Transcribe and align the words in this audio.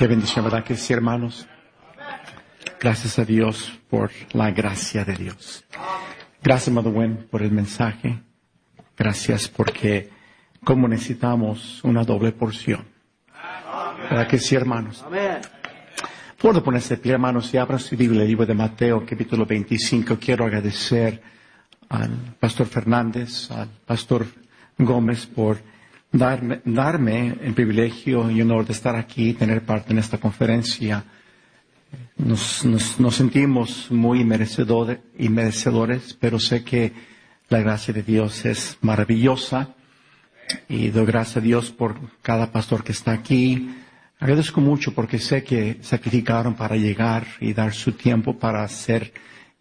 Qué 0.00 0.06
bendición, 0.06 0.46
¿verdad 0.46 0.64
que 0.64 0.76
sí, 0.76 0.94
hermanos? 0.94 1.46
Gracias 2.80 3.18
a 3.18 3.24
Dios 3.26 3.78
por 3.90 4.10
la 4.32 4.50
gracia 4.50 5.04
de 5.04 5.14
Dios. 5.14 5.62
Gracias, 6.42 6.74
Gwen, 6.74 7.28
por 7.30 7.42
el 7.42 7.50
mensaje. 7.52 8.18
Gracias 8.96 9.48
porque 9.48 10.08
como 10.64 10.88
necesitamos 10.88 11.84
una 11.84 12.02
doble 12.02 12.32
porción. 12.32 12.86
¿Verdad 14.08 14.26
que 14.26 14.38
sí, 14.38 14.54
hermanos? 14.54 15.04
Puedo 16.38 16.64
ponerse 16.64 16.96
de 16.96 17.02
pie, 17.02 17.12
hermanos, 17.12 17.52
y 17.52 17.58
abran 17.58 17.78
su 17.78 17.94
Biblia, 17.94 18.22
el 18.22 18.28
libro 18.28 18.46
de 18.46 18.54
Mateo, 18.54 19.04
capítulo 19.06 19.44
25. 19.44 20.16
Quiero 20.18 20.46
agradecer 20.46 21.20
al 21.90 22.36
pastor 22.40 22.68
Fernández, 22.68 23.50
al 23.50 23.68
pastor 23.84 24.24
Gómez 24.78 25.26
por 25.26 25.58
darme, 26.12 26.60
darme 26.64 27.36
el 27.42 27.54
privilegio 27.54 28.30
y 28.30 28.40
honor 28.40 28.66
de 28.66 28.72
estar 28.72 28.96
aquí 28.96 29.30
y 29.30 29.34
tener 29.34 29.62
parte 29.62 29.92
en 29.92 29.98
esta 29.98 30.18
conferencia. 30.18 31.04
Nos, 32.16 32.64
nos, 32.64 33.00
nos 33.00 33.16
sentimos 33.16 33.90
muy 33.90 34.24
merecedores 34.24 34.98
y 35.18 35.28
merecedores, 35.28 36.14
pero 36.14 36.38
sé 36.38 36.62
que 36.62 36.92
la 37.48 37.60
gracia 37.60 37.92
de 37.92 38.02
Dios 38.02 38.44
es 38.44 38.78
maravillosa 38.80 39.74
y 40.68 40.88
doy 40.88 41.06
gracias 41.06 41.38
a 41.38 41.40
Dios 41.40 41.70
por 41.70 41.96
cada 42.22 42.52
pastor 42.52 42.84
que 42.84 42.92
está 42.92 43.12
aquí. 43.12 43.74
Agradezco 44.18 44.60
mucho 44.60 44.94
porque 44.94 45.18
sé 45.18 45.42
que 45.42 45.78
sacrificaron 45.80 46.54
para 46.54 46.76
llegar 46.76 47.26
y 47.40 47.54
dar 47.54 47.72
su 47.72 47.92
tiempo 47.92 48.38
para 48.38 48.66
ser 48.68 49.12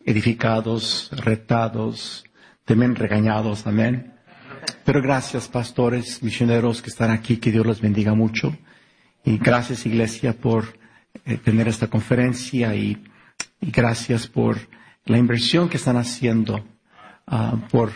edificados, 0.05 1.09
retados, 1.13 2.25
también 2.65 2.95
regañados, 2.95 3.65
amén. 3.65 4.18
Pero 4.85 5.01
gracias, 5.01 5.47
pastores, 5.47 6.21
misioneros 6.23 6.81
que 6.81 6.89
están 6.89 7.11
aquí, 7.11 7.37
que 7.37 7.51
Dios 7.51 7.65
los 7.65 7.81
bendiga 7.81 8.13
mucho. 8.13 8.57
Y 9.23 9.37
gracias, 9.37 9.85
iglesia, 9.85 10.33
por 10.33 10.77
eh, 11.25 11.37
tener 11.37 11.67
esta 11.67 11.87
conferencia 11.87 12.75
y, 12.75 13.03
gracias 13.61 14.27
por 14.27 14.57
la 15.05 15.17
inversión 15.17 15.69
que 15.69 15.77
están 15.77 15.97
haciendo 15.97 16.65
uh, 17.27 17.57
por 17.69 17.91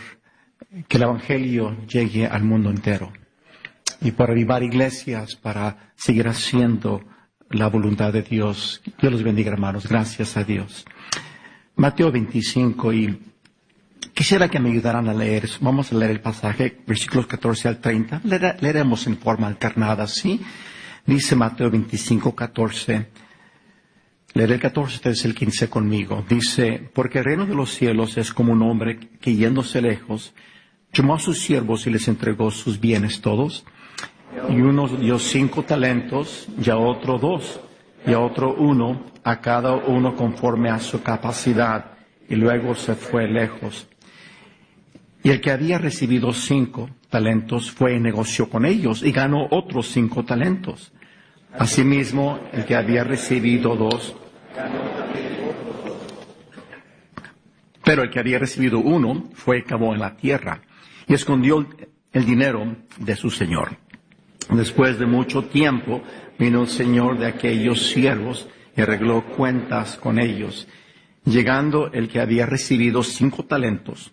que 0.88 0.96
el 0.96 1.04
Evangelio 1.04 1.76
llegue 1.86 2.26
al 2.26 2.44
mundo 2.44 2.70
entero 2.70 3.12
y 4.00 4.10
para 4.10 4.32
avivar 4.32 4.62
iglesias, 4.62 5.36
para 5.36 5.92
seguir 5.94 6.28
haciendo 6.28 7.02
la 7.50 7.68
voluntad 7.68 8.12
de 8.12 8.22
Dios. 8.22 8.82
Dios 9.00 9.12
los 9.12 9.22
bendiga, 9.22 9.52
hermanos. 9.52 9.88
Gracias 9.88 10.36
a 10.36 10.44
Dios. 10.44 10.84
Mateo 11.76 12.12
25 12.12 12.92
y 12.92 13.33
quisiera 14.14 14.48
que 14.48 14.60
me 14.60 14.70
ayudaran 14.70 15.08
a 15.08 15.14
leer. 15.14 15.48
Vamos 15.60 15.92
a 15.92 15.96
leer 15.96 16.12
el 16.12 16.20
pasaje, 16.20 16.78
versículos 16.86 17.26
14 17.26 17.68
al 17.68 17.78
30. 17.78 18.22
Leeremos 18.60 19.06
en 19.06 19.18
forma 19.18 19.48
alternada, 19.48 20.06
¿sí? 20.06 20.40
Dice 21.04 21.36
Mateo 21.36 21.70
25, 21.70 22.34
14. 22.34 23.08
Leeré 24.32 24.54
el 24.54 24.60
14, 24.60 24.96
ustedes 24.96 25.24
el 25.24 25.34
15 25.34 25.68
conmigo. 25.68 26.24
Dice, 26.28 26.90
porque 26.94 27.18
el 27.18 27.24
reino 27.24 27.46
de 27.46 27.54
los 27.54 27.74
cielos 27.74 28.16
es 28.16 28.32
como 28.32 28.52
un 28.52 28.62
hombre 28.62 28.98
que 29.20 29.34
yéndose 29.34 29.82
lejos, 29.82 30.34
llamó 30.92 31.14
a 31.14 31.20
sus 31.20 31.38
siervos 31.38 31.86
y 31.86 31.90
les 31.90 32.08
entregó 32.08 32.50
sus 32.50 32.80
bienes 32.80 33.20
todos. 33.20 33.64
Y 34.48 34.60
uno 34.60 34.88
dio 34.88 35.18
cinco 35.18 35.62
talentos, 35.62 36.48
y 36.60 36.68
a 36.70 36.76
otro 36.76 37.18
dos, 37.18 37.60
y 38.06 38.12
a 38.12 38.18
otro 38.18 38.54
uno, 38.54 39.04
a 39.22 39.40
cada 39.40 39.74
uno 39.74 40.16
conforme 40.16 40.70
a 40.70 40.80
su 40.80 41.02
capacidad, 41.02 41.92
y 42.28 42.34
luego 42.34 42.74
se 42.74 42.94
fue 42.94 43.28
lejos. 43.28 43.86
Y 45.24 45.30
el 45.30 45.40
que 45.40 45.50
había 45.50 45.78
recibido 45.78 46.34
cinco 46.34 46.90
talentos 47.08 47.70
fue 47.70 47.96
y 47.96 47.98
negoció 47.98 48.50
con 48.50 48.66
ellos, 48.66 49.02
y 49.02 49.10
ganó 49.10 49.48
otros 49.50 49.88
cinco 49.88 50.22
talentos. 50.22 50.92
Asimismo, 51.58 52.40
el 52.52 52.66
que 52.66 52.76
había 52.76 53.04
recibido 53.04 53.74
dos, 53.74 54.14
pero 57.82 58.02
el 58.02 58.10
que 58.10 58.20
había 58.20 58.38
recibido 58.38 58.78
uno 58.80 59.30
fue 59.32 59.58
y 59.58 59.62
cavó 59.62 59.94
en 59.94 60.00
la 60.00 60.14
tierra, 60.14 60.60
y 61.08 61.14
escondió 61.14 61.66
el 62.12 62.26
dinero 62.26 62.76
de 62.98 63.16
su 63.16 63.30
señor. 63.30 63.78
Después 64.50 64.98
de 64.98 65.06
mucho 65.06 65.44
tiempo 65.44 66.02
vino 66.38 66.62
el 66.62 66.68
señor 66.68 67.18
de 67.18 67.28
aquellos 67.28 67.86
siervos 67.88 68.46
y 68.76 68.82
arregló 68.82 69.24
cuentas 69.24 69.96
con 69.96 70.18
ellos. 70.18 70.68
Llegando 71.24 71.90
el 71.92 72.08
que 72.08 72.20
había 72.20 72.44
recibido 72.44 73.02
cinco 73.02 73.46
talentos, 73.46 74.12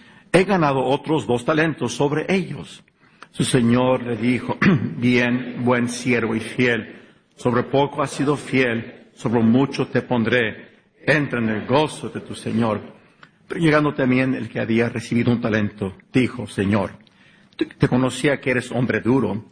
he 0.31 0.43
ganado 0.43 0.83
otros 0.83 1.27
dos 1.27 1.45
talentos 1.45 1.93
sobre 1.93 2.25
ellos. 2.33 2.83
Su 3.31 3.43
Señor 3.43 4.03
le 4.03 4.17
dijo, 4.17 4.57
bien, 4.97 5.63
buen 5.63 5.89
siervo 5.89 6.35
y 6.35 6.39
fiel, 6.39 6.95
sobre 7.35 7.63
poco 7.63 8.01
has 8.01 8.11
sido 8.11 8.35
fiel, 8.35 9.09
sobre 9.13 9.41
mucho 9.41 9.87
te 9.87 10.01
pondré, 10.01 10.69
entra 11.05 11.39
en 11.39 11.49
el 11.49 11.65
gozo 11.65 12.09
de 12.09 12.21
tu 12.21 12.35
Señor. 12.35 12.81
Llegando 13.55 13.93
también 13.93 14.33
el 14.33 14.49
que 14.49 14.59
había 14.59 14.89
recibido 14.89 15.31
un 15.31 15.41
talento, 15.41 15.95
dijo, 16.11 16.47
Señor, 16.47 16.91
te 17.55 17.87
conocía 17.87 18.39
que 18.39 18.51
eres 18.51 18.71
hombre 18.71 19.01
duro, 19.01 19.45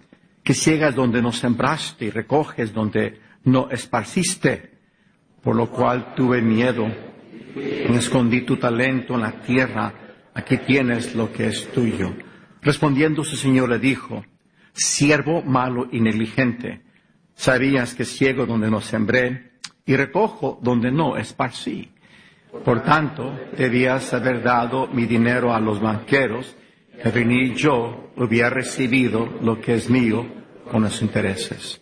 que 0.44 0.54
ciegas 0.54 0.96
donde 0.96 1.22
no 1.22 1.32
sembraste 1.32 2.06
y 2.06 2.10
recoges 2.10 2.74
donde 2.74 3.20
no 3.44 3.70
esparciste, 3.70 4.72
por 5.42 5.56
lo 5.56 5.70
cual 5.70 6.14
tuve 6.16 6.42
miedo 6.42 6.88
y 7.56 7.94
escondí 7.94 8.42
tu 8.42 8.58
talento 8.58 9.16
en 9.16 9.22
la 9.22 9.32
tierra, 9.42 9.94
aquí 10.34 10.58
tienes 10.58 11.16
lo 11.16 11.32
que 11.32 11.48
es 11.48 11.72
tuyo. 11.72 12.14
Respondiendo 12.62 13.24
su 13.24 13.36
señor 13.36 13.70
le 13.70 13.80
dijo, 13.80 14.26
siervo 14.74 15.42
malo 15.42 15.88
y 15.92 16.02
negligente, 16.02 16.82
sabías 17.36 17.96
que 17.96 18.06
ciego 18.06 18.46
donde 18.46 18.70
no 18.70 18.82
sembré 18.82 19.52
y 19.86 19.96
recojo 19.96 20.60
donde 20.62 20.92
no 20.92 21.18
esparcí. 21.18 21.92
Por 22.66 22.84
tanto, 22.84 23.40
debías 23.58 24.14
haber 24.14 24.42
dado 24.42 24.88
mi 24.88 25.06
dinero 25.06 25.54
a 25.54 25.60
los 25.60 25.80
banqueros, 25.80 26.56
que 27.02 27.10
venir 27.10 27.56
yo 27.56 28.12
hubiera 28.18 28.50
recibido 28.50 29.40
lo 29.42 29.62
que 29.62 29.76
es 29.76 29.90
mío 29.90 30.26
con 30.70 30.84
los 30.84 31.02
intereses. 31.02 31.80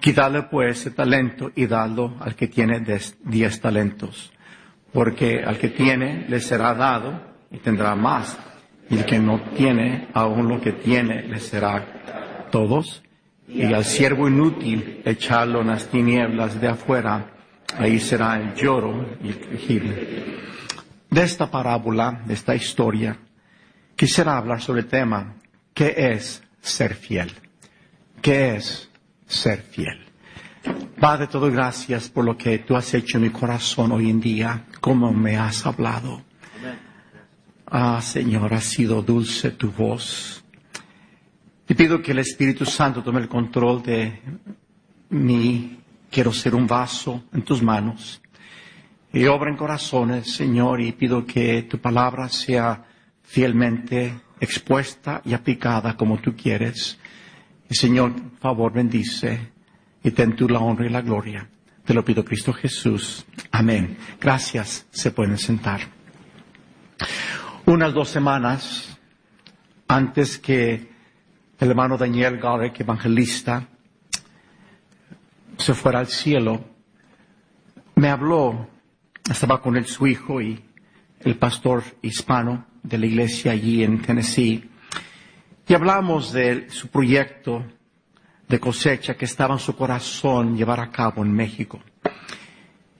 Quítale 0.00 0.42
pues 0.42 0.80
ese 0.80 0.90
talento 0.90 1.50
y 1.54 1.66
dalo 1.66 2.16
al 2.20 2.34
que 2.34 2.48
tiene 2.48 2.84
diez 3.24 3.60
talentos, 3.60 4.32
porque 4.92 5.42
al 5.42 5.58
que 5.58 5.68
tiene 5.68 6.26
le 6.28 6.40
será 6.40 6.74
dado 6.74 7.35
y 7.50 7.58
tendrá 7.58 7.94
más, 7.94 8.36
y 8.88 8.98
el 8.98 9.04
que 9.04 9.18
no 9.18 9.40
tiene, 9.56 10.08
aún 10.14 10.48
lo 10.48 10.60
que 10.60 10.72
tiene 10.72 11.22
le 11.22 11.40
será 11.40 12.48
todos, 12.50 13.02
y 13.48 13.64
al 13.72 13.84
siervo 13.84 14.28
inútil 14.28 15.02
echarlo 15.04 15.60
en 15.60 15.68
las 15.68 15.86
tinieblas 15.88 16.60
de 16.60 16.68
afuera, 16.68 17.32
ahí 17.78 17.98
será 18.00 18.36
el 18.36 18.54
lloro 18.54 19.16
y 19.22 19.28
el 19.28 19.40
quejido. 19.40 19.94
De 21.10 21.22
esta 21.22 21.50
parábola, 21.50 22.22
de 22.26 22.34
esta 22.34 22.54
historia, 22.54 23.16
quisiera 23.94 24.36
hablar 24.36 24.60
sobre 24.60 24.80
el 24.80 24.88
tema, 24.88 25.36
¿qué 25.72 25.94
es 25.96 26.42
ser 26.60 26.94
fiel? 26.94 27.32
¿Qué 28.20 28.56
es 28.56 28.90
ser 29.26 29.62
fiel? 29.62 30.04
Padre, 31.00 31.28
todo 31.28 31.50
gracias 31.50 32.08
por 32.08 32.24
lo 32.24 32.36
que 32.36 32.58
tú 32.58 32.74
has 32.74 32.92
hecho 32.94 33.18
en 33.18 33.24
mi 33.24 33.30
corazón 33.30 33.92
hoy 33.92 34.10
en 34.10 34.20
día, 34.20 34.64
como 34.80 35.12
me 35.12 35.36
has 35.36 35.64
hablado. 35.64 36.25
Ah, 37.68 38.00
Señor, 38.00 38.54
ha 38.54 38.60
sido 38.60 39.02
dulce 39.02 39.50
tu 39.50 39.72
voz. 39.72 40.44
Te 41.64 41.74
pido 41.74 42.00
que 42.00 42.12
el 42.12 42.20
Espíritu 42.20 42.64
Santo 42.64 43.02
tome 43.02 43.20
el 43.20 43.28
control 43.28 43.82
de 43.82 44.20
mí. 45.10 45.80
Quiero 46.08 46.32
ser 46.32 46.54
un 46.54 46.66
vaso 46.66 47.24
en 47.32 47.42
tus 47.42 47.60
manos. 47.60 48.22
Y 49.12 49.26
obra 49.26 49.50
en 49.50 49.56
corazones, 49.56 50.32
Señor, 50.32 50.80
y 50.80 50.92
pido 50.92 51.26
que 51.26 51.62
tu 51.62 51.78
palabra 51.78 52.28
sea 52.28 52.84
fielmente 53.24 54.20
expuesta 54.38 55.20
y 55.24 55.34
aplicada 55.34 55.96
como 55.96 56.18
tú 56.18 56.36
quieres. 56.36 56.98
Y 57.68 57.74
Señor, 57.74 58.12
por 58.12 58.38
favor, 58.38 58.72
bendice 58.72 59.50
y 60.04 60.12
ten 60.12 60.36
tú 60.36 60.48
la 60.48 60.60
honra 60.60 60.86
y 60.86 60.90
la 60.90 61.00
gloria. 61.00 61.48
Te 61.84 61.94
lo 61.94 62.04
pido 62.04 62.24
Cristo 62.24 62.52
Jesús. 62.52 63.26
Amén. 63.50 63.96
Gracias. 64.20 64.86
Se 64.90 65.10
pueden 65.10 65.38
sentar. 65.38 65.80
Unas 67.66 67.92
dos 67.92 68.10
semanas 68.10 68.96
antes 69.88 70.38
que 70.38 70.88
el 71.58 71.68
hermano 71.68 71.98
Daniel 71.98 72.38
Garek, 72.38 72.78
evangelista, 72.78 73.66
se 75.58 75.74
fuera 75.74 75.98
al 75.98 76.06
cielo, 76.06 76.64
me 77.96 78.08
habló 78.08 78.68
estaba 79.28 79.60
con 79.60 79.76
él 79.76 79.84
su 79.86 80.06
hijo 80.06 80.40
y 80.40 80.62
el 81.18 81.36
pastor 81.38 81.82
hispano 82.02 82.66
de 82.84 82.98
la 82.98 83.06
iglesia 83.06 83.50
allí 83.50 83.82
en 83.82 84.00
Tennessee. 84.00 84.70
Y 85.66 85.74
hablamos 85.74 86.32
de 86.32 86.70
su 86.70 86.86
proyecto 86.86 87.64
de 88.48 88.60
cosecha 88.60 89.16
que 89.16 89.24
estaba 89.24 89.54
en 89.54 89.60
su 89.60 89.74
corazón 89.74 90.56
llevar 90.56 90.78
a 90.78 90.92
cabo 90.92 91.24
en 91.24 91.32
México. 91.32 91.80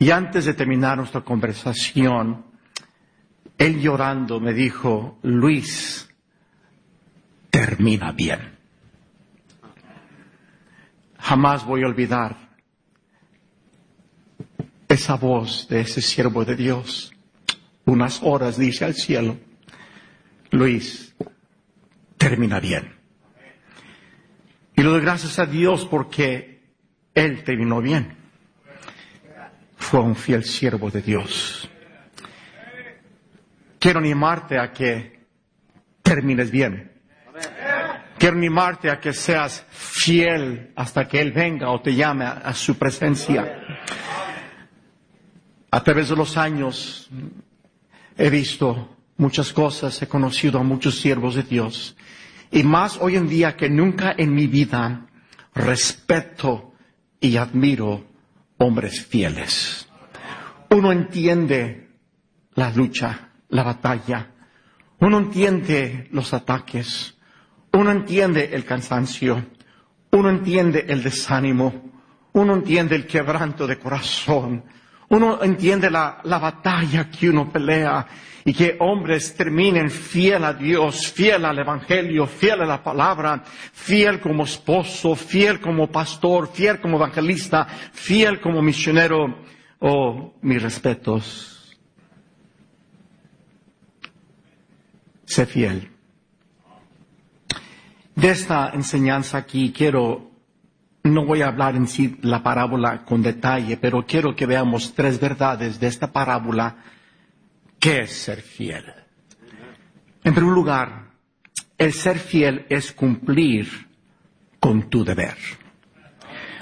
Y 0.01 0.11
antes 0.11 0.45
de 0.45 0.55
terminar 0.55 0.99
nuestra 0.99 1.21
conversación, 1.21 2.56
él 3.59 3.81
llorando 3.81 4.41
me 4.41 4.53
dijo, 4.53 5.19
Luis, 5.23 6.09
termina 7.51 8.13
bien. 8.13 8.57
Jamás 11.19 11.65
voy 11.65 11.83
a 11.83 11.87
olvidar 11.87 12.37
esa 14.89 15.17
voz 15.17 15.67
de 15.69 15.81
ese 15.81 16.01
siervo 16.03 16.45
de 16.45 16.55
Dios. 16.55 17.13
Unas 17.87 18.21
horas 18.23 18.59
dice 18.59 18.85
al 18.85 18.95
cielo, 18.95 19.39
Luis, 20.51 21.15
termina 22.17 22.61
bien. 22.61 22.95
Y 24.77 24.83
lo 24.83 24.93
doy 24.93 25.01
gracias 25.01 25.39
a 25.39 25.47
Dios 25.47 25.87
porque 25.87 26.61
Él 27.15 27.43
terminó 27.43 27.81
bien. 27.81 28.15
Fue 29.77 30.01
un 30.01 30.15
fiel 30.15 30.45
siervo 30.45 30.91
de 30.91 31.01
Dios. 31.01 31.71
Quiero 33.87 34.01
animarte 34.01 34.59
a 34.59 34.73
que 34.73 35.29
termines 36.03 36.51
bien. 36.51 36.91
Quiero 38.19 38.37
animarte 38.37 38.91
a 38.91 38.99
que 38.99 39.13
seas 39.13 39.65
fiel 39.71 40.73
hasta 40.75 41.07
que 41.07 41.21
Él 41.21 41.31
venga 41.31 41.71
o 41.71 41.81
te 41.81 41.95
llame 41.95 42.25
a, 42.25 42.53
su 42.53 42.77
presencia. 42.77 43.63
A 45.71 45.85
través 45.85 46.09
de 46.09 46.17
los 46.17 46.37
años 46.37 47.09
he 48.19 48.29
visto 48.29 48.97
muchas 49.19 49.53
cosas, 49.53 50.03
he 50.03 50.09
conocido 50.09 50.59
a 50.59 50.65
muchos 50.65 50.99
siervos 50.99 51.37
de 51.37 51.45
Dios. 51.45 51.97
Y 52.51 52.65
más 52.65 52.99
hoy 53.01 53.15
en 53.15 53.29
día 53.29 53.57
que 53.57 53.71
nunca 53.71 54.13
en 54.19 54.35
mi 54.35 54.49
vida 54.49 55.07
respeto 55.55 56.73
y 57.21 57.37
admiro 57.37 58.05
hombres 58.59 59.07
fieles. 59.07 59.89
Uno 60.71 60.91
entiende 60.91 61.89
la 62.57 62.71
lucha, 62.71 63.27
la 63.49 63.63
batalla. 63.63 64.31
Uno 65.01 65.19
entiende 65.19 66.09
los 66.13 66.33
ataques. 66.33 67.17
Uno 67.73 67.91
entiende 67.91 68.51
el 68.53 68.65
cansancio. 68.65 69.45
Uno 70.11 70.31
entiende 70.31 70.87
el 70.89 71.03
desánimo. 71.03 71.93
Uno 72.33 72.55
entiende 72.55 72.97
el 72.97 73.07
quebranto 73.07 73.67
de 73.67 73.79
corazón. 73.79 74.65
Uno 75.09 75.43
entiende 75.43 75.91
la, 75.91 76.21
la 76.25 76.39
batalla 76.39 77.09
que 77.11 77.29
uno 77.29 77.51
pelea 77.51 78.07
y 78.45 78.55
que 78.55 78.77
hombres 78.79 79.35
terminen 79.35 79.91
fiel 79.91 80.45
a 80.45 80.53
Dios, 80.53 81.13
fiel 81.13 81.45
al 81.45 81.59
Evangelio, 81.59 82.27
fiel 82.27 82.63
a 82.63 82.67
la 82.67 82.83
palabra, 82.83 83.43
fiel 83.73 84.21
como 84.21 84.45
esposo, 84.45 85.17
fiel 85.17 85.61
como 85.61 85.91
pastor, 85.91 86.49
fiel 86.53 86.81
como 86.81 86.97
evangelista, 86.97 87.67
fiel 87.93 88.41
como 88.41 88.63
misionero. 88.63 89.45
Oh, 89.81 90.35
mis 90.43 90.63
respetos. 90.63 91.56
Sé 95.37 95.45
fiel. 95.45 95.91
De 98.15 98.31
esta 98.31 98.71
enseñanza 98.71 99.37
aquí 99.37 99.71
quiero 99.71 100.31
no 101.03 101.27
voy 101.27 101.43
a 101.43 101.49
hablar 101.49 101.77
en 101.77 101.87
sí 101.89 102.17
la 102.23 102.43
parábola 102.43 103.05
con 103.05 103.21
detalle, 103.21 103.77
pero 103.77 104.07
quiero 104.07 104.35
que 104.35 104.47
veamos 104.47 104.95
tres 104.95 105.21
verdades 105.21 105.79
de 105.79 105.89
esta 105.89 106.11
parábola. 106.11 106.77
¿Qué 107.79 107.99
es 107.99 108.13
ser 108.13 108.41
fiel? 108.41 108.87
En 110.25 110.35
primer 110.35 110.55
lugar, 110.55 111.11
el 111.77 111.93
ser 111.93 112.19
fiel 112.19 112.65
es 112.71 112.93
cumplir 112.93 113.89
con 114.59 114.89
tu 114.89 115.05
deber. 115.05 115.37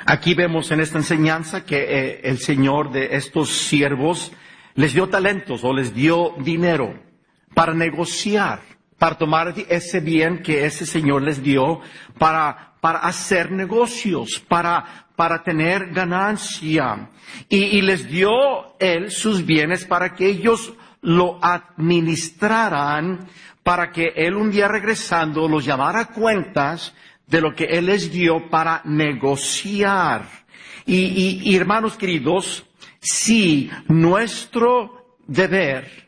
Aquí 0.05 0.35
vemos 0.35 0.73
en 0.73 0.81
esta 0.81 0.99
enseñanza 0.99 1.65
que 1.65 1.77
eh, 1.77 2.21
el 2.25 2.39
Señor 2.39 2.91
de 2.91 3.15
estos 3.15 3.51
siervos 3.51 4.33
les 4.75 4.95
dio 4.95 5.09
talentos 5.09 5.63
o 5.63 5.73
les 5.73 5.95
dio 5.95 6.35
dinero 6.41 7.04
para 7.55 7.75
negociar, 7.75 8.61
para 8.99 9.17
tomar 9.17 9.55
ese 9.69 10.01
bien 10.01 10.43
que 10.43 10.65
ese 10.65 10.87
Señor 10.87 11.23
les 11.23 11.43
dio, 11.43 11.81
para 12.19 12.75
para 12.85 12.99
hacer 12.99 13.51
negocios, 13.51 14.45
para, 14.47 15.07
para 15.17 15.43
tener 15.43 15.87
ganancia. 15.95 17.09
Y, 17.49 17.81
les 17.81 18.07
dio 18.07 18.77
Él 18.79 19.11
sus 19.11 19.47
bienes 19.47 19.87
para 19.87 20.15
que 20.15 20.27
ellos 20.27 20.75
lo 21.01 21.39
administraran, 21.43 23.27
para 23.63 23.91
que 23.91 24.13
Él 24.15 24.35
un 24.35 24.51
día 24.51 24.69
regresando 24.69 25.49
los 25.49 25.65
llamara 25.65 26.09
cuentas 26.09 26.95
de 27.27 27.41
lo 27.41 27.55
que 27.55 27.65
Él 27.65 27.87
les 27.87 28.13
dio 28.13 28.51
para 28.51 28.83
negociar. 28.85 30.29
Y, 30.85 30.95
y, 30.95 31.41
y 31.43 31.57
hermanos 31.57 31.97
queridos, 31.97 32.67
si 33.01 33.71
nuestro 33.89 35.17
deber 35.27 36.04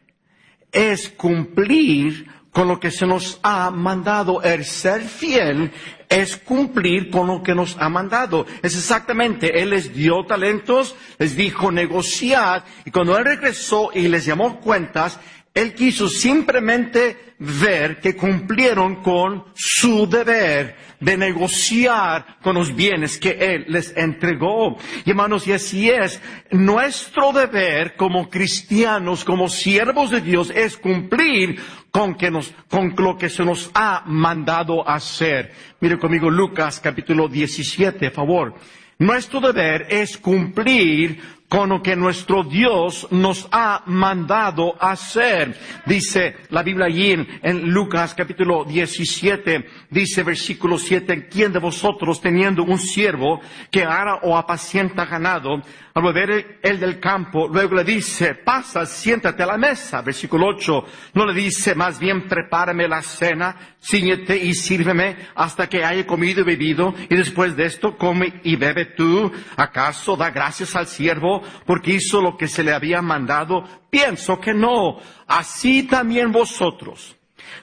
es 0.73 1.09
cumplir 1.09 2.27
con 2.57 2.69
lo 2.69 2.81
que 2.81 2.91
se 2.91 3.07
nos 3.07 3.39
ha 3.43 3.71
mandado, 3.71 4.43
el 4.43 4.65
ser 4.65 5.03
fiel 5.03 5.71
es 6.09 6.39
cumplir 6.39 7.11
con 7.11 7.27
lo 7.27 7.43
que 7.43 7.55
nos 7.55 7.77
ha 7.79 7.91
mandado. 7.91 8.47
Es 8.63 8.75
exactamente, 8.75 9.61
Él 9.61 9.71
les 9.71 9.93
dio 9.95 10.25
talentos, 10.25 10.97
les 11.19 11.37
dijo 11.37 11.71
negociar, 11.71 12.65
y 12.87 12.91
cuando 12.91 13.17
Él 13.19 13.27
regresó 13.27 13.91
y 13.93 14.09
les 14.09 14.25
llamó 14.25 14.59
cuentas, 14.61 15.21
Él 15.57 15.73
quiso 15.73 16.07
simplemente 16.07 17.35
ver 17.39 17.99
que 17.99 18.15
cumplieron 18.15 18.97
con 18.97 19.43
su 19.55 20.07
deber 20.07 20.77
de 21.01 21.17
negociar 21.17 22.37
con 22.43 22.57
los 22.57 22.77
bienes 22.77 23.17
que 23.17 23.31
Él 23.31 23.65
les 23.69 23.97
entregó. 23.97 24.77
Y 25.07 25.11
hermanos, 25.11 25.47
y 25.47 25.55
así 25.55 25.89
es, 25.89 26.21
nuestro 26.51 27.33
deber 27.33 27.97
como 27.97 28.29
cristianos, 28.29 29.25
como 29.25 29.49
siervos 29.49 30.11
de 30.11 30.21
Dios, 30.21 30.53
es 30.55 30.77
cumplir 30.77 31.59
con, 31.91 32.17
que 32.17 32.31
nos, 32.31 32.53
con 32.69 32.95
lo 32.99 33.17
que 33.17 33.31
se 33.31 33.43
nos 33.43 33.71
ha 33.73 34.03
mandado 34.05 34.87
hacer. 34.87 35.53
Mire 35.81 35.99
conmigo 35.99 36.29
Lucas 36.29 36.81
capítulo 36.81 37.29
17, 37.29 38.11
favor. 38.11 38.55
Nuestro 38.99 39.41
deber 39.41 39.87
es 39.89 40.19
cumplir 40.19 41.21
con 41.49 41.69
lo 41.69 41.83
que 41.83 41.95
nuestro 41.95 42.43
Dios 42.43 43.07
nos 43.11 43.49
ha 43.53 43.83
mandado 43.87 44.75
hacer. 44.81 45.57
Dice 45.87 46.37
la 46.51 46.63
Biblia 46.63 46.87
allí 46.87 47.13
en, 47.43 47.71
Lucas 47.71 48.15
capítulo 48.15 48.65
17, 48.65 49.67
dice 49.91 50.23
versículo 50.23 50.79
7, 50.79 51.29
¿quién 51.29 51.53
de 51.53 51.59
vosotros 51.59 52.21
teniendo 52.21 52.65
un 52.65 52.79
siervo 52.79 53.41
que 53.71 53.85
ara 53.85 54.17
o 54.23 54.37
apacienta 54.37 55.05
ganado, 55.05 55.63
al 55.97 56.03
volver 56.03 56.59
el 56.63 56.79
del 56.79 57.01
campo, 57.01 57.49
luego 57.49 57.77
le 57.77 57.83
dice, 57.83 58.35
pasa, 58.35 58.85
siéntate 58.85 59.43
a 59.43 59.47
la 59.47 59.57
mesa. 59.57 60.03
Versículo 60.03 60.49
8, 60.49 60.85
no 61.15 61.25
le 61.25 61.33
dice, 61.33 61.75
más 61.75 61.99
bien 61.99 62.29
prepárame 62.29 62.87
la 62.87 63.01
cena, 63.01 63.57
ciñete 63.81 64.37
y 64.37 64.53
sírveme 64.53 65.17
hasta 65.35 65.71
que 65.71 65.83
haya 65.83 66.07
comido 66.07 66.43
y 66.43 66.45
bebido, 66.45 66.95
y 67.09 67.17
después 67.17 67.57
de 67.57 67.65
esto 67.65 67.97
come 67.97 68.41
y 68.45 68.57
bebe 68.57 68.85
tú. 68.85 69.33
¿Acaso 69.57 70.19
da 70.19 70.29
gracias 70.31 70.77
al 70.77 70.87
siervo 70.87 71.36
porque 71.65 71.95
hizo 71.95 72.21
lo 72.21 72.37
que 72.37 72.49
se 72.49 72.63
le 72.63 72.73
había 72.73 73.03
mandado? 73.03 73.65
Pienso 73.91 74.41
que 74.41 74.55
no. 74.55 74.99
Así 75.27 75.85
también 75.85 76.33
vosotros 76.33 77.17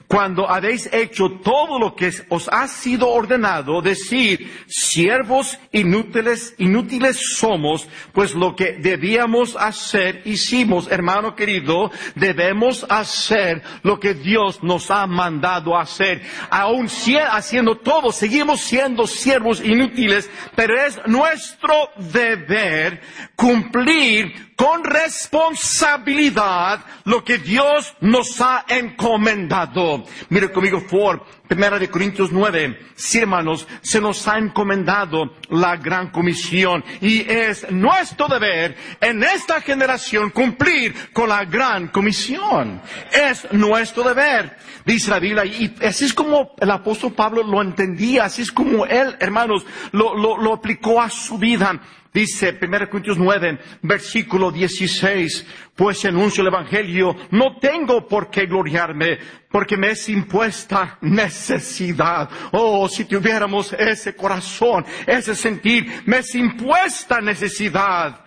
cuando 0.08 0.48
habéis 0.48 0.92
hecho 0.92 1.30
todo 1.42 1.78
lo 1.78 1.94
que 1.94 2.12
os 2.28 2.48
ha 2.48 2.68
sido 2.68 3.08
ordenado, 3.08 3.80
decir, 3.80 4.64
siervos 4.66 5.58
inútiles, 5.72 6.54
inútiles 6.58 7.18
somos, 7.36 7.88
pues 8.12 8.34
lo 8.34 8.54
que 8.54 8.72
debíamos 8.72 9.56
hacer, 9.56 10.22
hicimos, 10.24 10.90
hermano 10.90 11.34
querido, 11.34 11.90
debemos 12.14 12.86
hacer 12.88 13.62
lo 13.82 13.98
que 13.98 14.14
Dios 14.14 14.62
nos 14.62 14.90
ha 14.90 15.06
mandado 15.06 15.76
hacer. 15.78 16.22
Aún 16.50 16.88
haciendo 17.30 17.76
todo, 17.76 18.12
seguimos 18.12 18.60
siendo 18.60 19.06
siervos 19.06 19.60
inútiles, 19.64 20.30
pero 20.54 20.78
es 20.80 21.00
nuestro 21.06 21.90
deber 21.96 23.00
cumplir 23.36 24.53
con 24.56 24.84
responsabilidad 24.84 26.80
lo 27.04 27.24
que 27.24 27.38
Dios 27.38 27.94
nos 28.00 28.40
ha 28.40 28.64
encomendado. 28.68 30.04
Mire 30.28 30.52
conmigo 30.52 30.86
por 30.86 31.24
Primera 31.46 31.78
de 31.78 31.90
Corintios 31.90 32.32
9, 32.32 32.78
sí 32.94 33.18
hermanos, 33.18 33.68
se 33.82 34.00
nos 34.00 34.26
ha 34.26 34.38
encomendado 34.38 35.34
la 35.50 35.76
gran 35.76 36.10
comisión 36.10 36.82
y 37.02 37.20
es 37.30 37.70
nuestro 37.70 38.28
deber 38.28 38.74
en 38.98 39.22
esta 39.22 39.60
generación 39.60 40.30
cumplir 40.30 40.94
con 41.12 41.28
la 41.28 41.44
gran 41.44 41.88
comisión. 41.88 42.80
Es 43.12 43.46
nuestro 43.52 44.04
deber, 44.04 44.56
dice 44.86 45.10
la 45.10 45.18
Biblia, 45.18 45.44
y 45.44 45.74
así 45.84 46.06
es 46.06 46.14
como 46.14 46.54
el 46.58 46.70
apóstol 46.70 47.12
Pablo 47.12 47.42
lo 47.42 47.60
entendía, 47.60 48.24
así 48.24 48.40
es 48.40 48.50
como 48.50 48.86
él, 48.86 49.14
hermanos, 49.20 49.66
lo, 49.92 50.50
aplicó 50.50 51.02
a 51.02 51.10
su 51.10 51.36
vida. 51.36 51.78
Dice 52.14 52.56
1 52.58 52.88
Corintios 52.88 53.18
9, 53.18 53.58
versículo 53.82 54.50
16, 54.50 55.46
pues 55.74 56.04
anuncio 56.04 56.42
el 56.42 56.48
Evangelio, 56.48 57.16
no 57.30 57.56
tengo 57.58 58.06
por 58.06 58.30
qué 58.30 58.46
gloriarme, 58.46 59.18
porque 59.50 59.76
me 59.76 59.90
es 59.90 60.08
impuesta 60.08 60.98
necesidad. 61.00 62.28
Oh, 62.52 62.88
si 62.88 63.04
tuviéramos 63.04 63.72
ese 63.72 64.14
corazón, 64.14 64.84
ese 65.06 65.34
sentir, 65.34 66.02
me 66.06 66.18
es 66.18 66.34
impuesta 66.34 67.20
necesidad. 67.20 68.23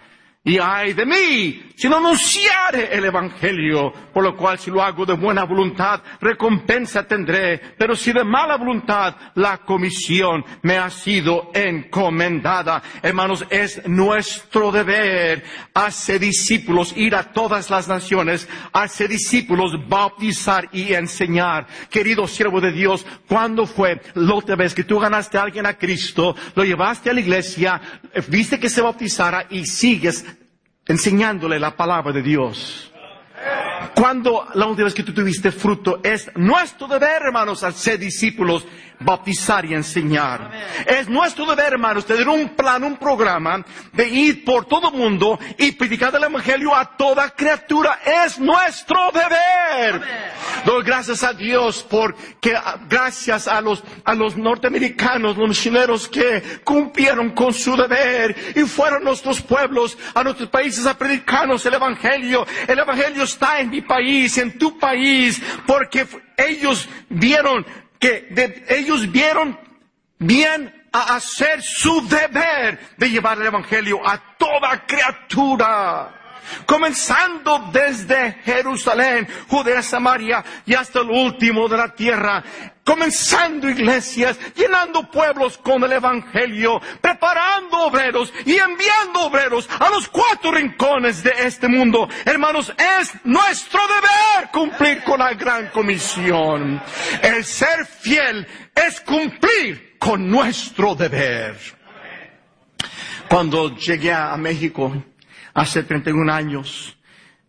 Y 0.48 0.60
ay 0.60 0.94
de 0.94 1.06
mí, 1.06 1.62
si 1.76 1.90
no 1.90 1.98
anunciare 1.98 2.96
el 2.96 3.04
Evangelio, 3.04 3.92
por 4.14 4.24
lo 4.24 4.38
cual 4.38 4.58
si 4.58 4.72
lo 4.72 4.82
hago 4.82 5.06
de 5.06 5.12
buena 5.12 5.44
voluntad, 5.44 6.02
recompensa 6.22 7.06
tendré, 7.06 7.60
pero 7.78 7.98
si 7.98 8.14
de 8.14 8.24
mala 8.24 8.56
voluntad, 8.56 9.14
la 9.36 9.58
comisión 9.58 10.46
me 10.62 10.78
ha 10.78 10.90
sido 10.90 11.52
encomendada. 11.54 12.82
Hermanos, 13.04 13.46
es 13.50 13.86
nuestro 13.90 14.72
deber 14.72 15.44
hacer 15.74 16.22
discípulos, 16.22 16.96
ir 16.96 17.14
a 17.14 17.34
todas 17.34 17.70
las 17.70 17.90
naciones, 17.90 18.48
hacer 18.72 19.10
discípulos, 19.10 19.74
bautizar 19.90 20.70
y 20.72 20.94
enseñar. 20.94 21.68
Querido 21.90 22.26
siervo 22.26 22.62
de 22.62 22.72
Dios, 22.72 23.06
¿cuándo 23.28 23.66
fue 23.66 24.00
la 24.14 24.34
otra 24.34 24.56
vez 24.56 24.74
que 24.74 24.86
tú 24.86 24.98
ganaste 24.98 25.38
a 25.38 25.44
alguien 25.44 25.66
a 25.66 25.78
Cristo, 25.78 26.38
lo 26.56 26.64
llevaste 26.64 27.10
a 27.10 27.14
la 27.14 27.20
iglesia, 27.20 27.82
viste 28.30 28.58
que 28.62 28.70
se 28.70 28.82
bautizara 28.82 29.46
y 29.50 29.66
sigues 29.66 30.37
enseñándole 30.88 31.60
la 31.60 31.76
palabra 31.76 32.12
de 32.12 32.22
Dios. 32.22 32.92
Cuando 33.96 34.48
la 34.54 34.66
última 34.68 34.86
vez 34.86 34.94
que 34.94 35.04
tú 35.04 35.14
tuviste 35.14 35.52
fruto 35.52 36.00
es 36.04 36.30
nuestro 36.36 36.88
deber, 36.88 37.22
hermanos, 37.24 37.64
al 37.64 37.74
ser 37.74 38.00
discípulos, 38.00 38.66
bautizar 39.00 39.66
y 39.66 39.74
enseñar. 39.74 40.52
Es 40.86 41.08
nuestro 41.08 41.46
deber, 41.46 41.74
hermanos, 41.74 42.06
tener 42.06 42.28
un 42.28 42.50
plan, 42.50 42.84
un 42.84 42.98
programa 42.98 43.64
de 43.94 44.08
ir 44.08 44.44
por 44.44 44.66
todo 44.66 44.90
el 44.90 44.98
mundo 44.98 45.40
y 45.58 45.72
predicar 45.74 46.16
el 46.16 46.24
Evangelio 46.24 46.76
a 46.76 46.98
toda 46.98 47.30
criatura. 47.30 48.00
Es 48.26 48.40
nuestro 48.40 49.12
deber. 49.12 50.02
Doy 50.66 50.84
gracias 50.84 51.24
a 51.24 51.34
Dios 51.34 51.86
porque 51.90 52.58
gracias 52.90 53.48
a 53.48 53.62
los, 53.62 53.84
a 54.04 54.14
los 54.14 54.36
norteamericanos, 54.36 55.38
los 55.38 55.50
misioneros 55.50 56.08
que 56.08 56.62
cumplieron 56.64 57.32
con 57.32 57.54
su 57.54 57.76
deber 57.76 58.36
y 58.56 58.62
fueron 58.62 59.04
nuestros 59.04 59.42
pueblos, 59.42 59.98
a 60.14 60.24
nuestros 60.24 60.50
países 60.50 60.86
a 60.86 60.98
predicarnos 60.98 61.66
el 61.66 61.76
Evangelio. 61.76 62.46
El 62.68 62.80
Evangelio 62.80 63.24
está 63.24 63.60
en 63.60 63.70
mi 63.70 63.82
país, 63.82 64.38
en 64.38 64.58
tu 64.58 64.78
país, 64.78 65.42
porque 65.66 66.08
ellos 66.38 66.88
vieron 67.10 67.66
que 68.00 68.66
ellos 68.70 69.12
vieron 69.12 69.60
bien 70.20 70.74
a 70.92 71.16
hacer 71.16 71.62
su 71.62 72.08
deber 72.08 72.80
de 72.98 73.10
llevar 73.10 73.40
el 73.40 73.48
Evangelio 73.48 74.00
a 74.08 74.36
toda 74.38 74.86
criatura. 74.86 76.14
Comenzando 76.66 77.70
desde 77.74 78.34
Jerusalén, 78.46 79.28
Judea, 79.50 79.82
Samaria 79.82 80.44
y 80.66 80.76
hasta 80.76 81.02
el 81.02 81.10
último 81.10 81.68
de 81.68 81.78
la 81.78 81.94
tierra 81.94 82.44
comenzando 82.88 83.70
iglesias, 83.70 84.40
llenando 84.56 85.12
pueblos 85.12 85.58
con 85.58 85.84
el 85.84 85.92
Evangelio, 85.92 86.82
preparando 87.02 87.80
obreros 87.80 88.32
y 88.46 88.56
enviando 88.56 89.26
obreros 89.26 89.70
a 89.78 89.90
los 89.90 90.08
cuatro 90.08 90.54
rincones 90.54 91.22
de 91.22 91.34
este 91.38 91.68
mundo. 91.68 92.08
Hermanos, 92.24 92.74
es 93.02 93.12
nuestro 93.26 93.82
deber 93.88 94.37
la 95.18 95.34
gran 95.34 95.68
comisión. 95.70 96.82
El 97.22 97.44
ser 97.44 97.86
fiel 97.86 98.48
es 98.76 99.02
cumplir 99.02 99.98
con 100.00 100.30
nuestro 100.30 100.96
deber. 100.96 101.58
Cuando 103.28 103.76
llegué 103.76 104.14
a 104.14 104.38
México 104.38 105.04
hace 105.54 105.84
31 105.84 106.32
años, 106.32 106.98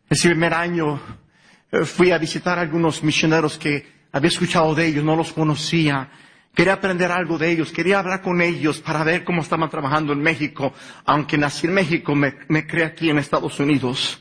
ese 0.09 0.31
primer 0.31 0.55
año 0.55 1.01
eh, 1.71 1.85
fui 1.85 2.11
a 2.11 2.19
visitar 2.19 2.59
a 2.59 2.63
algunos 2.63 3.03
misioneros 3.03 3.59
que 3.59 3.87
había 4.11 4.29
escuchado 4.29 4.75
de 4.75 4.87
ellos, 4.87 5.05
no 5.05 5.15
los 5.15 5.33
conocía. 5.33 6.09
Quería 6.55 6.73
aprender 6.73 7.13
algo 7.13 7.39
de 7.39 7.51
ellos, 7.51 7.71
quería 7.71 8.01
hablar 8.01 8.23
con 8.23 8.41
ellos 8.41 8.81
para 8.81 9.05
ver 9.05 9.23
cómo 9.23 9.43
estaban 9.43 9.71
trabajando 9.71 10.13
en 10.13 10.21
México, 10.21 10.73
aunque 11.05 11.39
nací 11.39 11.69
en 11.69 11.75
México, 11.75 12.15
me, 12.17 12.35
me 12.49 12.67
creé 12.67 12.87
aquí 12.87 13.11
en 13.11 13.19
Estados 13.19 13.61
Unidos. 13.61 14.21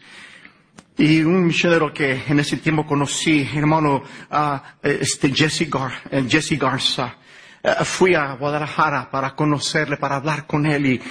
Y 0.99 1.21
un 1.21 1.45
misionero 1.45 1.93
que 1.93 2.23
en 2.27 2.39
ese 2.39 2.57
tiempo 2.57 2.83
conocí, 2.83 3.47
hermano, 3.53 4.01
uh, 4.31 5.29
Jesse, 5.31 5.69
Gar, 5.69 5.91
eh, 6.09 6.25
Jesse 6.27 6.57
Garza, 6.57 7.15
uh, 7.63 7.83
fui 7.83 8.15
a 8.15 8.33
Guadalajara 8.33 9.11
para 9.11 9.35
conocerle, 9.35 9.97
para 9.97 10.15
hablar 10.15 10.47
con 10.47 10.65
él 10.65 10.85
y, 10.87 11.01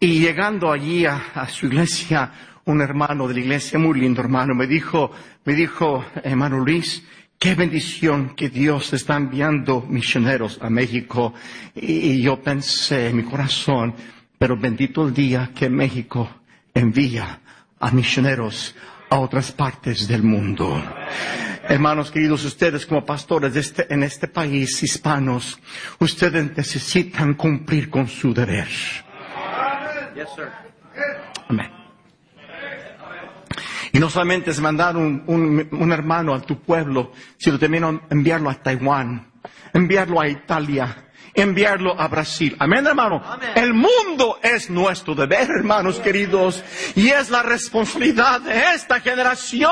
y 0.00 0.18
llegando 0.20 0.72
allí 0.72 1.04
a, 1.04 1.46
su 1.48 1.66
iglesia, 1.66 2.32
un 2.64 2.80
hermano 2.80 3.28
de 3.28 3.34
la 3.34 3.40
iglesia, 3.40 3.78
muy 3.78 4.00
lindo 4.00 4.22
hermano, 4.22 4.54
me 4.54 4.66
dijo, 4.66 5.10
me 5.44 5.52
dijo, 5.52 6.04
hermano 6.22 6.58
Luis, 6.58 7.04
Qué 7.36 7.54
bendición 7.54 8.34
que 8.36 8.48
Dios 8.48 8.94
está 8.94 9.16
enviando 9.16 9.82
misioneros 9.82 10.58
a 10.62 10.70
México. 10.70 11.34
Y, 11.74 12.22
yo 12.22 12.40
pensé 12.40 13.08
en 13.08 13.16
mi 13.16 13.22
corazón, 13.24 13.94
pero 14.38 14.56
bendito 14.56 15.06
el 15.06 15.12
día 15.12 15.50
que 15.54 15.68
México 15.68 16.30
envía 16.72 17.40
a 17.78 17.90
misioneros 17.90 18.74
a 19.10 19.18
otras 19.18 19.52
partes 19.52 20.08
del 20.08 20.22
mundo. 20.22 20.82
Hermanos 21.68 22.10
queridos, 22.10 22.44
ustedes 22.44 22.84
como 22.84 23.04
pastores 23.04 23.56
este, 23.56 23.92
en 23.92 24.02
este 24.02 24.28
país, 24.28 24.82
hispanos, 24.82 25.58
ustedes 25.98 26.56
necesitan 26.56 27.34
cumplir 27.34 27.88
con 27.88 28.06
su 28.06 28.34
deber. 28.34 28.68
Amén. 31.48 31.70
Y 33.92 33.98
no 33.98 34.10
solamente 34.10 34.50
es 34.50 34.60
mandar 34.60 34.96
un, 34.96 35.22
un, 35.70 35.92
hermano 35.92 36.34
a 36.34 36.40
tu 36.40 36.60
pueblo, 36.60 37.12
sino 37.38 37.58
también 37.58 38.00
enviarlo 38.10 38.50
a 38.50 38.54
Taiwán, 38.54 39.28
enviarlo 39.72 40.20
a 40.20 40.28
Italia, 40.28 41.12
enviarlo 41.34 42.00
a 42.00 42.08
Brasil. 42.08 42.56
Amén, 42.58 42.86
hermano. 42.86 43.22
El 43.54 43.74
mundo 43.74 44.38
es 44.42 44.70
nuestro 44.70 45.14
deber, 45.14 45.48
hermanos 45.50 45.98
queridos, 45.98 46.62
y 46.94 47.08
es 47.08 47.30
la 47.30 47.42
responsabilidad 47.42 48.40
de 48.40 48.74
esta 48.74 49.00
generación 49.00 49.70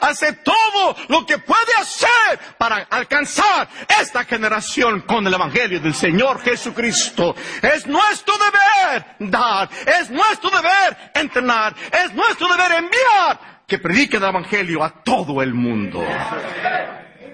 hacer 0.00 0.42
todo 0.42 0.96
lo 1.08 1.24
que 1.26 1.38
puede 1.38 1.74
hacer 1.80 2.38
para 2.58 2.86
alcanzar 2.90 3.68
esta 4.00 4.24
generación 4.24 5.02
con 5.02 5.26
el 5.26 5.34
Evangelio 5.34 5.80
del 5.80 5.94
Señor 5.94 6.40
Jesucristo. 6.40 7.34
Es 7.62 7.86
nuestro 7.86 8.34
deber 8.38 9.30
dar, 9.30 9.68
es 10.00 10.10
nuestro 10.10 10.50
deber 10.50 11.12
entrenar, 11.14 11.74
es 12.04 12.12
nuestro 12.14 12.48
deber 12.48 12.72
enviar 12.72 13.58
que 13.66 13.78
predique 13.78 14.16
el 14.16 14.24
Evangelio 14.24 14.82
a 14.82 14.90
todo 15.02 15.42
el 15.42 15.54
mundo. 15.54 16.04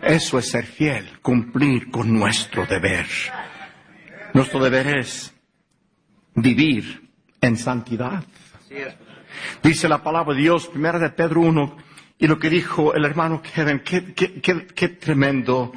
Eso 0.02 0.38
es 0.38 0.50
ser 0.50 0.66
fiel, 0.66 1.18
cumplir 1.22 1.90
con 1.90 2.12
nuestro 2.12 2.66
deber. 2.66 3.06
Nuestro 4.34 4.58
deber 4.58 4.98
es 4.98 5.32
vivir 6.34 7.08
en 7.40 7.56
santidad. 7.56 8.24
Dice 9.62 9.88
la 9.88 10.02
palabra 10.02 10.34
de 10.34 10.40
Dios, 10.40 10.66
primera 10.66 10.98
de 10.98 11.10
Pedro 11.10 11.42
1, 11.42 11.76
y 12.18 12.26
lo 12.26 12.36
que 12.36 12.50
dijo 12.50 12.94
el 12.94 13.04
hermano 13.04 13.40
Kevin, 13.40 13.80
qué, 13.84 14.12
qué, 14.12 14.40
qué, 14.40 14.66
qué 14.66 14.88
tremendo. 14.88 15.72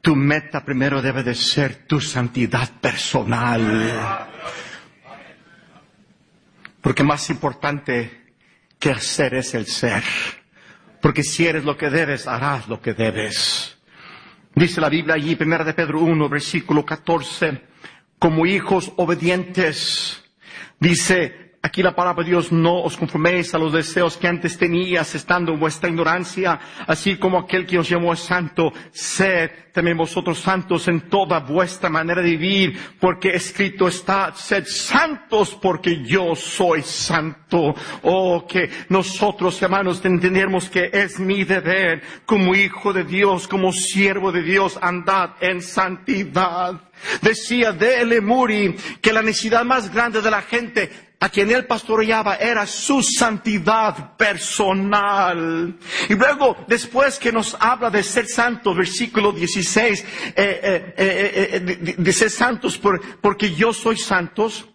Tu 0.00 0.16
meta 0.16 0.64
primero 0.64 1.00
debe 1.00 1.22
de 1.22 1.36
ser 1.36 1.86
tu 1.86 2.00
santidad 2.00 2.68
personal. 2.80 4.28
Porque 6.80 7.04
más 7.04 7.30
importante 7.30 8.32
que 8.76 8.90
hacer 8.90 9.34
es 9.34 9.54
el 9.54 9.66
ser. 9.66 10.02
Porque 11.00 11.22
si 11.22 11.46
eres 11.46 11.64
lo 11.64 11.76
que 11.76 11.90
debes, 11.90 12.26
harás 12.26 12.66
lo 12.66 12.80
que 12.80 12.92
debes. 12.92 13.78
Dice 14.52 14.80
la 14.80 14.88
Biblia 14.88 15.14
allí, 15.14 15.36
primera 15.36 15.62
de 15.62 15.74
Pedro 15.74 16.00
1, 16.00 16.28
versículo 16.28 16.84
14, 16.84 17.69
como 18.20 18.46
hijos 18.46 18.92
obedientes. 18.96 20.22
Dice, 20.78 21.49
Aquí 21.62 21.82
la 21.82 21.94
palabra 21.94 22.24
de 22.24 22.30
Dios, 22.30 22.50
no 22.50 22.80
os 22.80 22.96
conforméis 22.96 23.54
a 23.54 23.58
los 23.58 23.74
deseos 23.74 24.16
que 24.16 24.26
antes 24.26 24.56
tenías 24.56 25.14
estando 25.14 25.52
en 25.52 25.60
vuestra 25.60 25.90
ignorancia, 25.90 26.58
así 26.86 27.16
como 27.16 27.38
aquel 27.38 27.66
que 27.66 27.78
os 27.78 27.86
llamó 27.86 28.14
es 28.14 28.20
santo, 28.20 28.72
sed 28.92 29.50
también 29.70 29.98
vosotros 29.98 30.38
santos 30.38 30.88
en 30.88 31.02
toda 31.10 31.38
vuestra 31.40 31.90
manera 31.90 32.22
de 32.22 32.30
vivir, 32.30 32.80
porque 32.98 33.34
escrito 33.34 33.88
está, 33.88 34.32
sed 34.34 34.64
santos 34.66 35.54
porque 35.60 36.02
yo 36.02 36.34
soy 36.34 36.80
santo. 36.80 37.74
Oh, 38.04 38.46
que 38.48 38.70
nosotros, 38.88 39.60
hermanos, 39.60 40.02
entendemos 40.02 40.70
que 40.70 40.88
es 40.90 41.20
mi 41.20 41.44
deber 41.44 42.02
como 42.24 42.54
hijo 42.54 42.94
de 42.94 43.04
Dios, 43.04 43.46
como 43.46 43.70
siervo 43.70 44.32
de 44.32 44.42
Dios, 44.42 44.78
andad 44.80 45.32
en 45.42 45.60
santidad. 45.60 46.80
Decía 47.20 47.72
de 47.72 48.04
Lemuri 48.06 48.76
que 49.02 49.12
la 49.12 49.20
necesidad 49.20 49.64
más 49.64 49.92
grande 49.92 50.22
de 50.22 50.30
la 50.30 50.40
gente 50.40 51.09
a 51.22 51.28
quien 51.28 51.50
él 51.50 51.66
pastoreaba 51.66 52.36
era 52.36 52.66
su 52.66 53.02
santidad 53.02 54.16
personal. 54.16 55.76
Y 56.08 56.14
luego, 56.14 56.56
después 56.66 57.18
que 57.18 57.30
nos 57.30 57.54
habla 57.60 57.90
de 57.90 58.02
ser 58.02 58.26
santos, 58.26 58.74
versículo 58.74 59.30
16, 59.30 60.00
eh, 60.00 60.04
eh, 60.34 60.94
eh, 60.96 61.94
de 61.96 62.12
ser 62.12 62.30
santos 62.30 62.80
porque 63.20 63.54
yo 63.54 63.74
soy 63.74 63.98
santos, 63.98 64.69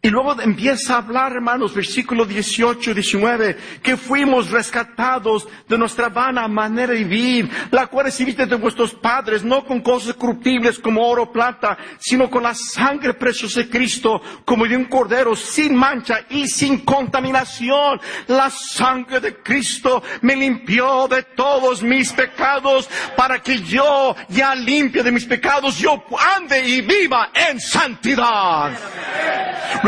Y 0.00 0.10
luego 0.10 0.40
empieza 0.40 0.94
a 0.94 0.98
hablar, 0.98 1.32
hermanos, 1.32 1.74
versículo 1.74 2.24
18 2.24 2.92
y 2.92 2.94
19, 2.94 3.56
que 3.82 3.96
fuimos 3.96 4.48
rescatados 4.52 5.48
de 5.68 5.76
nuestra 5.76 6.08
vana 6.08 6.46
manera 6.46 6.92
de 6.92 7.02
vivir, 7.02 7.50
la 7.72 7.88
cual 7.88 8.04
recibiste 8.04 8.46
de 8.46 8.54
vuestros 8.54 8.94
padres, 8.94 9.42
no 9.42 9.64
con 9.64 9.80
cosas 9.80 10.14
corruptibles 10.14 10.78
como 10.78 11.04
oro 11.04 11.24
o 11.24 11.32
plata, 11.32 11.76
sino 11.98 12.30
con 12.30 12.44
la 12.44 12.54
sangre 12.54 13.14
preciosa 13.14 13.58
de 13.58 13.68
Cristo, 13.68 14.22
como 14.44 14.68
de 14.68 14.76
un 14.76 14.84
cordero, 14.84 15.34
sin 15.34 15.74
mancha 15.74 16.20
y 16.30 16.46
sin 16.46 16.84
contaminación. 16.84 18.00
La 18.28 18.50
sangre 18.50 19.18
de 19.18 19.42
Cristo 19.42 20.00
me 20.20 20.36
limpió 20.36 21.08
de 21.08 21.24
todos 21.24 21.82
mis 21.82 22.12
pecados, 22.12 22.88
para 23.16 23.42
que 23.42 23.62
yo, 23.62 24.14
ya 24.28 24.54
limpio 24.54 25.02
de 25.02 25.10
mis 25.10 25.24
pecados, 25.24 25.76
yo 25.76 26.04
ande 26.36 26.68
y 26.68 26.82
viva 26.82 27.32
en 27.34 27.58
santidad. 27.58 28.78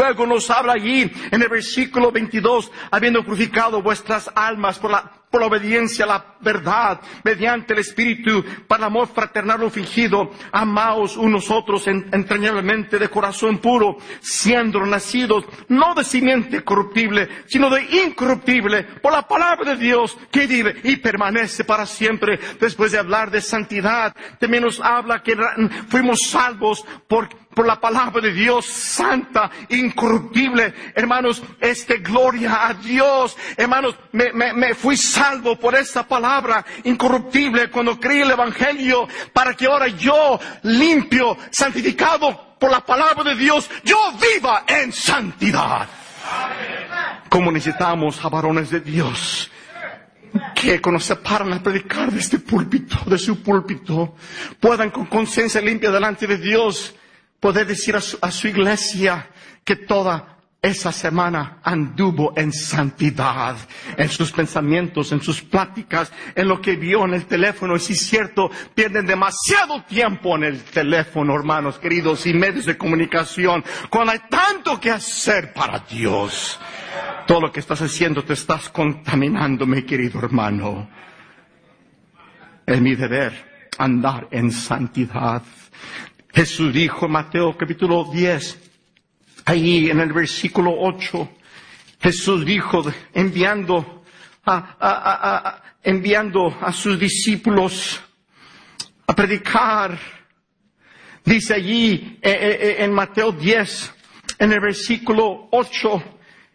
Luego 0.01 0.25
nos 0.25 0.49
habla 0.51 0.73
allí 0.73 1.13
en 1.31 1.43
el 1.43 1.49
versículo 1.51 2.11
22, 2.11 2.73
habiendo 2.91 3.23
crucificado 3.23 3.83
vuestras 3.83 4.31
almas 4.35 4.79
por 4.79 4.91
la, 4.91 5.13
por 5.31 5.43
la 5.43 5.49
obediencia 5.49 6.07
a 6.07 6.09
la 6.09 6.25
verdad, 6.41 7.03
mediante 7.23 7.75
el 7.75 7.81
Espíritu, 7.81 8.43
para 8.67 8.85
el 8.85 8.87
amor 8.87 9.09
fraternal 9.09 9.63
o 9.63 9.69
fingido, 9.69 10.31
amaos 10.53 11.19
unos 11.19 11.51
otros 11.51 11.87
entrañablemente 11.87 12.99
de 12.99 13.11
corazón 13.11 13.59
puro, 13.59 13.99
siendo 14.21 14.81
nacidos 14.87 15.45
no 15.69 15.95
de 15.95 16.03
simiente 16.03 16.65
corruptible, 16.65 17.29
sino 17.47 17.69
de 17.69 17.83
incorruptible, 18.07 18.85
por 19.03 19.13
la 19.13 19.29
palabra 19.29 19.75
de 19.75 19.85
Dios 19.85 20.17
que 20.31 20.47
vive 20.47 20.77
y 20.83 20.97
permanece 20.97 21.65
para 21.65 21.85
siempre. 21.85 22.41
Después 22.59 22.93
de 22.93 22.99
hablar 22.99 23.31
de 23.31 23.43
santidad, 23.43 24.17
también 24.39 24.63
nos 24.63 24.81
habla 24.81 25.23
que 25.23 25.37
fuimos 25.91 26.21
salvos 26.27 26.87
por 27.07 27.29
por 27.55 27.67
la 27.67 27.81
palabra 27.81 28.21
de 28.21 28.33
Dios 28.33 28.67
santa, 28.67 29.51
incorruptible. 29.69 30.73
Hermanos, 30.95 31.43
este 31.61 31.99
gloria 31.99 32.69
a 32.69 32.75
Dios. 32.75 33.37
Hermanos, 33.57 33.97
me, 34.13 34.33
me, 34.33 34.53
me 34.53 34.75
fui 34.75 34.97
salvo 34.97 35.59
por 35.59 35.75
esta 35.75 36.07
palabra 36.07 36.65
incorruptible 36.85 37.71
cuando 37.71 37.99
creí 37.99 38.21
el 38.21 38.31
Evangelio 38.31 39.09
para 39.33 39.55
que 39.55 39.67
ahora 39.67 39.89
yo, 39.89 40.39
limpio, 40.63 41.37
santificado 41.51 42.57
por 42.59 42.71
la 42.71 42.81
palabra 42.81 43.25
de 43.25 43.37
Dios, 43.37 43.69
yo 43.85 43.97
viva 44.21 44.65
en 44.67 44.93
santidad. 44.93 45.89
Como 47.29 47.51
necesitamos 47.51 48.25
a 48.25 48.29
varones 48.29 48.71
de 48.71 48.81
Dios 48.81 49.51
que 50.55 50.81
cuando 50.81 51.01
se 51.01 51.17
paran 51.17 51.53
a 51.53 51.63
predicar 51.63 52.13
de 52.13 52.21
este 52.21 52.39
púlpito, 52.39 52.99
de 53.07 53.19
su 53.19 53.43
púlpito, 53.43 54.15
puedan 54.61 54.91
con 54.91 55.07
conciencia 55.07 55.61
limpia 55.61 55.91
delante 55.91 56.27
de 56.27 56.39
Dios 56.39 56.95
poder 57.41 57.67
decir 57.67 57.97
a 57.97 58.31
su, 58.31 58.49
iglesia 58.49 59.31
que 59.65 59.77
toda 59.77 60.37
esa 60.63 60.93
semana 60.93 61.61
anduvo 61.65 62.35
en 62.37 62.53
santidad, 62.53 63.57
en 63.97 64.09
sus 64.11 64.31
pensamientos, 64.31 65.11
en 65.11 65.23
sus 65.23 65.41
pláticas, 65.41 66.13
en 66.35 66.49
lo 66.49 66.61
que 66.61 66.77
vio 66.77 67.07
en 67.07 67.15
el 67.15 67.25
teléfono. 67.25 67.77
Y 67.77 67.81
si 67.81 67.95
es 67.95 68.07
cierto, 68.07 68.51
pierden 68.75 69.07
demasiado 69.07 69.83
tiempo 69.85 70.37
en 70.37 70.45
el 70.45 70.63
teléfono, 70.65 71.35
hermanos 71.35 71.79
queridos, 71.79 72.27
y 72.27 72.35
medios 72.35 72.67
de 72.67 72.77
comunicación, 72.77 73.65
cuando 73.89 74.13
hay 74.13 74.21
tanto 74.29 74.79
que 74.79 74.91
hacer 74.91 75.55
para 75.55 75.79
Dios. 75.79 76.61
Todo 77.27 77.41
lo 77.41 77.53
que 77.53 77.61
estás 77.61 77.81
haciendo 77.81 78.23
te 78.23 78.35
estás 78.35 78.69
contaminando, 78.69 79.65
mi 79.65 79.83
querido 79.83 80.19
hermano. 80.19 80.91
Es 82.67 82.81
mi 82.83 82.95
deber 82.95 83.51
andar 83.79 84.29
en 84.31 84.53
santidad. 84.53 85.43
Jesús 86.33 86.73
dijo 86.73 87.07
en 87.07 87.13
Mateo 87.13 87.57
capítulo 87.57 88.05
10, 88.13 88.59
ahí 89.47 89.91
en 89.91 90.01
el 90.01 90.13
versículo 90.13 90.73
8, 90.79 91.29
Jesús 92.01 92.45
dijo, 92.47 92.85
enviando 93.13 94.05
a, 94.47 95.61
enviando 95.83 96.57
a 96.61 96.73
sus 96.73 96.99
discípulos 96.99 98.01
a 99.07 99.15
predicar, 99.15 99.99
dice 101.25 101.55
allí 101.55 102.19
eh, 102.23 102.31
eh, 102.31 102.59
eh, 102.61 102.77
en 102.85 102.93
Mateo 102.93 103.33
10, 103.33 103.95
en 104.39 104.53
el 104.53 104.61
versículo 104.61 105.49
8, 105.51 106.03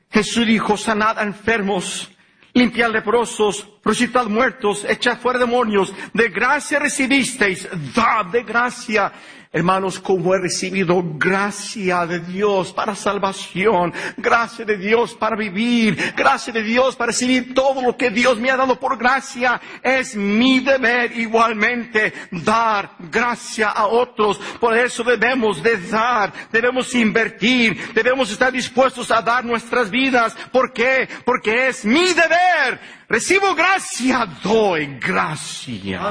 Jesús 0.09 0.47
dijo, 0.47 0.77
sanad 0.77 1.21
enfermos, 1.21 2.09
limpiad 2.53 2.91
leprosos, 2.91 3.67
resucitad 3.83 4.27
muertos, 4.27 4.85
echad 4.87 5.19
fuera 5.19 5.37
demonios, 5.37 5.93
de 6.13 6.29
gracia 6.29 6.79
recibisteis, 6.79 7.67
dad 7.93 8.27
de 8.27 8.43
gracia. 8.43 9.11
Hermanos, 9.55 10.01
como 10.01 10.35
he 10.35 10.37
recibido 10.37 11.01
gracia 11.15 12.05
de 12.05 12.19
Dios 12.19 12.73
para 12.73 12.93
salvación, 12.93 13.93
gracia 14.17 14.65
de 14.65 14.75
Dios 14.75 15.13
para 15.13 15.37
vivir, 15.37 15.95
gracia 16.13 16.51
de 16.51 16.61
Dios 16.61 16.97
para 16.97 17.13
recibir 17.13 17.53
todo 17.53 17.81
lo 17.81 17.95
que 17.95 18.09
Dios 18.09 18.37
me 18.37 18.51
ha 18.51 18.57
dado 18.57 18.77
por 18.77 18.97
gracia, 18.97 19.61
es 19.81 20.13
mi 20.13 20.59
deber 20.59 21.17
igualmente 21.17 22.11
dar 22.31 22.97
gracia 23.09 23.69
a 23.69 23.87
otros. 23.87 24.39
Por 24.59 24.77
eso 24.77 25.05
debemos 25.05 25.63
de 25.63 25.77
dar, 25.87 26.33
debemos 26.51 26.93
invertir, 26.93 27.93
debemos 27.93 28.29
estar 28.31 28.51
dispuestos 28.51 29.09
a 29.09 29.21
dar 29.21 29.45
nuestras 29.45 29.89
vidas. 29.89 30.35
¿Por 30.51 30.73
qué? 30.73 31.07
Porque 31.23 31.69
es 31.69 31.85
mi 31.85 32.07
deber. 32.07 32.77
Recibo 33.07 33.55
gracia, 33.55 34.27
doy 34.43 34.97
gracia. 34.99 36.01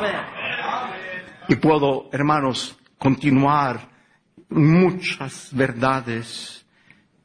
Y 1.46 1.56
puedo, 1.56 2.08
hermanos, 2.10 2.78
continuar 2.98 3.90
muchas 4.48 5.50
verdades 5.52 6.66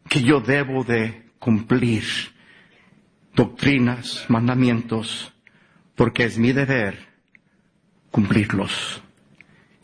que 0.08 0.22
yo 0.22 0.42
debo 0.42 0.84
de 0.84 1.32
cumplir, 1.40 2.04
doctrinas, 3.36 4.26
mandamientos, 4.28 5.34
porque 5.96 6.26
es 6.26 6.38
mi 6.38 6.52
deber 6.52 7.08
cumplirlos. 8.12 9.02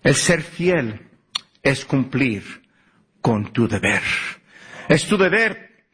El 0.03 0.15
ser 0.15 0.41
fiel 0.41 1.07
es 1.61 1.85
cumplir 1.85 2.43
con 3.21 3.51
tu 3.51 3.67
deber. 3.67 4.01
Es 4.87 5.07
tu 5.07 5.17
deber, 5.17 5.85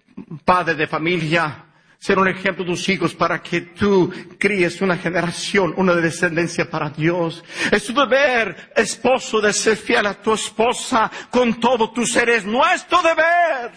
padre 0.44 0.76
de 0.76 0.88
familia, 0.88 1.66
ser 2.02 2.18
un 2.18 2.28
ejemplo 2.28 2.66
de 2.66 2.72
tus 2.72 2.90
hijos 2.90 3.14
para 3.14 3.44
que 3.44 3.62
tú 3.62 4.12
críes 4.40 4.82
una 4.82 4.98
generación, 4.98 5.72
una 5.78 5.94
descendencia 5.94 6.68
para 6.68 6.90
Dios. 6.90 7.44
Es 7.72 7.86
tu 7.86 7.94
deber, 7.94 8.72
esposo, 8.76 9.40
de 9.40 9.54
ser 9.54 9.78
fiel 9.78 10.08
a 10.08 10.16
tu 10.16 10.34
esposa 10.34 11.12
con 11.30 11.60
todo 11.60 11.92
tu 11.92 12.04
ser. 12.08 12.28
Es 12.30 12.44
nuestro 12.44 13.04
deber 13.04 13.72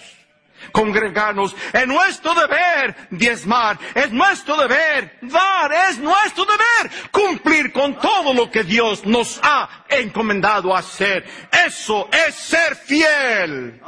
congregarnos. 0.73 1.55
Es 1.71 1.87
nuestro 1.87 2.33
deber 2.33 2.97
diezmar. 3.11 3.79
Es 3.95 4.11
nuestro 4.11 4.57
deber 4.57 5.19
dar. 5.21 5.71
Es 5.91 5.99
nuestro 5.99 6.47
deber 6.47 7.11
cumplir 7.11 7.73
con 7.73 7.99
todo 7.99 8.33
lo 8.33 8.51
que 8.51 8.65
Dios 8.65 9.05
nos 9.05 9.39
ha 9.43 9.85
encomendado 9.87 10.75
a 10.75 10.79
hacer. 10.79 11.27
Eso 11.67 12.09
es 12.11 12.35
ser 12.35 12.75
fiel. 12.75 13.83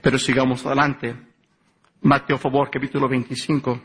Pero 0.00 0.18
sigamos 0.18 0.64
adelante. 0.64 1.29
Mateo, 2.02 2.38
favor, 2.38 2.70
capítulo 2.70 3.06
25. 3.08 3.78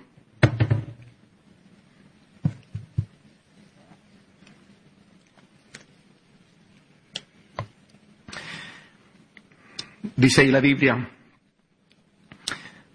Dice 10.15 10.41
ahí 10.41 10.49
la 10.49 10.61
Biblia, 10.61 11.09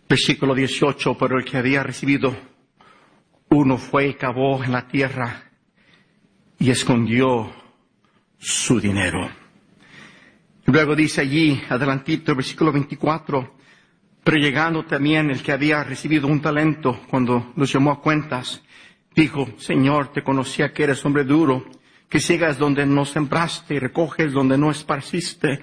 versículo 0.08 0.54
18, 0.54 1.18
pero 1.18 1.38
el 1.38 1.44
que 1.44 1.58
había 1.58 1.82
recibido 1.82 2.34
uno 3.50 3.76
fue 3.76 4.08
y 4.08 4.14
cavó 4.14 4.64
en 4.64 4.72
la 4.72 4.88
tierra 4.88 5.50
y 6.58 6.70
escondió 6.70 7.52
su 8.38 8.80
dinero. 8.80 9.28
Luego 10.64 10.96
dice 10.96 11.20
allí, 11.20 11.60
adelantito, 11.68 12.34
versículo 12.34 12.72
24, 12.72 13.59
pero 14.22 14.36
llegando 14.36 14.84
también 14.84 15.30
el 15.30 15.42
que 15.42 15.52
había 15.52 15.82
recibido 15.82 16.26
un 16.26 16.40
talento, 16.40 17.00
cuando 17.08 17.52
los 17.56 17.72
llamó 17.72 17.90
a 17.90 18.00
cuentas, 18.00 18.62
dijo, 19.14 19.48
Señor, 19.58 20.12
te 20.12 20.22
conocía 20.22 20.72
que 20.72 20.84
eres 20.84 21.04
hombre 21.04 21.24
duro, 21.24 21.64
que 22.08 22.20
ciegas 22.20 22.58
donde 22.58 22.84
no 22.86 23.04
sembraste 23.04 23.74
y 23.74 23.78
recoges 23.78 24.32
donde 24.32 24.58
no 24.58 24.70
esparciste, 24.70 25.60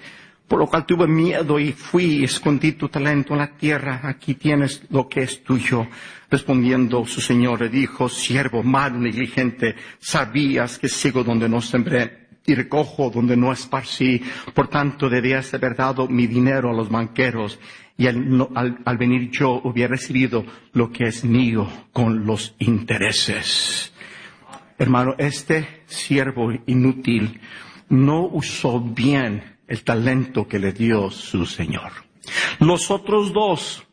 por 0.48 0.60
lo 0.60 0.68
cual 0.68 0.86
tuve 0.86 1.08
miedo 1.08 1.60
y 1.60 1.74
fui 1.74 2.06
y 2.06 2.24
escondí 2.24 2.72
tu 2.72 2.88
talento 2.88 3.34
en 3.34 3.40
la 3.40 3.58
tierra, 3.58 4.00
aquí 4.04 4.36
tienes 4.36 4.84
lo 4.90 5.08
que 5.08 5.22
es 5.22 5.44
tuyo. 5.44 5.88
Respondiendo 6.30 7.06
su 7.06 7.22
señor 7.22 7.62
le 7.62 7.70
dijo, 7.70 8.10
siervo 8.10 8.64
malo 8.64 8.98
negligente, 8.98 9.76
sabías 10.00 10.80
que 10.80 10.88
sigo 10.88 11.24
donde 11.24 11.50
no 11.50 11.62
sembré 11.62 12.28
y 12.46 12.56
recojo 12.56 13.10
donde 13.10 13.36
no 13.36 13.52
esparcí, 13.52 14.22
por 14.54 14.70
tanto 14.70 15.10
debías 15.10 15.54
haber 15.54 15.76
dado 15.76 16.08
mi 16.08 16.28
dinero 16.28 16.70
a 16.70 16.74
los 16.74 16.90
banqueros 16.90 17.60
y 17.98 18.06
al, 18.06 18.98
venir 18.98 19.32
yo 19.32 19.60
hubiera 19.64 19.92
recibido 19.92 20.46
lo 20.74 20.92
que 20.92 21.06
es 21.06 21.24
mío 21.24 21.68
con 21.92 22.26
los 22.26 22.56
intereses. 22.60 23.92
Hermano, 24.78 25.16
este 25.18 25.82
siervo 25.88 26.54
inútil 26.68 27.42
no 27.90 28.28
usó 28.28 28.80
bien 28.80 29.58
el 29.68 29.84
talento 29.84 30.48
que 30.48 30.60
le 30.60 30.72
dio 30.72 31.10
su 31.10 31.46
Señor. 31.48 31.92
Los 32.60 32.92
otros 32.92 33.34
dos 33.34 33.84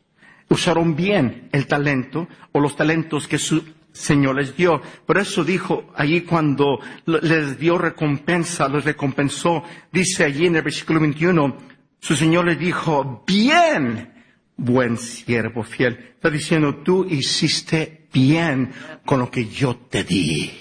usaron 0.49 0.95
bien 0.95 1.49
el 1.51 1.65
talento 1.65 2.27
o 2.51 2.59
los 2.59 2.75
talentos 2.75 3.27
que 3.27 3.39
su 3.39 3.63
Señor 3.91 4.35
les 4.35 4.55
dio. 4.55 4.81
Por 5.05 5.17
eso 5.17 5.43
dijo 5.43 5.91
allí 5.95 6.21
cuando 6.21 6.79
les 7.05 7.57
dio 7.57 7.77
recompensa, 7.79 8.67
los 8.67 8.85
recompensó, 8.85 9.63
dice 9.91 10.25
allí 10.25 10.45
en 10.45 10.57
el 10.57 10.61
versículo 10.61 10.99
21, 10.99 11.57
su 11.99 12.15
Señor 12.15 12.45
le 12.45 12.55
dijo, 12.55 13.23
bien, 13.25 14.13
buen 14.57 14.97
siervo 14.97 15.63
fiel. 15.63 16.13
Está 16.15 16.29
diciendo, 16.29 16.77
tú 16.77 17.05
hiciste 17.09 18.07
bien 18.13 18.71
con 19.05 19.19
lo 19.19 19.29
que 19.29 19.47
yo 19.47 19.75
te 19.75 20.03
di. 20.03 20.51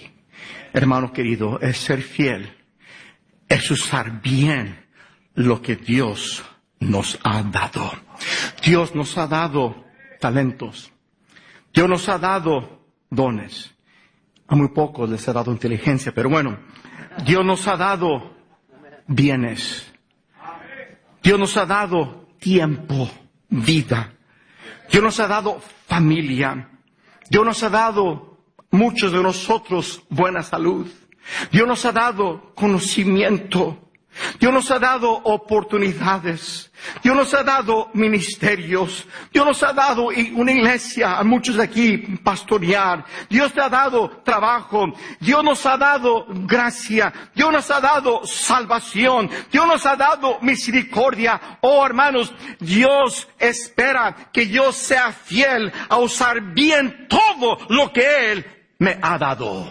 Hermano 0.72 1.12
querido, 1.12 1.60
es 1.60 1.78
ser 1.78 2.02
fiel, 2.02 2.52
es 3.48 3.70
usar 3.70 4.20
bien 4.20 4.84
lo 5.34 5.62
que 5.62 5.76
Dios 5.76 6.44
nos 6.80 7.18
ha 7.22 7.42
dado. 7.42 7.92
Dios 8.64 8.94
nos 8.94 9.16
ha 9.18 9.26
dado 9.26 9.84
talentos. 10.20 10.92
Dios 11.72 11.88
nos 11.88 12.08
ha 12.08 12.18
dado 12.18 12.86
dones. 13.10 13.74
A 14.46 14.54
muy 14.56 14.68
pocos 14.68 15.08
les 15.08 15.26
ha 15.28 15.32
dado 15.32 15.52
inteligencia, 15.52 16.12
pero 16.12 16.28
bueno, 16.28 16.58
Dios 17.24 17.44
nos 17.44 17.66
ha 17.66 17.76
dado 17.76 18.36
bienes. 19.06 19.93
Dios 21.24 21.38
nos 21.38 21.56
ha 21.56 21.64
dado 21.64 22.26
tiempo, 22.38 23.10
vida. 23.48 24.12
Dios 24.92 25.02
nos 25.02 25.18
ha 25.18 25.26
dado 25.26 25.58
familia. 25.86 26.68
Dios 27.30 27.46
nos 27.46 27.62
ha 27.62 27.70
dado 27.70 28.38
muchos 28.70 29.10
de 29.10 29.22
nosotros 29.22 30.02
buena 30.10 30.42
salud. 30.42 30.86
Dios 31.50 31.66
nos 31.66 31.82
ha 31.86 31.92
dado 31.92 32.52
conocimiento. 32.54 33.83
Dios 34.38 34.52
nos 34.52 34.70
ha 34.70 34.78
dado 34.78 35.10
oportunidades. 35.10 36.70
Dios 37.02 37.16
nos 37.16 37.32
ha 37.34 37.42
dado 37.42 37.90
ministerios. 37.94 39.06
Dios 39.32 39.46
nos 39.46 39.62
ha 39.62 39.72
dado 39.72 40.08
una 40.34 40.52
iglesia 40.52 41.18
a 41.18 41.24
muchos 41.24 41.56
de 41.56 41.62
aquí 41.62 41.98
pastorear. 42.22 43.04
Dios 43.28 43.52
te 43.52 43.60
ha 43.60 43.68
dado 43.68 44.08
trabajo. 44.24 44.92
Dios 45.20 45.42
nos 45.42 45.64
ha 45.66 45.76
dado 45.76 46.26
gracia. 46.28 47.12
Dios 47.34 47.52
nos 47.52 47.70
ha 47.70 47.80
dado 47.80 48.26
salvación. 48.26 49.30
Dios 49.50 49.66
nos 49.66 49.86
ha 49.86 49.96
dado 49.96 50.38
misericordia. 50.40 51.58
Oh 51.60 51.84
hermanos, 51.84 52.32
Dios 52.60 53.28
espera 53.38 54.30
que 54.32 54.48
yo 54.48 54.72
sea 54.72 55.12
fiel 55.12 55.72
a 55.88 55.98
usar 55.98 56.40
bien 56.54 57.06
todo 57.08 57.58
lo 57.68 57.92
que 57.92 58.32
Él 58.32 58.53
me 58.78 58.98
ha 59.00 59.18
dado. 59.18 59.66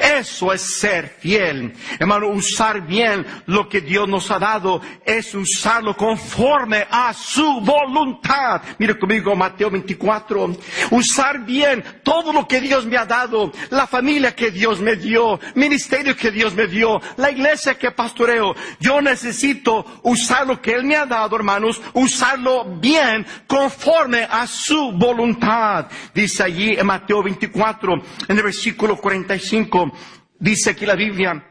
Eso 0.00 0.52
es 0.52 0.62
ser 0.62 1.08
fiel. 1.18 1.74
Hermano, 1.98 2.28
usar 2.28 2.80
bien 2.86 3.26
lo 3.46 3.68
que 3.68 3.80
Dios 3.80 4.08
nos 4.08 4.30
ha 4.30 4.38
dado 4.38 4.80
es 5.04 5.34
usarlo 5.34 5.96
conforme 5.96 6.86
a 6.90 7.12
su 7.12 7.60
voluntad. 7.60 8.62
Mire 8.78 8.98
conmigo 8.98 9.36
Mateo 9.36 9.70
24. 9.70 10.56
Usar 10.90 11.44
bien 11.44 11.84
todo 12.02 12.32
lo 12.32 12.48
que 12.48 12.60
Dios 12.60 12.86
me 12.86 12.96
ha 12.96 13.04
dado, 13.04 13.52
la 13.70 13.86
familia 13.86 14.34
que 14.34 14.50
Dios 14.50 14.80
me 14.80 14.96
dio, 14.96 15.38
ministerio 15.54 16.16
que 16.16 16.30
Dios 16.30 16.54
me 16.54 16.66
dio, 16.66 17.00
la 17.16 17.30
iglesia 17.30 17.78
que 17.78 17.90
pastoreo. 17.90 18.54
Yo 18.80 19.00
necesito 19.00 19.84
usar 20.02 20.46
lo 20.46 20.60
que 20.60 20.72
Él 20.72 20.84
me 20.84 20.96
ha 20.96 21.04
dado, 21.04 21.36
hermanos, 21.36 21.80
usarlo 21.92 22.64
bien 22.80 23.26
conforme 23.46 24.26
a 24.28 24.46
su 24.46 24.92
voluntad. 24.92 25.86
Dice 26.14 26.42
allí 26.42 26.72
en 26.72 26.86
Mateo 26.86 27.22
24 27.22 28.02
en 28.28 28.36
el 28.36 28.42
versículo 28.42 28.96
45 28.96 29.92
dice 30.38 30.70
aquí 30.70 30.86
la 30.86 30.96
Biblia, 30.96 31.44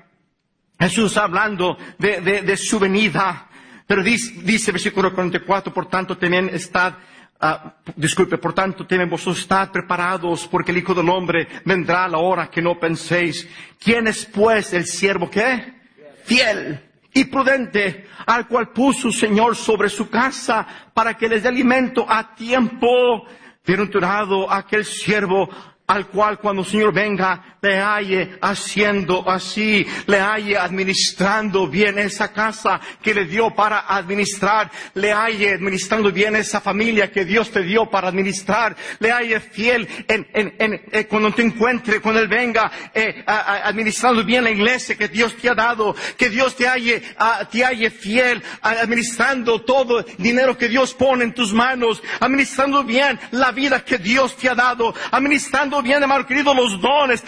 Jesús 0.79 1.15
hablando 1.17 1.77
de, 1.97 2.57
su 2.57 2.79
venida, 2.79 3.47
pero 3.87 4.03
dice, 4.03 4.41
dice 4.43 4.71
versículo 4.71 5.13
44, 5.13 5.73
por 5.73 5.87
tanto 5.87 6.17
también 6.17 6.49
estad 6.49 6.95
ah, 7.39 7.75
disculpe, 7.95 8.37
por 8.37 8.53
tanto, 8.53 8.85
vosotros 9.09 9.39
estad 9.39 9.71
preparados, 9.71 10.47
porque 10.47 10.71
el 10.71 10.77
Hijo 10.77 10.93
del 10.93 11.09
Hombre 11.09 11.47
vendrá 11.65 12.05
a 12.05 12.09
la 12.09 12.17
hora 12.17 12.49
que 12.49 12.61
no 12.61 12.79
penséis. 12.79 13.47
¿Quién 13.79 14.07
es 14.07 14.25
pues 14.25 14.73
el 14.73 14.85
siervo 14.85 15.29
que? 15.29 15.81
Fiel 16.25 16.91
y 17.13 17.25
prudente, 17.25 18.07
al 18.25 18.47
cual 18.47 18.69
puso 18.69 19.11
su 19.11 19.11
Señor 19.11 19.55
sobre 19.55 19.89
su 19.89 20.09
casa 20.09 20.67
para 20.93 21.15
que 21.15 21.27
les 21.27 21.43
dé 21.43 21.49
alimento 21.49 22.05
a 22.07 22.35
tiempo. 22.35 23.25
Bienaventurado 23.65 24.51
aquel 24.51 24.85
siervo 24.85 25.49
al 25.91 26.07
cual 26.07 26.39
cuando 26.39 26.61
el 26.61 26.67
Señor 26.67 26.93
venga 26.93 27.50
le 27.61 27.77
halle 27.77 28.37
haciendo 28.41 29.29
así, 29.29 29.85
le 30.07 30.19
halle 30.19 30.57
administrando 30.57 31.67
bien 31.67 31.99
esa 31.99 32.33
casa 32.33 32.81
que 33.03 33.13
le 33.13 33.25
dio 33.25 33.53
para 33.53 33.81
administrar, 33.81 34.71
le 34.95 35.11
halle 35.11 35.53
administrando 35.53 36.11
bien 36.11 36.35
esa 36.35 36.59
familia 36.59 37.11
que 37.11 37.23
Dios 37.23 37.51
te 37.51 37.61
dio 37.61 37.87
para 37.87 38.07
administrar, 38.07 38.75
le 38.97 39.11
halle 39.11 39.39
fiel 39.39 39.87
eh, 40.07 41.05
cuando 41.07 41.31
te 41.33 41.43
encuentre, 41.43 42.01
cuando 42.01 42.21
Él 42.21 42.27
venga, 42.27 42.71
eh, 42.95 43.23
administrando 43.27 44.25
bien 44.25 44.43
la 44.43 44.49
iglesia 44.49 44.95
que 44.95 45.07
Dios 45.07 45.35
te 45.37 45.47
ha 45.47 45.53
dado, 45.53 45.95
que 46.17 46.31
Dios 46.31 46.55
te 46.55 46.67
halle, 46.67 47.03
te 47.51 47.89
fiel, 47.91 48.41
administrando 48.61 49.61
todo 49.61 49.99
el 49.99 50.05
dinero 50.17 50.57
que 50.57 50.67
Dios 50.67 50.95
pone 50.95 51.25
en 51.25 51.33
tus 51.35 51.53
manos, 51.53 52.01
administrando 52.19 52.83
bien 52.83 53.19
la 53.29 53.51
vida 53.51 53.85
que 53.85 53.99
Dios 53.99 54.35
te 54.35 54.49
ha 54.49 54.55
dado, 54.55 54.95
administrando 55.11 55.79
bien, 55.83 56.01
hermano 56.01 56.25
querido, 56.25 56.55
los 56.55 56.81
dones, 56.81 57.23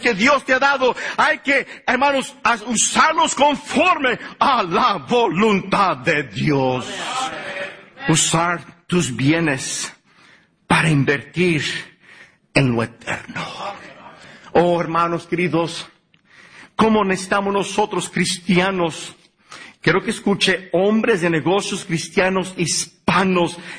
que 0.00 0.14
Dios 0.14 0.44
te 0.44 0.54
ha 0.54 0.58
dado. 0.58 0.94
Hay 1.16 1.38
que, 1.38 1.66
hermanos, 1.86 2.34
usarlos 2.66 3.34
conforme 3.34 4.18
a 4.38 4.62
la 4.62 4.98
voluntad 4.98 5.98
de 5.98 6.24
Dios. 6.24 6.86
Usar 8.08 8.84
tus 8.86 9.14
bienes 9.14 9.92
para 10.66 10.88
invertir 10.88 11.62
en 12.54 12.74
lo 12.74 12.82
eterno. 12.82 13.44
Oh, 14.52 14.80
hermanos 14.80 15.26
queridos, 15.26 15.86
¿cómo 16.74 17.04
necesitamos 17.04 17.52
nosotros 17.52 18.08
cristianos? 18.08 19.14
Quiero 19.80 20.02
que 20.02 20.10
escuche 20.10 20.70
hombres 20.72 21.20
de 21.20 21.30
negocios 21.30 21.84
cristianos 21.84 22.54
hispanos 22.56 22.97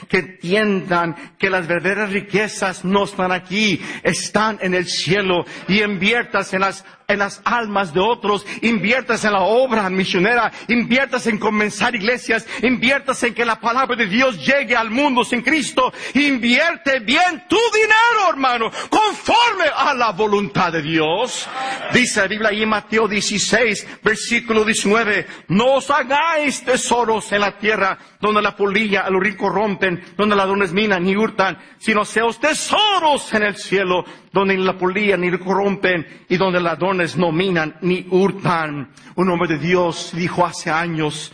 que 0.07 0.17
entiendan 0.17 1.15
que 1.37 1.49
las 1.49 1.67
verdaderas 1.67 2.11
riquezas 2.11 2.83
no 2.83 3.03
están 3.03 3.31
aquí, 3.31 3.81
están 4.03 4.57
en 4.61 4.73
el 4.73 4.85
cielo 4.85 5.45
y 5.67 5.81
inviertas 5.81 6.53
en 6.53 6.61
las 6.61 6.85
en 7.09 7.19
las 7.19 7.41
almas 7.43 7.93
de 7.93 7.99
otros, 7.99 8.45
inviertas 8.61 9.25
en 9.25 9.33
la 9.33 9.41
obra 9.41 9.89
misionera, 9.89 10.51
inviertas 10.67 11.25
en 11.27 11.39
comenzar 11.39 11.95
iglesias, 11.95 12.47
inviertas 12.61 13.21
en 13.23 13.33
que 13.33 13.43
la 13.43 13.59
palabra 13.59 13.95
de 13.95 14.05
Dios 14.05 14.45
llegue 14.45 14.75
al 14.75 14.91
mundo 14.91 15.25
sin 15.25 15.41
Cristo, 15.41 15.91
invierte 16.13 16.99
bien 16.99 17.45
tu 17.49 17.57
dinero, 17.73 18.29
hermano, 18.29 18.71
conforme 18.89 19.65
a 19.75 19.93
la 19.95 20.11
voluntad 20.11 20.71
de 20.71 20.83
Dios. 20.83 21.49
Dice 21.91 22.21
la 22.21 22.27
Biblia 22.27 22.49
ahí 22.49 22.61
en 22.61 22.69
Mateo 22.69 23.07
16, 23.07 24.01
versículo 24.03 24.63
19, 24.63 25.25
no 25.47 25.73
os 25.73 25.89
hagáis 25.89 26.63
tesoros 26.63 27.31
en 27.31 27.41
la 27.41 27.57
tierra 27.57 27.97
donde 28.21 28.41
la 28.41 28.55
polilla, 28.55 29.09
los 29.09 29.21
ricos 29.21 29.51
rompen, 29.51 30.03
donde 30.15 30.35
ladrones 30.35 30.73
minan 30.73 31.03
ni 31.03 31.15
hurtan, 31.15 31.57
sino 31.79 32.05
seos 32.05 32.39
tesoros 32.39 33.33
en 33.33 33.43
el 33.43 33.55
cielo, 33.55 34.05
donde 34.31 34.55
ni 34.55 34.63
la 34.63 34.77
polilla 34.77 35.17
ni 35.17 35.35
corrompen 35.37 36.25
y 36.27 36.37
donde 36.37 36.59
ladrones 36.59 36.98
no 37.17 37.31
minan 37.31 37.77
ni 37.81 38.05
hurtan. 38.09 38.91
Un 39.15 39.29
hombre 39.29 39.47
de 39.47 39.57
Dios 39.57 40.12
dijo 40.13 40.45
hace 40.45 40.69
años, 40.69 41.31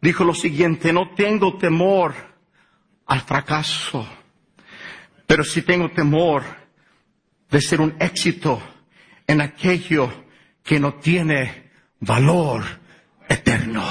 dijo 0.00 0.24
lo 0.24 0.34
siguiente, 0.34 0.92
no 0.92 1.10
tengo 1.10 1.56
temor 1.58 2.14
al 3.06 3.20
fracaso, 3.20 4.06
pero 5.26 5.44
sí 5.44 5.62
tengo 5.62 5.90
temor 5.90 6.44
de 7.50 7.60
ser 7.60 7.80
un 7.80 7.94
éxito 7.98 8.62
en 9.26 9.40
aquello 9.40 10.24
que 10.62 10.80
no 10.80 10.94
tiene 10.94 11.70
valor 12.00 12.64
eterno. 13.28 13.84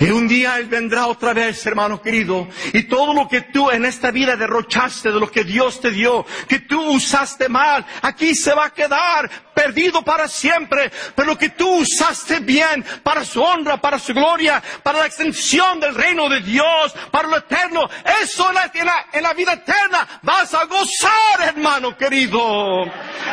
Y 0.00 0.10
un 0.10 0.26
día 0.26 0.58
Él 0.58 0.66
vendrá 0.66 1.06
otra 1.06 1.34
vez, 1.34 1.64
hermano 1.66 2.00
querido. 2.00 2.48
Y 2.72 2.84
todo 2.84 3.12
lo 3.12 3.28
que 3.28 3.42
tú 3.42 3.70
en 3.70 3.84
esta 3.84 4.10
vida 4.10 4.34
derrochaste 4.34 5.12
de 5.12 5.20
lo 5.20 5.30
que 5.30 5.44
Dios 5.44 5.80
te 5.80 5.90
dio, 5.90 6.24
que 6.48 6.60
tú 6.60 6.80
usaste 6.92 7.50
mal, 7.50 7.84
aquí 8.00 8.34
se 8.34 8.54
va 8.54 8.66
a 8.66 8.70
quedar 8.70 9.30
perdido 9.60 10.02
para 10.02 10.26
siempre. 10.26 10.90
Pero 11.14 11.32
lo 11.32 11.38
que 11.38 11.50
tú 11.50 11.80
usaste 11.80 12.40
bien 12.40 12.84
para 13.02 13.24
su 13.24 13.42
honra, 13.42 13.76
para 13.76 13.98
su 13.98 14.14
gloria, 14.14 14.62
para 14.82 15.00
la 15.00 15.06
extensión 15.06 15.78
del 15.80 15.94
reino 15.94 16.28
de 16.28 16.40
Dios, 16.40 16.94
para 17.10 17.28
lo 17.28 17.36
eterno, 17.36 17.88
eso 18.22 18.48
en 18.48 18.54
la, 18.54 19.06
en 19.12 19.22
la 19.22 19.34
vida 19.34 19.52
eterna 19.52 20.20
vas 20.22 20.54
a 20.54 20.64
gozar, 20.64 21.48
hermano 21.48 21.96
querido. 21.96 22.84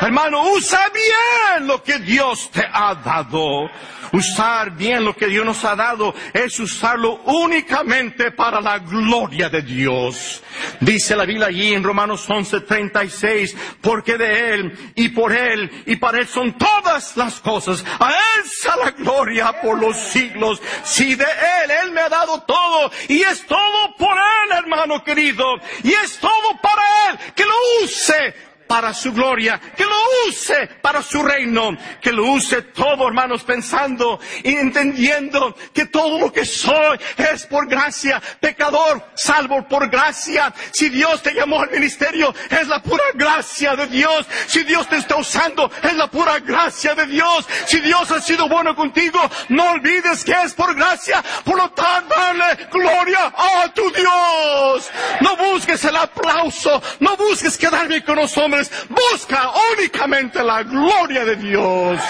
Hermano, 0.02 0.52
usa 0.52 0.82
bien 0.94 1.68
lo 1.68 1.82
que 1.82 2.00
Dios 2.00 2.52
te 2.52 2.66
ha 2.72 2.94
dado. 2.96 3.70
Usar 4.12 4.72
bien 4.72 5.04
lo 5.04 5.16
que 5.16 5.28
Dios 5.28 5.46
nos 5.46 5.63
ha 5.66 5.76
dado 5.76 6.13
es 6.34 6.60
usarlo 6.60 7.22
únicamente 7.26 8.32
para 8.32 8.62
la 8.62 8.80
gloria 8.80 9.50
de 9.50 9.62
Dios. 9.62 10.44
Dice 10.80 11.16
la 11.16 11.26
Biblia 11.26 11.48
allí 11.48 11.74
en 11.74 11.84
Romanos 11.84 12.28
11:36, 12.30 13.56
porque 13.82 14.18
de 14.18 14.54
Él 14.54 14.94
y 14.96 15.10
por 15.10 15.34
Él 15.34 15.70
y 15.86 15.98
para 15.98 16.17
Él 16.18 16.28
son 16.28 16.58
todas 16.58 17.16
las 17.18 17.40
cosas. 17.40 17.84
A 18.00 18.10
Él 18.10 18.50
sea 18.50 18.76
la 18.78 18.92
gloria 18.92 19.62
por 19.62 19.80
los 19.80 19.96
siglos. 19.96 20.62
Si 20.84 21.16
de 21.16 21.24
Él, 21.24 21.72
Él 21.84 21.92
me 21.92 22.02
ha 22.02 22.10
dado 22.10 22.42
todo 22.44 22.92
y 23.08 23.22
es 23.22 23.46
todo 23.46 23.96
por 23.98 24.18
Él, 24.18 24.58
hermano 24.58 25.04
querido. 25.04 25.46
Y 25.84 25.94
es 25.94 26.20
todo 26.20 26.62
para 26.62 26.82
Él. 27.10 27.34
Que 27.34 27.44
lo 27.44 27.54
use 27.84 28.36
para 28.68 28.94
su 28.94 29.14
gloria, 29.14 29.60
que 29.76 29.84
lo 29.84 29.96
use 30.28 30.68
para 30.82 31.02
su 31.02 31.24
reino, 31.24 31.76
que 32.02 32.12
lo 32.12 32.26
use 32.26 32.62
todo, 32.62 33.08
hermanos, 33.08 33.44
pensando 33.44 34.20
y 34.44 34.56
entendiendo 34.56 35.56
que 35.74 35.86
todo 35.86 36.20
lo 36.20 36.32
que 36.32 36.46
soy 36.46 37.00
es 37.18 37.46
por 37.46 37.68
gracia, 37.68 38.22
pecador, 38.40 39.04
salvo 39.16 39.68
por 39.68 39.90
gracia. 39.90 40.54
Si 40.72 40.90
Dios 40.90 41.22
te 41.24 41.34
llamó 41.34 41.62
al 41.62 41.72
ministerio, 41.72 42.34
es 42.50 42.68
la 42.68 42.82
pura 42.82 43.04
gracia 43.14 43.76
de 43.76 43.88
Dios. 43.88 44.26
Si 44.48 44.64
Dios 44.64 44.88
te 44.90 44.98
está 44.98 45.16
usando, 45.16 45.72
es 45.82 45.94
la 45.94 46.08
pura 46.08 46.40
gracia 46.40 46.94
de 46.94 47.08
Dios. 47.08 47.48
Si 47.66 47.80
Dios 47.80 48.12
ha 48.12 48.22
sido 48.22 48.48
bueno 48.50 48.76
contigo, 48.76 49.20
no 49.50 49.72
olvides 49.72 50.24
que 50.24 50.34
es 50.44 50.54
por 50.54 50.76
gracia. 50.76 51.24
Por 51.44 51.58
lo 51.58 51.70
tanto, 51.72 52.14
dale 52.16 52.68
gloria 52.72 53.34
a 53.36 53.74
tu 53.74 53.90
Dios. 53.92 54.90
No 55.22 55.36
busques 55.38 55.84
el 55.86 55.96
aplauso, 55.96 56.82
no 57.00 57.16
busques 57.16 57.58
quedarme 57.58 58.04
con 58.04 58.18
los 58.18 58.38
hombres 58.38 58.57
busca 58.89 59.50
únicamente 59.74 60.43
la 60.43 60.63
gloria 60.63 61.26
de 61.26 61.36
Dios. 61.36 62.02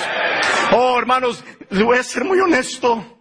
Oh, 0.71 0.97
hermanos, 0.99 1.43
voy 1.71 1.97
a 1.97 2.03
ser 2.03 2.23
muy 2.23 2.39
honesto. 2.39 3.19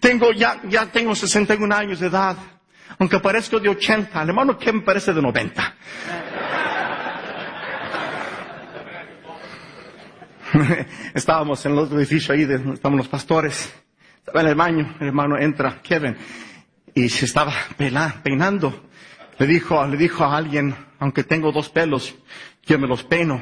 Tengo 0.00 0.32
ya, 0.32 0.60
ya 0.68 0.86
tengo 0.86 1.14
61 1.14 1.74
años 1.74 2.00
de 2.00 2.08
edad. 2.08 2.36
Aunque 2.98 3.18
parezco 3.18 3.58
de 3.58 3.68
80, 3.68 4.22
el 4.22 4.28
hermano 4.28 4.58
me 4.72 4.80
parece 4.82 5.12
de 5.12 5.20
90. 5.20 5.74
Estábamos 11.14 11.64
en 11.66 11.72
el 11.72 11.78
otro 11.78 11.98
edificio 11.98 12.34
ahí, 12.34 12.44
de, 12.44 12.74
estaban 12.74 12.96
los 12.96 13.08
pastores. 13.08 13.72
Estaba 14.18 14.40
en 14.42 14.46
el 14.48 14.54
baño, 14.54 14.96
el 15.00 15.08
hermano 15.08 15.36
entra, 15.36 15.80
Kevin, 15.82 16.16
y 16.94 17.08
se 17.08 17.24
estaba 17.24 17.52
peinando. 17.76 18.88
Le 19.38 19.46
dijo, 19.46 19.84
le 19.86 19.96
dijo 19.96 20.24
a 20.24 20.36
alguien, 20.36 20.74
aunque 21.00 21.24
tengo 21.24 21.50
dos 21.50 21.68
pelos, 21.68 22.14
yo 22.66 22.78
me 22.78 22.86
los 22.86 23.04
peino. 23.04 23.40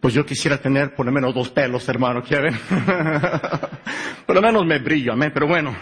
Pues 0.00 0.12
yo 0.12 0.26
quisiera 0.26 0.58
tener 0.58 0.94
por 0.94 1.06
lo 1.06 1.12
menos 1.12 1.34
dos 1.34 1.48
pelos, 1.48 1.88
hermano, 1.88 2.22
¿quieren? 2.22 2.58
por 4.26 4.34
lo 4.34 4.42
menos 4.42 4.66
me 4.66 4.78
brillo, 4.78 5.12
amén, 5.12 5.30
pero 5.32 5.46
bueno. 5.46 5.74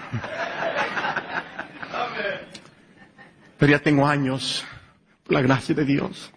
Pero 3.58 3.72
ya 3.72 3.78
tengo 3.80 4.06
años, 4.06 4.64
por 5.24 5.34
la 5.34 5.42
gracia 5.42 5.74
de 5.74 5.84
Dios. 5.84 6.32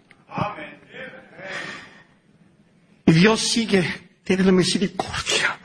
Y 3.04 3.12
Dios 3.12 3.40
sigue, 3.40 3.84
tiene 4.24 4.42
la 4.42 4.52
misericordia 4.52 5.56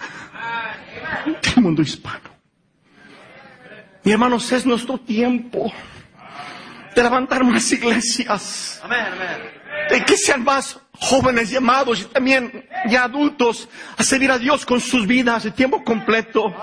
del 1.41 1.63
mundo 1.63 1.81
hispano. 1.81 2.29
Y 4.03 4.11
hermanos, 4.11 4.51
es 4.51 4.63
nuestro 4.65 4.99
tiempo 4.99 5.71
de 6.95 7.01
levantar 7.01 7.43
más 7.43 7.71
iglesias. 7.71 8.79
Amén, 8.83 9.05
amén 9.13 9.61
de 9.91 10.06
que 10.06 10.17
sean 10.17 10.43
más 10.43 10.80
jóvenes 11.01 11.49
llamados 11.49 12.01
y 12.01 12.05
también 12.05 12.65
ya 12.87 13.03
adultos 13.03 13.67
a 13.97 14.03
servir 14.03 14.31
a 14.31 14.37
Dios 14.37 14.65
con 14.65 14.79
sus 14.79 15.07
vidas 15.07 15.43
de 15.43 15.51
tiempo 15.51 15.83
completo. 15.83 16.53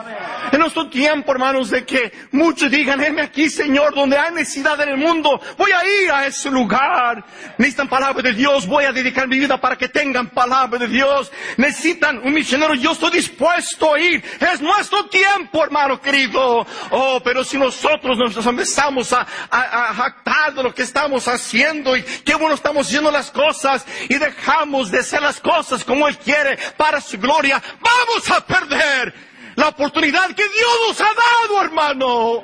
En 0.53 0.61
nuestro 0.61 0.88
tiempo, 0.88 1.33
hermanos, 1.33 1.70
de 1.70 1.85
que 1.85 2.11
muchos 2.31 2.70
digan, 2.70 3.03
heme 3.03 3.20
aquí, 3.20 3.51
Señor, 3.51 3.94
donde 3.94 4.16
hay 4.16 4.33
necesidad 4.33 4.81
en 4.81 4.90
el 4.90 4.96
mundo, 4.96 5.40
voy 5.59 5.70
a 5.72 6.05
ir 6.05 6.11
a 6.11 6.27
ese 6.27 6.51
lugar. 6.51 7.22
Necesitan 7.59 7.88
palabra 7.88 8.22
de 8.22 8.33
Dios, 8.33 8.66
voy 8.66 8.85
a 8.85 8.92
dedicar 8.92 9.29
mi 9.29 9.38
vida 9.38 9.61
para 9.61 9.77
que 9.77 9.88
tengan 9.88 10.31
palabra 10.31 10.79
de 10.79 10.88
Dios. 10.88 11.31
Necesitan 11.57 12.18
un 12.18 12.33
misionero, 12.33 12.74
yo 12.74 12.92
estoy 12.92 13.11
dispuesto 13.11 13.92
a 13.92 14.01
ir. 14.01 14.24
Es 14.40 14.61
nuestro 14.61 15.07
tiempo, 15.07 15.64
hermano 15.64 16.01
querido. 16.01 16.66
Oh, 16.90 17.20
pero 17.22 17.44
si 17.44 17.59
nosotros 17.59 18.16
nos 18.16 18.46
empezamos 18.46 19.12
a, 19.12 19.27
a, 19.51 19.94
jactar 19.94 20.55
de 20.55 20.62
lo 20.62 20.74
que 20.74 20.83
estamos 20.83 21.29
haciendo 21.29 21.96
y 21.96 22.03
qué 22.03 22.35
bueno 22.37 22.55
estamos 22.55 22.87
haciendo 22.87 23.11
las 23.11 23.31
cosas 23.31 23.85
y 24.09 24.16
dejamos 24.29 24.91
de 24.91 25.01
hacer 25.01 25.23
las 25.23 25.41
cosas 25.41 25.85
como 25.85 26.07
Él 26.09 26.17
quiere 26.19 26.59
para 26.77 27.01
su 27.01 27.19
gloria, 27.19 27.62
vamos 27.81 28.31
a 28.31 28.45
perder 28.45 29.14
la 29.57 29.69
oportunidad 29.69 30.29
que 30.29 30.45
Dios 30.45 30.79
nos 30.88 31.01
ha 31.01 31.05
dado, 31.05 31.64
hermano. 31.64 32.43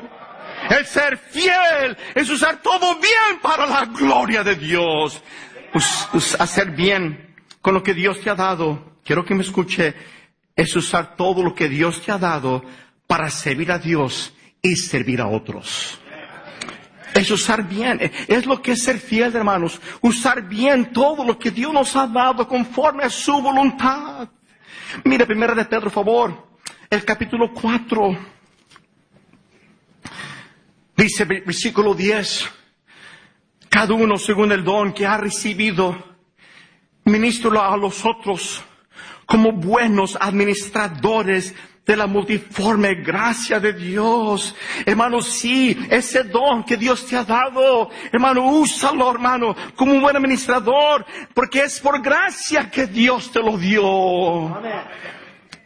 El 0.71 0.87
ser 0.87 1.19
fiel 1.19 1.97
es 2.15 2.31
usar 2.31 2.63
todo 2.63 2.97
bien 2.97 3.41
para 3.43 3.67
la 3.67 3.85
gloria 3.85 4.43
de 4.43 4.57
Dios. 4.57 5.23
hacer 6.39 6.71
bien 6.71 7.35
con 7.61 7.75
lo 7.75 7.83
que 7.83 7.95
Dios 7.95 8.21
te 8.21 8.31
ha 8.31 8.35
dado. 8.35 8.99
Quiero 9.05 9.25
que 9.25 9.35
me 9.35 9.43
escuche. 9.43 9.95
Es 10.57 10.75
usar 10.77 11.17
todo 11.17 11.43
lo 11.43 11.55
que 11.55 11.69
Dios 11.69 12.01
te 12.01 12.13
ha 12.13 12.19
dado 12.19 12.63
para 13.07 13.29
servir 13.29 13.73
a 13.73 13.79
Dios 13.79 14.33
y 14.63 14.77
servir 14.77 15.21
a 15.21 15.27
otros. 15.27 15.99
Es 17.15 17.31
usar 17.31 17.67
bien. 17.67 18.01
Es 18.29 18.45
lo 18.45 18.61
que 18.61 18.73
es 18.73 18.83
ser 18.83 18.99
fiel, 18.99 19.35
hermanos. 19.35 19.81
Usar 20.03 20.43
bien 20.49 20.93
todo 20.93 21.25
lo 21.25 21.39
que 21.39 21.51
Dios 21.51 21.73
nos 21.73 21.95
ha 21.97 22.07
dado 22.07 22.47
conforme 22.47 23.05
a 23.05 23.11
su 23.11 23.41
voluntad. 23.41 24.29
Mira, 25.05 25.25
primera 25.25 25.55
de 25.55 25.65
Pedro, 25.65 25.91
favor 25.91 26.55
el 26.95 27.05
capítulo 27.05 27.53
4. 27.53 28.17
Dice 30.97 31.25
versículo 31.25 31.93
10, 31.93 32.49
cada 33.69 33.95
uno 33.95 34.17
según 34.17 34.53
el 34.53 34.63
don 34.63 34.93
que 34.93 35.05
ha 35.05 35.17
recibido, 35.17 35.97
ministro 37.05 37.61
a 37.61 37.77
los 37.77 38.05
otros 38.05 38.63
como 39.27 39.53
buenos 39.53 40.17
administradores 40.21 41.55
de 41.87 41.97
la 41.97 42.07
multiforme 42.07 42.95
gracia 42.95 43.61
de 43.61 43.73
Dios. 43.73 44.55
Hermano, 44.87 45.21
sí, 45.21 45.77
ese 45.91 46.25
don 46.25 46.65
que 46.65 46.77
Dios 46.77 47.07
te 47.07 47.17
ha 47.17 47.25
dado, 47.25 47.91
hermano, 48.11 48.47
úsalo, 48.47 49.11
hermano, 49.11 49.55
como 49.77 49.93
un 49.93 50.01
buen 50.01 50.17
administrador, 50.17 51.05
porque 51.35 51.65
es 51.65 51.81
por 51.81 52.01
gracia 52.01 52.71
que 52.71 52.87
Dios 52.87 53.31
te 53.31 53.41
lo 53.41 53.59
dio. 53.59 54.63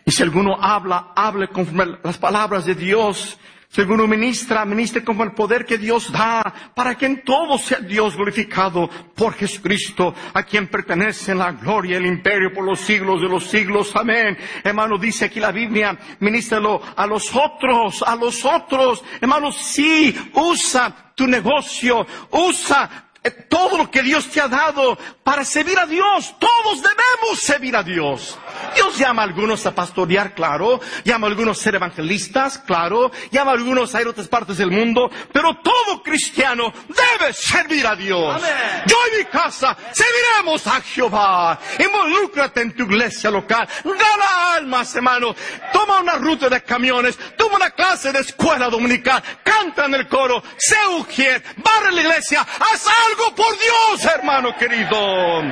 Y 0.05 0.11
si 0.11 0.23
alguno 0.23 0.57
habla, 0.61 1.13
hable 1.15 1.49
conforme 1.49 1.99
las 2.03 2.19
palabras 2.19 2.65
de 2.65 2.75
Dios. 2.75 3.39
Alguno 3.77 4.09
ministra, 4.09 4.65
ministre 4.65 5.05
con 5.05 5.21
el 5.21 5.33
poder 5.33 5.65
que 5.65 5.79
Dios 5.79 6.11
da, 6.11 6.43
para 6.75 6.97
que 6.97 7.07
en 7.07 7.23
todo 7.23 7.59
sea 7.59 7.79
Dios 7.79 8.17
glorificado 8.17 8.89
por 9.15 9.35
Jesucristo, 9.35 10.15
a 10.35 10.43
quien 10.43 10.67
pertenece 10.67 11.33
la 11.33 11.53
gloria 11.53 11.93
y 11.93 11.97
el 11.99 12.07
imperio 12.07 12.53
por 12.53 12.65
los 12.65 12.81
siglos 12.81 13.21
de 13.21 13.29
los 13.29 13.45
siglos. 13.45 13.95
Amén. 13.95 14.37
Hermano, 14.65 14.99
dice 14.99 15.27
aquí 15.27 15.39
la 15.39 15.53
Biblia, 15.53 15.97
ministralo 16.19 16.81
a 16.97 17.07
los 17.07 17.31
otros, 17.37 18.03
a 18.03 18.17
los 18.17 18.45
otros. 18.45 19.05
Hermano, 19.21 19.53
sí, 19.53 20.13
usa 20.35 21.13
tu 21.15 21.27
negocio, 21.27 22.07
usa 22.31 23.08
todo 23.49 23.79
lo 23.79 23.91
que 23.91 24.03
Dios 24.03 24.29
te 24.29 24.41
ha 24.41 24.49
dado 24.49 24.97
para 25.23 25.45
servir 25.45 25.79
a 25.79 25.87
Dios. 25.87 26.35
Todos 26.39 26.83
debemos 26.83 27.41
servir 27.41 27.77
a 27.77 27.83
Dios. 27.83 28.39
Dios 28.75 28.97
llama 28.97 29.23
a 29.23 29.25
algunos 29.25 29.65
a 29.67 29.75
pastorear, 29.75 30.35
claro. 30.35 30.81
Llama 31.05 31.27
a 31.27 31.31
algunos 31.31 31.59
a 31.59 31.63
ser 31.63 31.75
evangelistas, 31.75 32.59
claro. 32.59 33.11
Llama 33.31 33.51
a 33.51 33.55
algunos 33.55 33.95
a 33.95 34.01
ir 34.01 34.07
a 34.07 34.11
otras 34.11 34.29
partes 34.29 34.59
del 34.59 34.71
mundo. 34.71 35.11
Pero 35.33 35.57
todo 35.63 36.03
cristiano 36.03 36.73
debe 36.89 37.33
servir 37.33 37.87
a 37.87 37.97
Dios. 37.97 38.43
Yo 38.87 38.97
y 39.13 39.19
mi 39.19 39.25
casa 39.25 39.77
serviremos 39.93 40.67
a 40.67 40.81
Jehová. 40.81 41.59
Involúcrate 41.79 42.63
en 42.63 42.75
tu 42.75 42.85
iglesia 42.85 43.31
local. 43.31 43.69
Gana 43.85 44.55
almas, 44.55 44.95
hermano. 44.95 45.35
Toma 45.73 46.01
una 46.01 46.15
ruta 46.15 46.49
de 46.49 46.63
camiones. 46.63 47.19
Toma 47.37 47.57
una 47.57 47.71
clase 47.71 48.13
de 48.13 48.21
escuela 48.21 48.69
dominical. 48.69 49.23
Canta 49.43 49.87
en 49.87 49.95
el 49.95 50.09
coro. 50.09 50.43
Sé 50.57 50.77
ujier. 50.99 51.43
Barre 51.57 51.93
la 51.93 52.01
iglesia. 52.01 52.41
Haz 52.41 52.87
algo 53.11 53.35
por 53.35 53.53
Dios, 53.59 54.15
hermano 54.15 54.57
querido. 54.57 55.43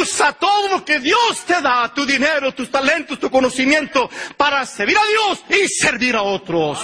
Usa 0.00 0.32
todo 0.32 0.68
lo 0.68 0.84
que 0.84 1.00
Dios 1.00 1.44
te 1.46 1.60
da, 1.60 1.92
tu 1.92 2.06
dinero, 2.06 2.52
tus 2.52 2.70
talentos, 2.70 3.18
tu 3.18 3.30
conocimiento, 3.30 4.08
para 4.36 4.64
servir 4.64 4.96
a 4.96 5.04
Dios 5.04 5.44
y 5.48 5.68
servir 5.68 6.14
a 6.14 6.22
otros. 6.22 6.80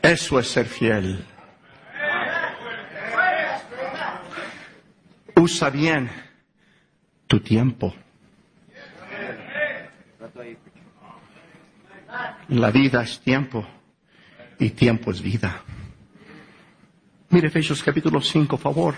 Eso 0.00 0.38
es 0.38 0.48
ser 0.48 0.66
fiel. 0.66 1.24
Usa 5.36 5.70
bien 5.70 6.10
tu 7.26 7.40
tiempo. 7.40 7.94
La 12.48 12.70
vida 12.70 13.02
es 13.02 13.20
tiempo 13.20 13.66
y 14.58 14.70
tiempo 14.70 15.10
es 15.10 15.20
vida. 15.20 15.62
Mire 17.32 17.48
Efesios 17.48 17.82
capítulo 17.82 18.20
5, 18.20 18.58
favor. 18.58 18.94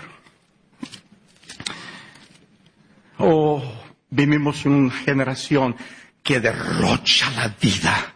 Oh, 3.17 3.63
vivimos 4.09 4.65
en 4.65 4.73
una 4.73 4.91
generación 4.91 5.73
que 6.21 6.41
derrocha 6.41 7.31
la 7.31 7.47
vida. 7.47 8.13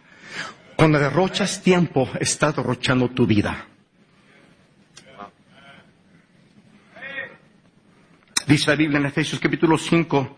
Cuando 0.76 0.98
derrochas 0.98 1.62
tiempo, 1.62 2.06
estás 2.20 2.54
derrochando 2.54 3.08
tu 3.08 3.26
vida. 3.26 3.64
Dice 8.46 8.70
la 8.70 8.76
Biblia 8.76 8.98
en 8.98 9.06
Efesios 9.06 9.40
capítulo 9.40 9.78
5, 9.78 10.36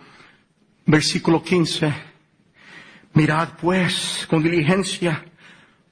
versículo 0.86 1.42
15. 1.42 1.92
Mirad 3.14 3.56
pues 3.60 4.28
con 4.30 4.44
diligencia 4.44 5.24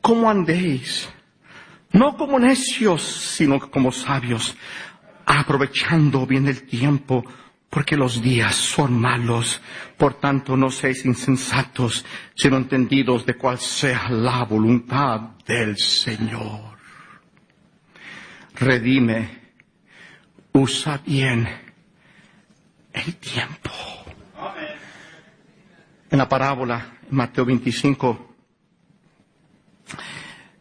cómo 0.01 0.31
andéis, 0.31 1.09
no 1.93 2.17
como 2.17 2.39
necios, 2.39 3.03
sino 3.03 3.59
como 3.71 3.93
sabios, 3.93 4.57
aprovechando 5.27 6.27
bien 6.27 6.47
el 6.47 6.63
tiempo, 6.63 7.25
porque 7.69 7.97
los 7.97 8.21
días 8.23 8.55
son 8.55 9.01
malos. 9.01 9.61
Por 9.97 10.15
tanto, 10.15 10.57
no 10.57 10.71
seáis 10.71 11.05
insensatos, 11.05 12.05
sino 12.35 12.57
entendidos 12.57 13.27
de 13.27 13.35
cuál 13.35 13.59
sea 13.59 14.09
la 14.11 14.45
voluntad 14.45 15.21
del 15.47 15.77
Señor. 15.77 16.79
Redime, 18.55 19.41
usa 20.53 21.01
bien 21.05 21.49
el 22.93 23.17
tiempo. 23.17 23.71
En 26.11 26.19
la 26.19 26.29
parábola, 26.29 26.99
Mateo 27.11 27.45
25, 27.45 28.30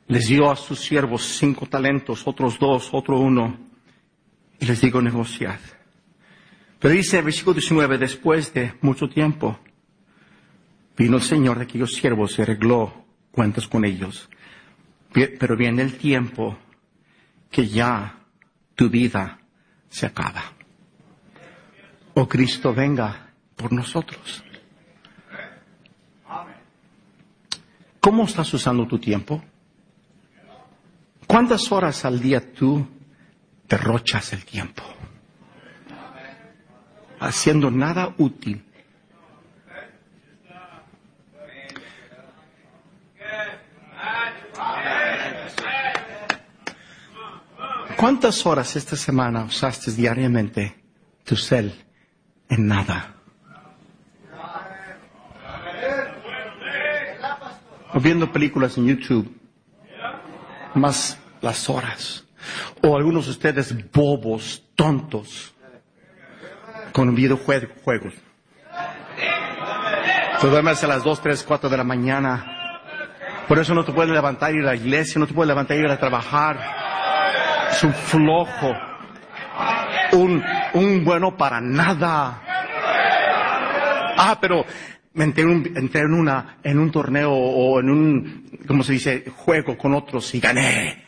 les 0.10 0.28
dio 0.28 0.50
a 0.50 0.56
sus 0.56 0.80
siervos 0.80 1.24
cinco 1.24 1.68
talentos, 1.68 2.28
otros 2.28 2.58
dos, 2.58 2.90
otro 2.92 3.20
uno, 3.20 3.58
y 4.60 4.66
les 4.66 4.82
digo 4.82 5.02
negociad. 5.02 5.60
Pero 6.80 6.94
dice 6.96 7.20
el 7.20 7.26
versículo 7.26 7.54
19, 7.54 7.98
después 8.00 8.52
de 8.54 8.74
mucho 8.82 9.08
tiempo, 9.08 9.60
vino 10.98 11.18
el 11.18 11.24
Señor 11.24 11.60
de 11.60 11.66
aquellos 11.66 11.94
siervos 11.94 12.38
y 12.38 12.42
arregló 12.42 13.06
cuentas 13.32 13.68
con 13.68 13.86
ellos. 13.86 14.30
Pero 15.14 15.56
viene 15.56 15.84
el 15.84 15.96
tiempo 15.98 16.58
que 17.52 17.68
ya 17.68 18.18
tu 18.74 18.90
vida 18.90 19.40
se 19.90 20.08
acaba. 20.08 20.44
O 22.16 22.28
Cristo 22.28 22.74
venga 22.74 23.32
por 23.56 23.72
nosotros. 23.72 24.44
¿Cómo 28.00 28.24
estás 28.24 28.52
usando 28.56 28.88
tu 28.88 28.98
tiempo? 28.98 29.44
¿Cuántas 31.30 31.72
horas 31.72 32.06
al 32.06 32.20
día 32.20 32.42
tú 32.54 32.88
derrochas 33.68 34.34
el 34.34 34.44
tiempo? 34.44 34.82
Haciendo 37.20 37.70
nada 37.70 38.16
útil. 38.18 38.66
¿Cuántas 47.96 48.44
horas 48.48 48.76
esta 48.76 48.96
semana 48.96 49.44
usaste 49.44 49.92
diariamente 49.92 50.82
tu 51.24 51.36
cel 51.36 51.76
en 52.50 52.66
nada? 52.66 53.14
Viendo 58.02 58.32
películas 58.32 58.76
en 58.80 58.88
YouTube, 58.88 59.39
más 60.80 61.20
las 61.42 61.70
horas. 61.70 62.26
O 62.82 62.96
algunos 62.96 63.26
de 63.26 63.32
ustedes 63.32 63.92
bobos, 63.92 64.64
tontos, 64.76 65.54
con 66.94 67.14
videojuegos. 67.14 68.14
Te 70.42 70.48
duermes 70.48 70.84
a 70.84 70.88
las 70.88 71.04
2, 71.04 71.22
3, 71.22 71.44
4 71.44 71.70
de 71.70 71.78
la 71.78 71.84
mañana. 71.84 72.82
Por 73.48 73.60
eso 73.60 73.74
no 73.74 73.84
te 73.84 73.92
puedes 73.92 74.12
levantar 74.12 74.54
ir 74.54 74.62
a 74.62 74.68
la 74.68 74.76
iglesia, 74.76 75.20
no 75.20 75.28
te 75.28 75.34
puedes 75.34 75.50
levantar 75.50 75.76
y 75.76 75.82
ir 75.82 75.88
a 75.88 76.00
trabajar. 76.00 76.58
Es 77.72 77.84
un 77.84 77.94
flojo. 77.94 78.74
Un, 80.14 80.44
un 80.74 81.04
bueno 81.04 81.36
para 81.36 81.60
nada. 81.60 82.42
Ah, 84.18 84.38
pero 84.40 84.66
entré, 85.16 85.44
en 85.44 85.50
un, 85.50 85.78
entré 85.78 86.02
en, 86.02 86.14
una, 86.14 86.58
en 86.64 86.80
un 86.80 86.92
torneo 86.92 87.32
o 87.32 87.80
en 87.80 87.90
un, 87.90 88.60
¿cómo 88.68 88.84
se 88.84 88.94
dice?, 88.94 89.26
juego 89.36 89.78
con 89.78 89.94
otros 89.94 90.34
y 90.36 90.40
gané. 90.40 91.06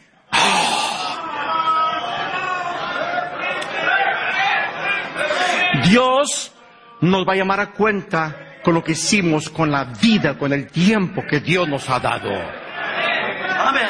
Dios 5.89 6.53
nos 7.01 7.27
va 7.27 7.33
a 7.33 7.35
llamar 7.35 7.59
a 7.59 7.71
cuenta 7.71 8.59
con 8.63 8.73
lo 8.73 8.83
que 8.83 8.93
hicimos, 8.93 9.49
con 9.49 9.71
la 9.71 9.85
vida, 9.85 10.37
con 10.37 10.53
el 10.53 10.67
tiempo 10.67 11.23
que 11.27 11.39
Dios 11.39 11.67
nos 11.67 11.89
ha 11.89 11.99
dado. 11.99 12.29
Amen. 12.31 13.83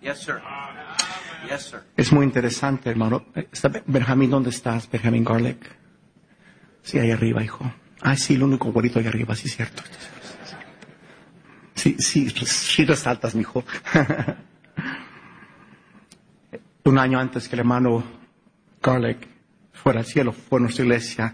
Yes, 0.00 0.18
sir. 0.18 0.40
Yes, 1.48 1.62
sir. 1.62 1.80
Es 1.96 2.12
muy 2.12 2.24
interesante, 2.24 2.90
hermano. 2.90 3.26
¿Está 3.34 3.70
Benjamín, 3.86 4.30
¿dónde 4.30 4.50
estás? 4.50 4.90
Benjamín 4.90 5.24
Garlic. 5.24 5.58
Sí, 6.82 6.98
ahí 6.98 7.10
arriba, 7.10 7.42
hijo. 7.42 7.72
Ah, 8.02 8.16
sí, 8.16 8.34
el 8.34 8.42
único 8.42 8.72
güerito 8.72 8.98
ahí 8.98 9.06
arriba, 9.06 9.34
sí, 9.36 9.48
cierto. 9.48 9.82
Sí, 11.74 11.96
sí, 11.98 12.28
sí 12.30 12.84
resaltas, 12.84 13.34
mijo. 13.34 13.64
Un 16.84 16.98
año 16.98 17.18
antes 17.20 17.48
que 17.48 17.54
el 17.54 17.60
hermano 17.60 18.02
Garlic 18.82 19.28
fuera 19.72 20.00
al 20.00 20.06
cielo, 20.06 20.32
fue 20.32 20.58
a 20.58 20.62
nuestra 20.62 20.84
iglesia. 20.84 21.32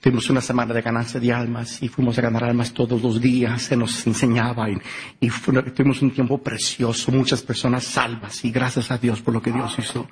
Tuvimos 0.00 0.28
una 0.28 0.40
semana 0.40 0.74
de 0.74 0.82
ganancia 0.82 1.18
de 1.18 1.32
almas 1.32 1.82
y 1.82 1.88
fuimos 1.88 2.18
a 2.18 2.22
ganar 2.22 2.44
almas 2.44 2.72
todos 2.72 3.02
los 3.02 3.20
días. 3.20 3.62
Se 3.62 3.76
nos 3.76 4.06
enseñaba 4.06 4.68
y, 4.70 4.76
y 5.20 5.30
tuvimos 5.30 6.02
un 6.02 6.10
tiempo 6.10 6.38
precioso, 6.38 7.10
muchas 7.10 7.42
personas 7.42 7.84
salvas 7.84 8.44
y 8.44 8.50
gracias 8.50 8.90
a 8.90 8.98
Dios 8.98 9.22
por 9.22 9.32
lo 9.34 9.42
que 9.42 9.50
Dios 9.50 9.76
hizo. 9.78 10.08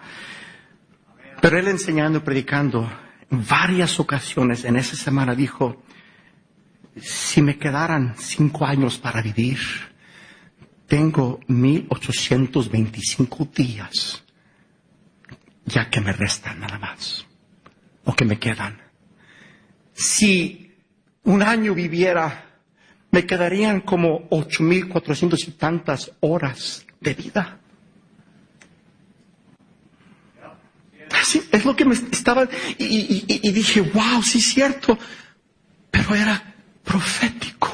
Pero 1.40 1.58
él 1.58 1.68
enseñando 1.68 2.24
predicando, 2.24 2.90
varias 3.32 3.98
ocasiones 3.98 4.64
en 4.66 4.76
esa 4.76 4.94
semana 4.94 5.34
dijo, 5.34 5.82
si 7.00 7.40
me 7.40 7.58
quedaran 7.58 8.14
cinco 8.18 8.66
años 8.66 8.98
para 8.98 9.22
vivir, 9.22 9.58
tengo 10.86 11.40
1825 11.48 13.46
días, 13.46 14.22
ya 15.64 15.88
que 15.88 16.02
me 16.02 16.12
restan 16.12 16.60
nada 16.60 16.78
más, 16.78 17.26
o 18.04 18.14
que 18.14 18.26
me 18.26 18.38
quedan. 18.38 18.82
Si 19.94 20.74
un 21.24 21.42
año 21.42 21.74
viviera, 21.74 22.60
me 23.10 23.24
quedarían 23.24 23.80
como 23.80 24.28
8.400 24.28 25.48
y 25.48 25.52
tantas 25.52 26.12
horas 26.20 26.84
de 27.00 27.14
vida. 27.14 27.61
Es 31.52 31.64
lo 31.64 31.74
que 31.76 31.84
me 31.84 31.94
estaba, 31.94 32.48
y, 32.78 32.84
y- 32.84 33.24
y- 33.28 33.48
y 33.48 33.52
dije, 33.52 33.80
wow, 33.80 34.22
sí 34.22 34.38
es 34.38 34.46
cierto, 34.52 34.98
pero 35.90 36.14
era 36.14 36.42
profético. 36.84 37.70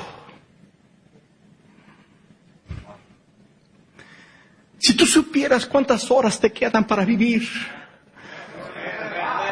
Si 4.78 4.94
tú 4.94 5.06
supieras 5.06 5.66
cuántas 5.66 6.10
horas 6.10 6.38
te 6.38 6.52
quedan 6.52 6.86
para 6.86 7.04
vivir, 7.04 7.48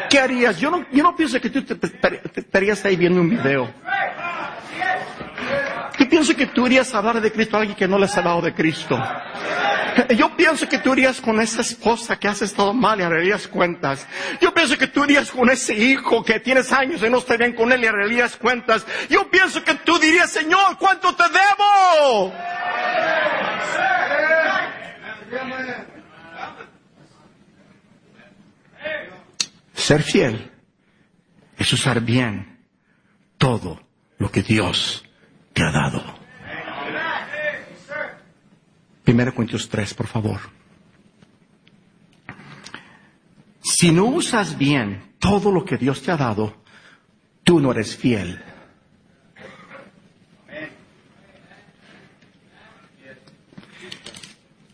¿qué 0.08 0.18
harías? 0.20 0.58
Yo 0.60 0.70
no, 0.70 0.86
yo 0.92 1.02
no 1.02 1.16
pienso 1.16 1.40
que 1.40 1.50
tú 1.50 1.62
te, 1.62 1.74
te- 1.74 1.88
te 1.88 2.40
estarías 2.40 2.84
ahí 2.84 2.96
viendo 2.96 3.20
un 3.20 3.30
video. 3.30 3.72
Yo 5.98 6.08
pienso 6.08 6.36
que 6.36 6.46
tú 6.46 6.66
irías 6.66 6.94
a 6.94 6.98
hablar 6.98 7.20
de 7.20 7.32
Cristo 7.32 7.56
a 7.56 7.60
alguien 7.60 7.76
que 7.76 7.88
no 7.88 7.98
le 7.98 8.04
has 8.04 8.16
hablado 8.16 8.42
de 8.42 8.52
Cristo. 8.54 9.02
Yo 10.16 10.36
pienso 10.36 10.68
que 10.68 10.78
tú 10.78 10.92
irías 10.92 11.20
con 11.20 11.40
esa 11.40 11.62
esposa 11.62 12.18
que 12.18 12.28
has 12.28 12.42
estado 12.42 12.72
mal 12.72 13.00
y 13.00 13.02
arreglarías 13.02 13.48
cuentas. 13.48 14.06
Yo 14.40 14.52
pienso 14.52 14.76
que 14.76 14.86
tú 14.86 15.04
irías 15.04 15.30
con 15.30 15.48
ese 15.50 15.74
hijo 15.74 16.24
que 16.24 16.40
tienes 16.40 16.72
años 16.72 17.02
y 17.02 17.10
no 17.10 17.18
está 17.18 17.36
bien 17.36 17.54
con 17.54 17.72
él 17.72 17.82
y 17.82 17.86
arreglarías 17.86 18.36
cuentas. 18.36 18.86
Yo 19.08 19.30
pienso 19.30 19.62
que 19.64 19.74
tú 19.76 19.98
dirías, 19.98 20.30
Señor, 20.30 20.78
¿cuánto 20.78 21.14
te 21.14 21.24
debo? 21.24 22.32
Ser 29.74 30.02
fiel 30.02 30.50
es 31.58 31.72
usar 31.72 32.00
bien 32.00 32.64
todo 33.38 33.80
lo 34.18 34.30
que 34.30 34.42
Dios 34.42 35.04
te 35.52 35.62
ha 35.62 35.70
dado. 35.70 36.15
Primero 39.06 39.32
Corintios 39.32 39.68
3, 39.68 39.94
por 39.94 40.08
favor. 40.08 40.40
Si 43.62 43.92
no 43.92 44.06
usas 44.06 44.58
bien 44.58 45.14
todo 45.20 45.52
lo 45.52 45.64
que 45.64 45.76
Dios 45.76 46.02
te 46.02 46.10
ha 46.10 46.16
dado, 46.16 46.56
tú 47.44 47.60
no 47.60 47.70
eres 47.70 47.96
fiel. 47.96 48.42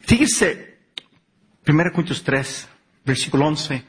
Fíjese, 0.01 0.79
1 1.67 1.93
Corintios 1.93 2.25
3, 2.25 2.69
versículo 3.05 3.47
11, 3.49 3.85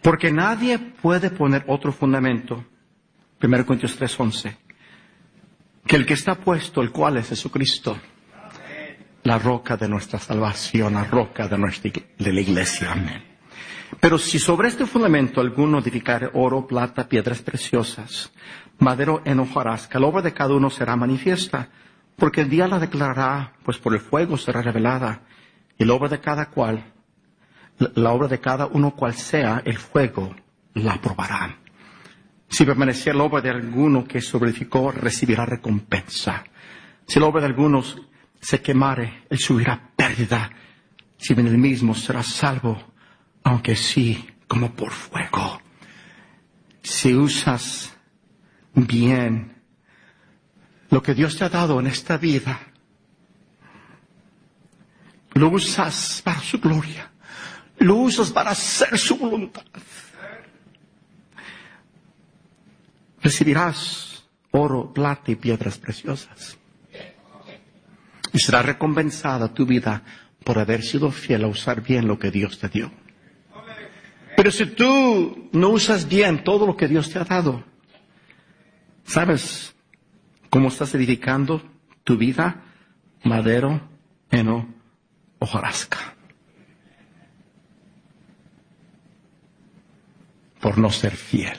porque 0.00 0.32
nadie 0.32 0.78
puede 0.78 1.28
poner 1.28 1.64
otro 1.66 1.92
fundamento 1.92 2.64
1 3.42 3.66
Corintios 3.66 3.94
3:11. 4.00 4.56
Que 5.86 5.96
el 5.96 6.06
que 6.06 6.14
está 6.14 6.34
puesto, 6.34 6.80
el 6.80 6.92
cual 6.92 7.18
es 7.18 7.28
Jesucristo, 7.28 7.98
la 9.24 9.38
roca 9.38 9.76
de 9.76 9.88
nuestra 9.88 10.18
salvación, 10.18 10.94
la 10.94 11.04
roca 11.04 11.48
de, 11.48 11.58
nuestra, 11.58 11.90
de 12.18 12.32
la 12.32 12.40
iglesia. 12.40 12.92
Amén. 12.92 13.22
Pero 14.00 14.18
si 14.18 14.38
sobre 14.38 14.68
este 14.68 14.86
fundamento 14.86 15.40
alguno 15.40 15.78
edificare 15.78 16.30
oro, 16.34 16.66
plata, 16.66 17.08
piedras 17.08 17.40
preciosas, 17.40 18.32
madero 18.78 19.22
en 19.24 19.40
hojarasca, 19.40 19.98
la 19.98 20.06
obra 20.06 20.22
de 20.22 20.34
cada 20.34 20.54
uno 20.54 20.68
será 20.68 20.94
manifiesta, 20.96 21.68
porque 22.16 22.42
el 22.42 22.50
día 22.50 22.68
la 22.68 22.78
declarará, 22.78 23.54
pues 23.64 23.78
por 23.78 23.94
el 23.94 24.00
fuego 24.00 24.36
será 24.36 24.62
revelada, 24.62 25.22
y 25.78 25.84
la 25.84 25.94
obra 25.94 26.08
de 26.08 26.20
cada 26.20 26.50
cual, 26.50 26.84
la 27.78 28.12
obra 28.12 28.28
de 28.28 28.40
cada 28.40 28.66
uno 28.66 28.94
cual 28.94 29.14
sea, 29.14 29.62
el 29.64 29.78
fuego 29.78 30.34
la 30.74 31.00
probará. 31.00 31.58
Si 32.48 32.64
permaneciera 32.64 33.18
la 33.18 33.24
obra 33.24 33.40
de 33.40 33.50
alguno 33.50 34.04
que 34.04 34.20
sobreedificó, 34.20 34.92
recibirá 34.92 35.46
recompensa. 35.46 36.44
Si 37.06 37.18
la 37.18 37.26
obra 37.26 37.40
de 37.40 37.48
algunos 37.48 38.00
se 38.44 38.60
quemare, 38.60 39.24
él 39.30 39.38
subirá 39.38 39.90
pérdida. 39.96 40.50
Si 41.16 41.32
en 41.32 41.46
el 41.46 41.56
mismo 41.56 41.94
será 41.94 42.22
salvo, 42.22 42.92
aunque 43.42 43.74
sí 43.74 44.28
como 44.46 44.74
por 44.74 44.90
fuego. 44.90 45.62
Si 46.82 47.14
usas 47.14 47.96
bien 48.74 49.62
lo 50.90 51.02
que 51.02 51.14
Dios 51.14 51.38
te 51.38 51.44
ha 51.44 51.48
dado 51.48 51.80
en 51.80 51.86
esta 51.86 52.18
vida, 52.18 52.60
lo 55.32 55.48
usas 55.48 56.20
para 56.22 56.40
su 56.40 56.58
gloria, 56.58 57.10
lo 57.78 57.94
usas 57.96 58.30
para 58.30 58.50
hacer 58.50 58.98
su 58.98 59.16
voluntad. 59.16 59.64
Recibirás 63.22 64.28
oro, 64.50 64.92
plata 64.92 65.30
y 65.30 65.36
piedras 65.36 65.78
preciosas. 65.78 66.58
Y 68.34 68.40
será 68.40 68.62
recompensada 68.62 69.54
tu 69.54 69.64
vida 69.64 70.02
por 70.42 70.58
haber 70.58 70.82
sido 70.82 71.12
fiel 71.12 71.44
a 71.44 71.46
usar 71.46 71.82
bien 71.82 72.08
lo 72.08 72.18
que 72.18 72.32
Dios 72.32 72.58
te 72.58 72.68
dio. 72.68 72.90
Pero 74.36 74.50
si 74.50 74.66
tú 74.66 75.48
no 75.52 75.68
usas 75.70 76.08
bien 76.08 76.42
todo 76.42 76.66
lo 76.66 76.76
que 76.76 76.88
Dios 76.88 77.08
te 77.10 77.20
ha 77.20 77.24
dado, 77.24 77.62
¿sabes 79.04 79.72
cómo 80.50 80.68
estás 80.68 80.92
edificando 80.96 81.62
tu 82.02 82.16
vida? 82.16 82.64
Madero, 83.22 83.80
heno, 84.32 84.68
hojarasca. 85.38 86.16
Por 90.60 90.76
no 90.76 90.90
ser 90.90 91.14
fiel. 91.14 91.56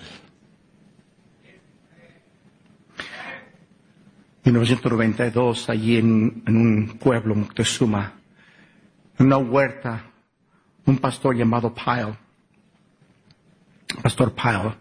1992, 4.45 5.69
allí 5.69 5.97
en, 5.97 6.43
en 6.45 6.55
un 6.55 6.97
pueblo, 6.99 7.35
Moctezuma, 7.35 8.13
en 9.17 9.25
una 9.25 9.37
huerta, 9.37 10.03
un 10.85 10.97
pastor 10.97 11.35
llamado 11.35 11.73
Pyle, 11.73 12.15
Pastor 14.01 14.33
Pyle, 14.33 14.75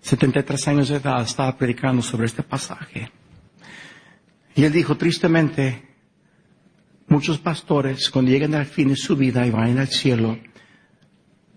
73 0.00 0.68
años 0.68 0.88
de 0.88 0.96
edad, 0.96 1.22
estaba 1.22 1.56
predicando 1.56 2.02
sobre 2.02 2.26
este 2.26 2.42
pasaje. 2.42 3.10
Y 4.54 4.64
él 4.64 4.72
dijo, 4.72 4.96
tristemente, 4.96 5.82
muchos 7.08 7.38
pastores, 7.38 8.10
cuando 8.10 8.30
lleguen 8.30 8.54
al 8.54 8.66
fin 8.66 8.88
de 8.88 8.96
su 8.96 9.16
vida 9.16 9.46
y 9.46 9.50
vayan 9.50 9.78
al 9.78 9.88
cielo, 9.88 10.38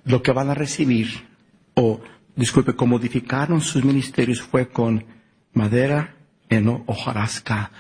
lo 0.05 0.21
que 0.21 0.31
van 0.31 0.49
a 0.49 0.53
recibir, 0.53 1.27
o, 1.73 1.99
disculpe, 2.35 2.75
como 2.75 2.95
modificaron 2.97 3.61
sus 3.61 3.83
ministerios 3.83 4.41
fue 4.41 4.69
con 4.69 5.05
madera, 5.53 6.16
heno, 6.49 6.83
hojarasca, 6.85 7.71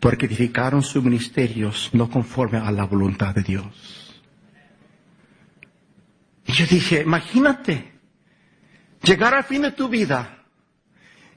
porque 0.00 0.26
edificaron 0.26 0.82
sus 0.82 1.02
ministerios 1.02 1.90
no 1.92 2.10
conforme 2.10 2.58
a 2.58 2.70
la 2.70 2.84
voluntad 2.84 3.34
de 3.34 3.42
Dios. 3.42 4.12
Y 6.46 6.52
yo 6.52 6.66
dije, 6.66 7.02
imagínate, 7.02 7.92
llegar 9.02 9.34
al 9.34 9.44
fin 9.44 9.62
de 9.62 9.72
tu 9.72 9.88
vida, 9.88 10.38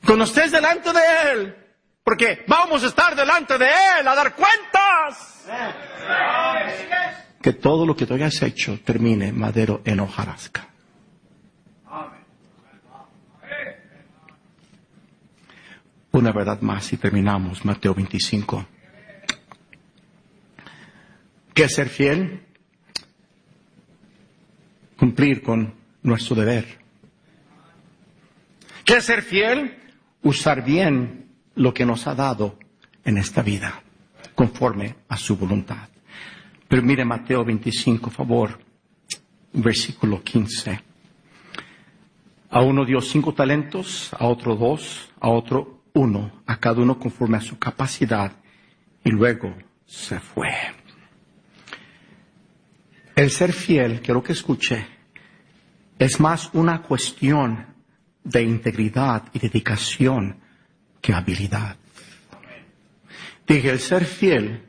cuando 0.05 0.25
estés 0.25 0.51
delante 0.51 0.91
de 0.91 1.31
Él, 1.31 1.55
porque 2.03 2.43
vamos 2.47 2.83
a 2.83 2.87
estar 2.87 3.15
delante 3.15 3.57
de 3.57 3.67
Él 3.99 4.07
a 4.07 4.15
dar 4.15 4.35
cuentas. 4.35 5.45
Que 7.41 7.53
todo 7.53 7.85
lo 7.85 7.95
que 7.95 8.05
tú 8.05 8.15
hayas 8.15 8.41
hecho 8.41 8.79
termine 8.83 9.31
madero 9.31 9.81
en 9.85 9.99
hojarasca. 9.99 10.74
Una 16.15 16.31
verdad 16.31 16.61
más 16.61 16.93
y 16.93 16.95
terminamos, 16.95 17.65
Mateo 17.65 17.93
25. 17.93 18.65
¿Qué 21.53 21.63
es 21.65 21.75
ser 21.75 21.89
fiel? 21.89 22.39
Cumplir 24.95 25.43
con 25.43 25.73
nuestro 26.03 26.37
deber. 26.37 26.79
¿Qué 28.85 28.95
es 28.95 29.03
ser 29.03 29.23
fiel? 29.23 29.77
Usar 30.23 30.63
bien 30.63 31.31
lo 31.55 31.73
que 31.73 31.85
nos 31.85 32.07
ha 32.07 32.15
dado 32.15 32.59
en 33.03 33.17
esta 33.17 33.41
vida, 33.41 33.83
conforme 34.35 34.95
a 35.09 35.17
su 35.17 35.35
voluntad. 35.35 35.89
Pero 36.69 36.81
mire 36.81 37.03
Mateo 37.03 37.43
25, 37.43 38.09
favor, 38.09 38.57
versículo 39.51 40.23
15. 40.23 40.79
A 42.51 42.61
uno 42.61 42.85
dio 42.85 43.01
cinco 43.01 43.33
talentos, 43.33 44.13
a 44.17 44.27
otro 44.27 44.55
dos, 44.55 45.09
a 45.19 45.27
otro 45.27 45.74
uno, 45.95 46.43
a 46.45 46.57
cada 46.57 46.81
uno 46.81 46.99
conforme 46.99 47.37
a 47.37 47.41
su 47.41 47.57
capacidad, 47.57 48.31
y 49.03 49.09
luego 49.09 49.55
se 49.85 50.19
fue. 50.19 50.51
El 53.15 53.31
ser 53.31 53.53
fiel, 53.53 54.01
quiero 54.01 54.21
que 54.21 54.33
escuche, 54.33 54.85
es 55.97 56.19
más 56.19 56.49
una 56.53 56.81
cuestión 56.81 57.65
de 58.23 58.43
integridad 58.43 59.23
y 59.33 59.39
dedicación 59.39 60.37
que 61.01 61.13
habilidad. 61.13 61.77
Dije, 63.47 63.69
el 63.69 63.79
ser 63.79 64.05
fiel 64.05 64.65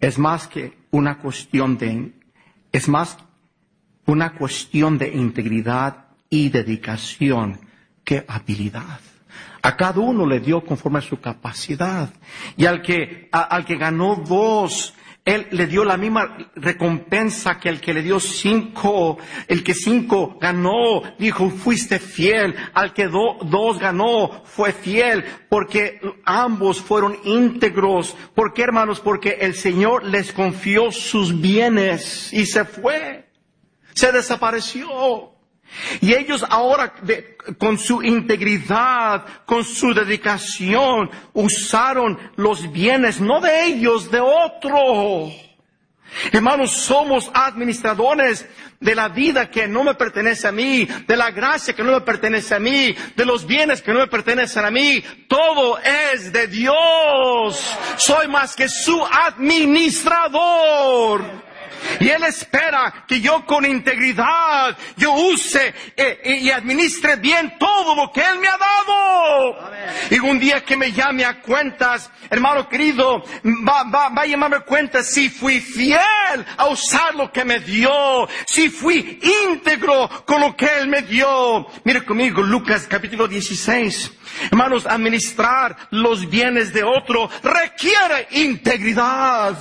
es 0.00 0.18
más 0.18 0.48
que 0.48 0.76
una 0.90 1.18
cuestión 1.18 1.78
de, 1.78 2.12
es 2.72 2.88
más 2.88 3.16
una 4.04 4.34
cuestión 4.34 4.98
de 4.98 5.08
integridad 5.08 6.08
y 6.28 6.50
dedicación 6.50 7.60
que 8.04 8.24
habilidad. 8.28 9.00
A 9.68 9.76
cada 9.76 10.00
uno 10.00 10.24
le 10.24 10.40
dio 10.40 10.64
conforme 10.64 11.00
a 11.00 11.02
su 11.02 11.20
capacidad. 11.20 12.08
Y 12.56 12.64
al 12.64 12.80
que, 12.80 13.28
al 13.32 13.66
que 13.66 13.76
ganó 13.76 14.16
dos, 14.16 14.94
él 15.26 15.46
le 15.50 15.66
dio 15.66 15.84
la 15.84 15.98
misma 15.98 16.38
recompensa 16.54 17.58
que 17.60 17.68
el 17.68 17.78
que 17.78 17.92
le 17.92 18.00
dio 18.00 18.18
cinco. 18.18 19.18
El 19.46 19.62
que 19.62 19.74
cinco 19.74 20.38
ganó, 20.40 21.02
dijo, 21.18 21.50
fuiste 21.50 21.98
fiel. 21.98 22.54
Al 22.72 22.94
que 22.94 23.08
do- 23.08 23.36
dos 23.42 23.78
ganó, 23.78 24.42
fue 24.46 24.72
fiel. 24.72 25.22
Porque 25.50 26.00
ambos 26.24 26.80
fueron 26.80 27.18
íntegros. 27.24 28.16
¿Por 28.34 28.54
qué, 28.54 28.62
hermanos? 28.62 29.00
Porque 29.00 29.36
el 29.42 29.54
Señor 29.54 30.02
les 30.04 30.32
confió 30.32 30.90
sus 30.90 31.38
bienes 31.42 32.32
y 32.32 32.46
se 32.46 32.64
fue. 32.64 33.28
Se 33.92 34.12
desapareció. 34.12 35.34
Y 36.00 36.14
ellos 36.14 36.44
ahora, 36.48 36.94
con 37.58 37.78
su 37.78 38.02
integridad, 38.02 39.24
con 39.44 39.64
su 39.64 39.94
dedicación, 39.94 41.10
usaron 41.32 42.18
los 42.36 42.70
bienes, 42.72 43.20
no 43.20 43.40
de 43.40 43.66
ellos, 43.66 44.10
de 44.10 44.20
otro. 44.20 45.30
Hermanos, 46.32 46.72
somos 46.72 47.30
administradores 47.34 48.46
de 48.80 48.94
la 48.94 49.08
vida 49.08 49.50
que 49.50 49.68
no 49.68 49.84
me 49.84 49.94
pertenece 49.94 50.48
a 50.48 50.52
mí, 50.52 50.88
de 51.06 51.16
la 51.16 51.30
gracia 51.30 51.74
que 51.74 51.82
no 51.82 51.92
me 51.92 52.00
pertenece 52.00 52.54
a 52.54 52.58
mí, 52.58 52.94
de 53.14 53.26
los 53.26 53.46
bienes 53.46 53.82
que 53.82 53.92
no 53.92 54.00
me 54.00 54.06
pertenecen 54.06 54.64
a 54.64 54.70
mí. 54.70 55.04
Todo 55.28 55.78
es 55.78 56.32
de 56.32 56.46
Dios. 56.46 57.62
Soy 57.98 58.26
más 58.28 58.56
que 58.56 58.68
su 58.68 59.04
administrador. 59.04 61.47
Y 62.00 62.08
Él 62.08 62.22
espera 62.24 63.04
que 63.06 63.20
yo 63.20 63.44
con 63.44 63.64
integridad, 63.64 64.76
yo 64.96 65.12
use 65.12 65.74
eh, 65.96 66.38
y 66.40 66.50
administre 66.50 67.16
bien 67.16 67.54
todo 67.58 67.94
lo 67.94 68.12
que 68.12 68.20
Él 68.20 68.38
me 68.38 68.48
ha 68.48 68.58
dado. 68.58 69.70
Y 70.10 70.18
un 70.18 70.38
día 70.38 70.64
que 70.64 70.76
me 70.76 70.92
llame 70.92 71.24
a 71.24 71.40
cuentas, 71.40 72.10
hermano 72.30 72.68
querido, 72.68 73.22
va, 73.66 73.84
va, 73.84 74.08
va 74.08 74.22
a 74.22 74.26
llamarme 74.26 74.60
cuentas 74.60 75.10
si 75.10 75.28
fui 75.28 75.60
fiel 75.60 76.00
a 76.56 76.66
usar 76.66 77.14
lo 77.14 77.32
que 77.32 77.44
me 77.44 77.60
dio, 77.60 78.28
si 78.46 78.70
fui 78.70 79.20
íntegro 79.44 80.08
con 80.24 80.40
lo 80.40 80.56
que 80.56 80.68
Él 80.78 80.88
me 80.88 81.02
dio. 81.02 81.66
Mire 81.84 82.04
conmigo, 82.04 82.42
Lucas 82.42 82.86
capítulo 82.88 83.26
16. 83.26 84.12
Hermanos, 84.50 84.86
administrar 84.86 85.76
los 85.90 86.28
bienes 86.28 86.72
de 86.72 86.82
otro 86.82 87.28
requiere 87.42 88.28
integridad. 88.32 89.58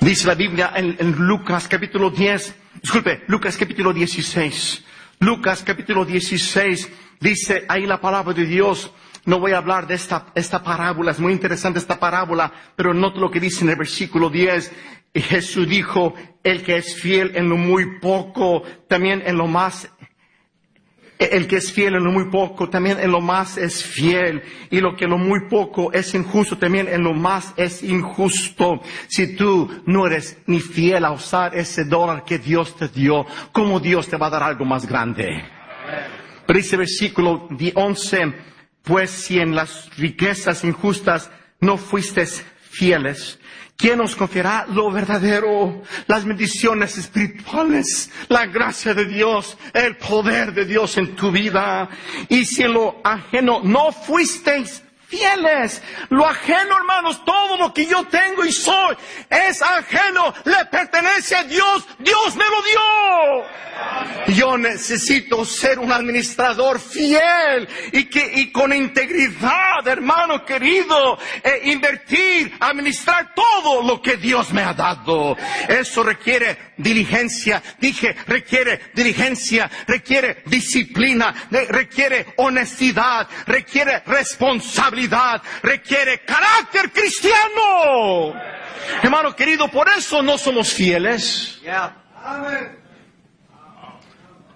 Dice 0.00 0.26
la 0.26 0.34
Biblia 0.34 0.72
en, 0.74 0.96
en 0.98 1.12
Lucas 1.12 1.68
capítulo 1.68 2.10
10, 2.10 2.54
disculpe, 2.82 3.24
Lucas 3.26 3.56
capítulo 3.56 3.92
16. 3.92 4.84
Lucas 5.20 5.62
capítulo 5.66 6.04
16 6.04 6.88
dice 7.20 7.64
ahí 7.68 7.86
la 7.86 8.00
palabra 8.00 8.32
de 8.32 8.46
Dios. 8.46 8.92
No 9.24 9.40
voy 9.40 9.52
a 9.52 9.58
hablar 9.58 9.86
de 9.86 9.94
esta, 9.94 10.26
esta 10.34 10.62
parábola, 10.62 11.10
es 11.10 11.18
muy 11.18 11.32
interesante 11.32 11.78
esta 11.78 11.98
parábola, 11.98 12.52
pero 12.76 12.94
note 12.94 13.20
lo 13.20 13.30
que 13.30 13.40
dice 13.40 13.64
en 13.64 13.70
el 13.70 13.76
versículo 13.76 14.30
10. 14.30 14.72
Y 15.12 15.20
Jesús 15.20 15.68
dijo, 15.68 16.14
el 16.42 16.62
que 16.62 16.76
es 16.76 16.94
fiel 16.94 17.32
en 17.34 17.48
lo 17.48 17.56
muy 17.56 17.98
poco, 17.98 18.62
también 18.88 19.22
en 19.26 19.36
lo 19.36 19.46
más 19.46 19.90
el 21.18 21.48
que 21.48 21.56
es 21.56 21.72
fiel 21.72 21.96
en 21.96 22.04
lo 22.04 22.12
muy 22.12 22.30
poco, 22.30 22.68
también 22.68 22.98
en 23.00 23.10
lo 23.10 23.20
más 23.20 23.58
es 23.58 23.82
fiel. 23.82 24.42
Y 24.70 24.80
lo 24.80 24.94
que 24.96 25.04
en 25.04 25.10
lo 25.10 25.18
muy 25.18 25.48
poco 25.48 25.92
es 25.92 26.14
injusto, 26.14 26.56
también 26.56 26.88
en 26.88 27.02
lo 27.02 27.12
más 27.12 27.52
es 27.56 27.82
injusto. 27.82 28.80
Si 29.08 29.34
tú 29.34 29.68
no 29.86 30.06
eres 30.06 30.38
ni 30.46 30.60
fiel 30.60 31.04
a 31.04 31.10
usar 31.10 31.56
ese 31.56 31.84
dólar 31.84 32.24
que 32.24 32.38
Dios 32.38 32.76
te 32.76 32.88
dio, 32.88 33.26
¿cómo 33.52 33.80
Dios 33.80 34.08
te 34.08 34.16
va 34.16 34.28
a 34.28 34.30
dar 34.30 34.42
algo 34.42 34.64
más 34.64 34.86
grande? 34.86 35.44
Pero 36.46 36.58
dice 36.58 36.76
versículo 36.76 37.48
11, 37.74 38.34
pues 38.82 39.10
si 39.10 39.38
en 39.38 39.54
las 39.54 39.94
riquezas 39.96 40.64
injustas 40.64 41.30
no 41.60 41.76
fuiste 41.76 42.24
fieles, 42.70 43.37
¿Quién 43.78 43.98
nos 43.98 44.16
confiará 44.16 44.66
lo 44.68 44.90
verdadero? 44.90 45.82
Las 46.08 46.24
bendiciones 46.24 46.98
espirituales, 46.98 48.10
la 48.26 48.44
gracia 48.46 48.92
de 48.92 49.04
Dios, 49.04 49.56
el 49.72 49.96
poder 49.96 50.52
de 50.52 50.64
Dios 50.64 50.98
en 50.98 51.14
tu 51.14 51.30
vida. 51.30 51.88
Y 52.28 52.44
si 52.44 52.64
en 52.64 52.72
lo 52.72 53.00
ajeno 53.04 53.60
no 53.62 53.92
fuisteis 53.92 54.82
fieles. 55.06 55.80
Lo 56.10 56.26
ajeno, 56.26 56.76
hermanos, 56.76 57.24
todo 57.24 57.56
lo 57.56 57.72
que 57.72 57.86
yo 57.86 58.04
tengo 58.08 58.44
y 58.44 58.50
soy 58.50 58.96
es 59.30 59.62
ajeno, 59.62 60.34
le 60.44 60.64
pertenece 60.66 61.36
a 61.36 61.44
Dios, 61.44 61.86
Dios 62.00 62.34
me 62.34 62.44
lo 62.44 62.62
dio. 62.62 63.44
Yo 64.28 64.58
necesito 64.58 65.44
ser 65.44 65.78
un 65.78 65.90
administrador 65.90 66.78
fiel 66.78 67.66
y 67.92 68.04
que 68.04 68.30
y 68.34 68.52
con 68.52 68.72
integridad, 68.74 69.86
hermano 69.86 70.44
querido, 70.44 71.18
e 71.42 71.70
invertir, 71.70 72.54
administrar 72.60 73.34
todo 73.34 73.82
lo 73.82 74.02
que 74.02 74.16
Dios 74.16 74.52
me 74.52 74.62
ha 74.62 74.74
dado. 74.74 75.36
Eso 75.68 76.02
requiere 76.02 76.72
diligencia, 76.76 77.62
dije, 77.78 78.14
requiere 78.26 78.90
diligencia, 78.94 79.70
requiere 79.86 80.42
disciplina, 80.44 81.34
requiere 81.50 82.34
honestidad, 82.36 83.28
requiere 83.46 84.02
responsabilidad, 84.06 85.42
requiere 85.62 86.20
carácter 86.20 86.92
cristiano. 86.92 88.34
Hermano 89.02 89.34
querido, 89.34 89.68
por 89.68 89.88
eso 89.88 90.22
no 90.22 90.36
somos 90.36 90.72
fieles. 90.72 91.60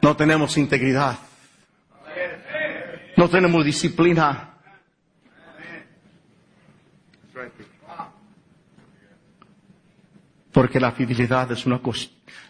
No 0.03 0.17
tenemos 0.17 0.59
integridad. 0.59 1.17
No 3.17 3.31
tenemos 3.31 3.65
disciplina. 3.65 4.49
Porque 10.53 10.81
la 10.81 10.93
fidelidad 10.93 11.51
es 11.53 11.65
una, 11.65 11.81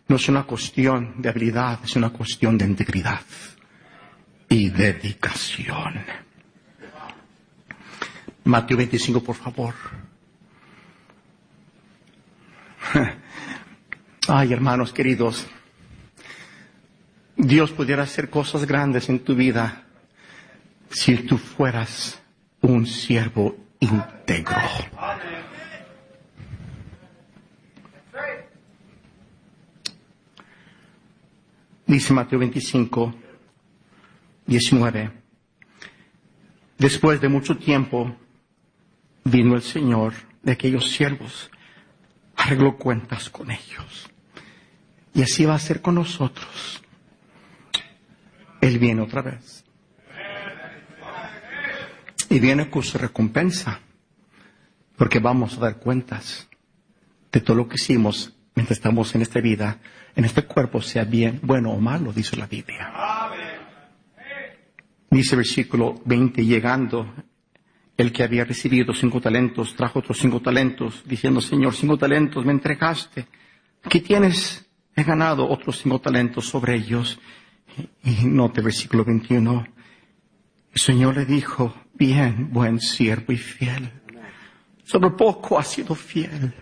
no 0.08 0.16
es 0.16 0.28
una 0.28 0.44
cuestión 0.44 1.20
de 1.20 1.28
habilidad, 1.28 1.78
es 1.84 1.94
una 1.94 2.10
cuestión 2.10 2.58
de 2.58 2.64
integridad 2.64 3.20
y 4.48 4.70
dedicación. 4.70 6.04
Mateo 8.44 8.76
25, 8.78 9.22
por 9.22 9.36
favor. 9.36 9.74
Ay, 14.28 14.52
hermanos 14.52 14.92
queridos, 14.92 15.46
Dios 17.36 17.72
pudiera 17.72 18.02
hacer 18.02 18.30
cosas 18.30 18.66
grandes 18.66 19.08
en 19.08 19.20
tu 19.20 19.34
vida 19.34 19.84
si 20.90 21.16
tú 21.16 21.38
fueras 21.38 22.20
un 22.60 22.86
siervo 22.86 23.56
íntegro. 23.80 24.56
Dice 31.86 32.12
Mateo 32.12 32.38
25, 32.38 33.14
19. 34.46 35.10
Después 36.78 37.20
de 37.20 37.28
mucho 37.28 37.56
tiempo 37.58 38.16
vino 39.24 39.54
el 39.54 39.62
Señor 39.62 40.14
de 40.42 40.52
aquellos 40.52 40.90
siervos, 40.90 41.50
arregló 42.36 42.76
cuentas 42.76 43.30
con 43.30 43.50
ellos. 43.50 44.10
Y 45.14 45.22
así 45.22 45.44
va 45.44 45.54
a 45.54 45.58
ser 45.58 45.82
con 45.82 45.96
nosotros. 45.96 46.81
Él 48.62 48.78
viene 48.78 49.02
otra 49.02 49.22
vez. 49.22 49.64
Y 52.30 52.38
viene 52.38 52.70
con 52.70 52.82
su 52.82 52.96
recompensa, 52.96 53.80
porque 54.96 55.18
vamos 55.18 55.58
a 55.58 55.60
dar 55.60 55.76
cuentas 55.76 56.48
de 57.30 57.40
todo 57.40 57.56
lo 57.56 57.68
que 57.68 57.74
hicimos 57.74 58.34
mientras 58.54 58.78
estamos 58.78 59.14
en 59.14 59.22
esta 59.22 59.40
vida, 59.40 59.78
en 60.14 60.24
este 60.24 60.44
cuerpo, 60.44 60.80
sea 60.80 61.04
bien, 61.04 61.40
bueno 61.42 61.72
o 61.72 61.80
malo, 61.80 62.12
dice 62.12 62.36
la 62.36 62.46
Biblia. 62.46 62.90
Dice 65.10 65.36
versículo 65.36 66.00
20, 66.04 66.44
llegando, 66.44 67.12
el 67.96 68.12
que 68.12 68.22
había 68.22 68.44
recibido 68.44 68.94
cinco 68.94 69.20
talentos 69.20 69.74
trajo 69.74 69.98
otros 69.98 70.18
cinco 70.18 70.40
talentos, 70.40 71.02
diciendo, 71.04 71.40
Señor, 71.40 71.74
cinco 71.74 71.98
talentos 71.98 72.44
me 72.44 72.52
entregaste. 72.52 73.26
¿Qué 73.88 74.00
tienes? 74.00 74.64
He 74.94 75.02
ganado 75.02 75.48
otros 75.48 75.80
cinco 75.80 76.00
talentos 76.00 76.46
sobre 76.46 76.76
ellos. 76.76 77.18
Y 78.04 78.26
note 78.26 78.60
versículo 78.60 79.04
21. 79.04 79.66
El 80.72 80.80
Señor 80.80 81.16
le 81.16 81.24
dijo, 81.24 81.74
bien, 81.94 82.50
buen 82.52 82.80
siervo 82.80 83.32
y 83.32 83.36
fiel. 83.36 83.90
Sobre 84.84 85.10
poco 85.10 85.58
has 85.58 85.68
sido 85.68 85.94
fiel 85.94 86.52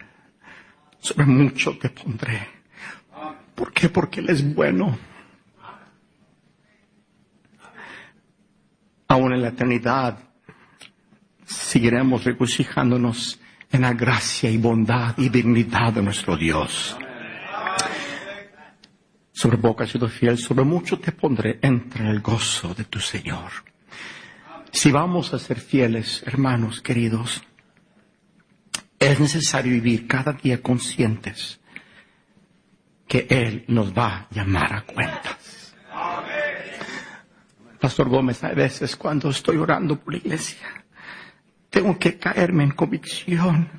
sobre 1.00 1.26
mucho 1.26 1.76
te 1.78 1.88
pondré. 1.88 2.46
¿Por 3.54 3.72
qué? 3.72 3.88
Porque 3.88 4.20
Él 4.20 4.30
es 4.30 4.54
bueno. 4.54 4.96
Aún 9.08 9.32
en 9.32 9.42
la 9.42 9.48
eternidad 9.48 10.18
seguiremos 11.44 12.24
regocijándonos 12.24 13.40
en 13.72 13.82
la 13.82 13.92
gracia 13.92 14.50
y 14.50 14.56
bondad 14.56 15.16
y 15.18 15.28
dignidad 15.28 15.92
de 15.92 16.02
nuestro 16.02 16.36
Dios. 16.36 16.96
Sobre 19.40 19.56
poco 19.56 19.82
has 19.82 19.88
sido 19.88 20.06
fiel, 20.06 20.36
sobre 20.36 20.64
mucho 20.64 20.98
te 20.98 21.12
pondré, 21.12 21.58
entre 21.62 22.10
el 22.10 22.20
gozo 22.20 22.74
de 22.74 22.84
tu 22.84 23.00
Señor. 23.00 23.50
Si 24.70 24.90
vamos 24.90 25.32
a 25.32 25.38
ser 25.38 25.58
fieles, 25.58 26.22
hermanos 26.26 26.82
queridos, 26.82 27.42
es 28.98 29.18
necesario 29.18 29.72
vivir 29.72 30.06
cada 30.06 30.34
día 30.34 30.60
conscientes 30.60 31.58
que 33.08 33.26
Él 33.30 33.64
nos 33.68 33.96
va 33.96 34.08
a 34.14 34.26
llamar 34.30 34.74
a 34.74 34.82
cuentas. 34.82 35.74
Pastor 37.80 38.10
Gómez, 38.10 38.44
a 38.44 38.52
veces 38.52 38.94
cuando 38.94 39.30
estoy 39.30 39.56
orando 39.56 39.98
por 39.98 40.12
la 40.12 40.18
iglesia, 40.18 40.84
tengo 41.70 41.98
que 41.98 42.18
caerme 42.18 42.64
en 42.64 42.72
convicción, 42.72 43.70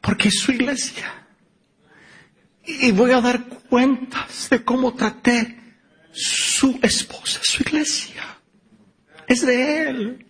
porque 0.00 0.28
es 0.28 0.38
su 0.38 0.52
iglesia. 0.52 1.23
Y 2.66 2.92
voy 2.92 3.10
a 3.12 3.20
dar 3.20 3.44
cuentas 3.68 4.48
de 4.50 4.64
cómo 4.64 4.94
traté 4.94 5.58
su 6.12 6.78
esposa, 6.82 7.40
su 7.42 7.62
iglesia. 7.62 8.22
Es 9.26 9.44
de 9.44 9.88
Él. 9.88 10.26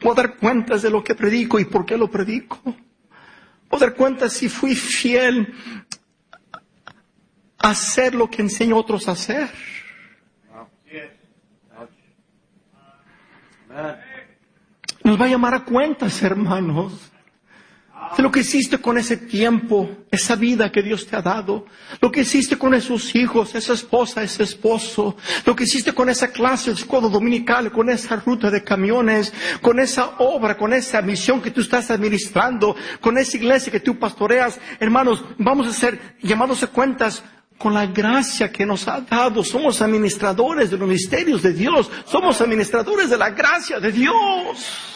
Puedo 0.00 0.14
dar 0.14 0.36
cuentas 0.36 0.82
de 0.82 0.90
lo 0.90 1.02
que 1.02 1.14
predico 1.14 1.58
y 1.58 1.64
por 1.64 1.86
qué 1.86 1.96
lo 1.96 2.10
predico. 2.10 2.60
Puedo 3.68 3.86
dar 3.86 3.94
cuentas 3.94 4.34
si 4.34 4.48
fui 4.48 4.74
fiel 4.74 5.54
a 7.58 7.70
hacer 7.70 8.14
lo 8.14 8.28
que 8.28 8.42
enseño 8.42 8.76
a 8.76 8.80
otros 8.80 9.08
a 9.08 9.12
hacer. 9.12 9.48
Nos 15.02 15.20
va 15.20 15.24
a 15.24 15.28
llamar 15.28 15.54
a 15.54 15.64
cuentas, 15.64 16.22
hermanos 16.22 17.12
de 18.16 18.22
lo 18.22 18.30
que 18.30 18.40
hiciste 18.40 18.78
con 18.78 18.98
ese 18.98 19.16
tiempo, 19.16 19.90
esa 20.10 20.36
vida 20.36 20.70
que 20.70 20.82
Dios 20.82 21.06
te 21.06 21.16
ha 21.16 21.22
dado, 21.22 21.66
lo 22.00 22.10
que 22.10 22.20
hiciste 22.20 22.56
con 22.56 22.72
esos 22.74 23.14
hijos, 23.14 23.54
esa 23.54 23.72
esposa, 23.72 24.22
ese 24.22 24.42
esposo, 24.42 25.16
lo 25.44 25.56
que 25.56 25.64
hiciste 25.64 25.92
con 25.92 26.08
esa 26.08 26.28
clase 26.28 26.70
de 26.70 26.76
escuela 26.76 27.08
dominical, 27.08 27.70
con 27.72 27.90
esa 27.90 28.16
ruta 28.16 28.50
de 28.50 28.62
camiones, 28.62 29.32
con 29.60 29.80
esa 29.80 30.16
obra, 30.18 30.56
con 30.56 30.72
esa 30.72 31.02
misión 31.02 31.42
que 31.42 31.50
tú 31.50 31.60
estás 31.60 31.90
administrando, 31.90 32.76
con 33.00 33.18
esa 33.18 33.36
iglesia 33.36 33.72
que 33.72 33.80
tú 33.80 33.98
pastoreas. 33.98 34.58
Hermanos, 34.78 35.24
vamos 35.38 35.66
a 35.66 35.72
ser 35.72 36.16
llamados 36.22 36.62
a 36.62 36.68
cuentas 36.68 37.22
con 37.58 37.74
la 37.74 37.86
gracia 37.86 38.52
que 38.52 38.66
nos 38.66 38.86
ha 38.88 39.00
dado. 39.00 39.42
Somos 39.42 39.80
administradores 39.82 40.70
de 40.70 40.78
los 40.78 40.88
misterios 40.88 41.42
de 41.42 41.52
Dios. 41.52 41.90
Somos 42.04 42.40
administradores 42.40 43.10
de 43.10 43.16
la 43.16 43.30
gracia 43.30 43.80
de 43.80 43.92
Dios. 43.92 44.94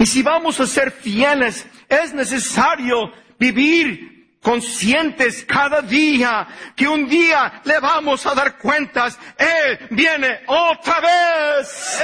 Y 0.00 0.06
si 0.06 0.22
vamos 0.22 0.58
a 0.58 0.66
ser 0.66 0.90
fieles, 0.92 1.66
es 1.86 2.14
necesario 2.14 3.12
vivir 3.38 4.19
conscientes 4.42 5.44
cada 5.44 5.82
día 5.82 6.46
que 6.74 6.88
un 6.88 7.08
día 7.08 7.60
le 7.64 7.78
vamos 7.78 8.24
a 8.26 8.34
dar 8.34 8.56
cuentas. 8.56 9.18
Él 9.36 9.88
viene 9.90 10.40
otra 10.46 11.00
vez. 11.00 12.02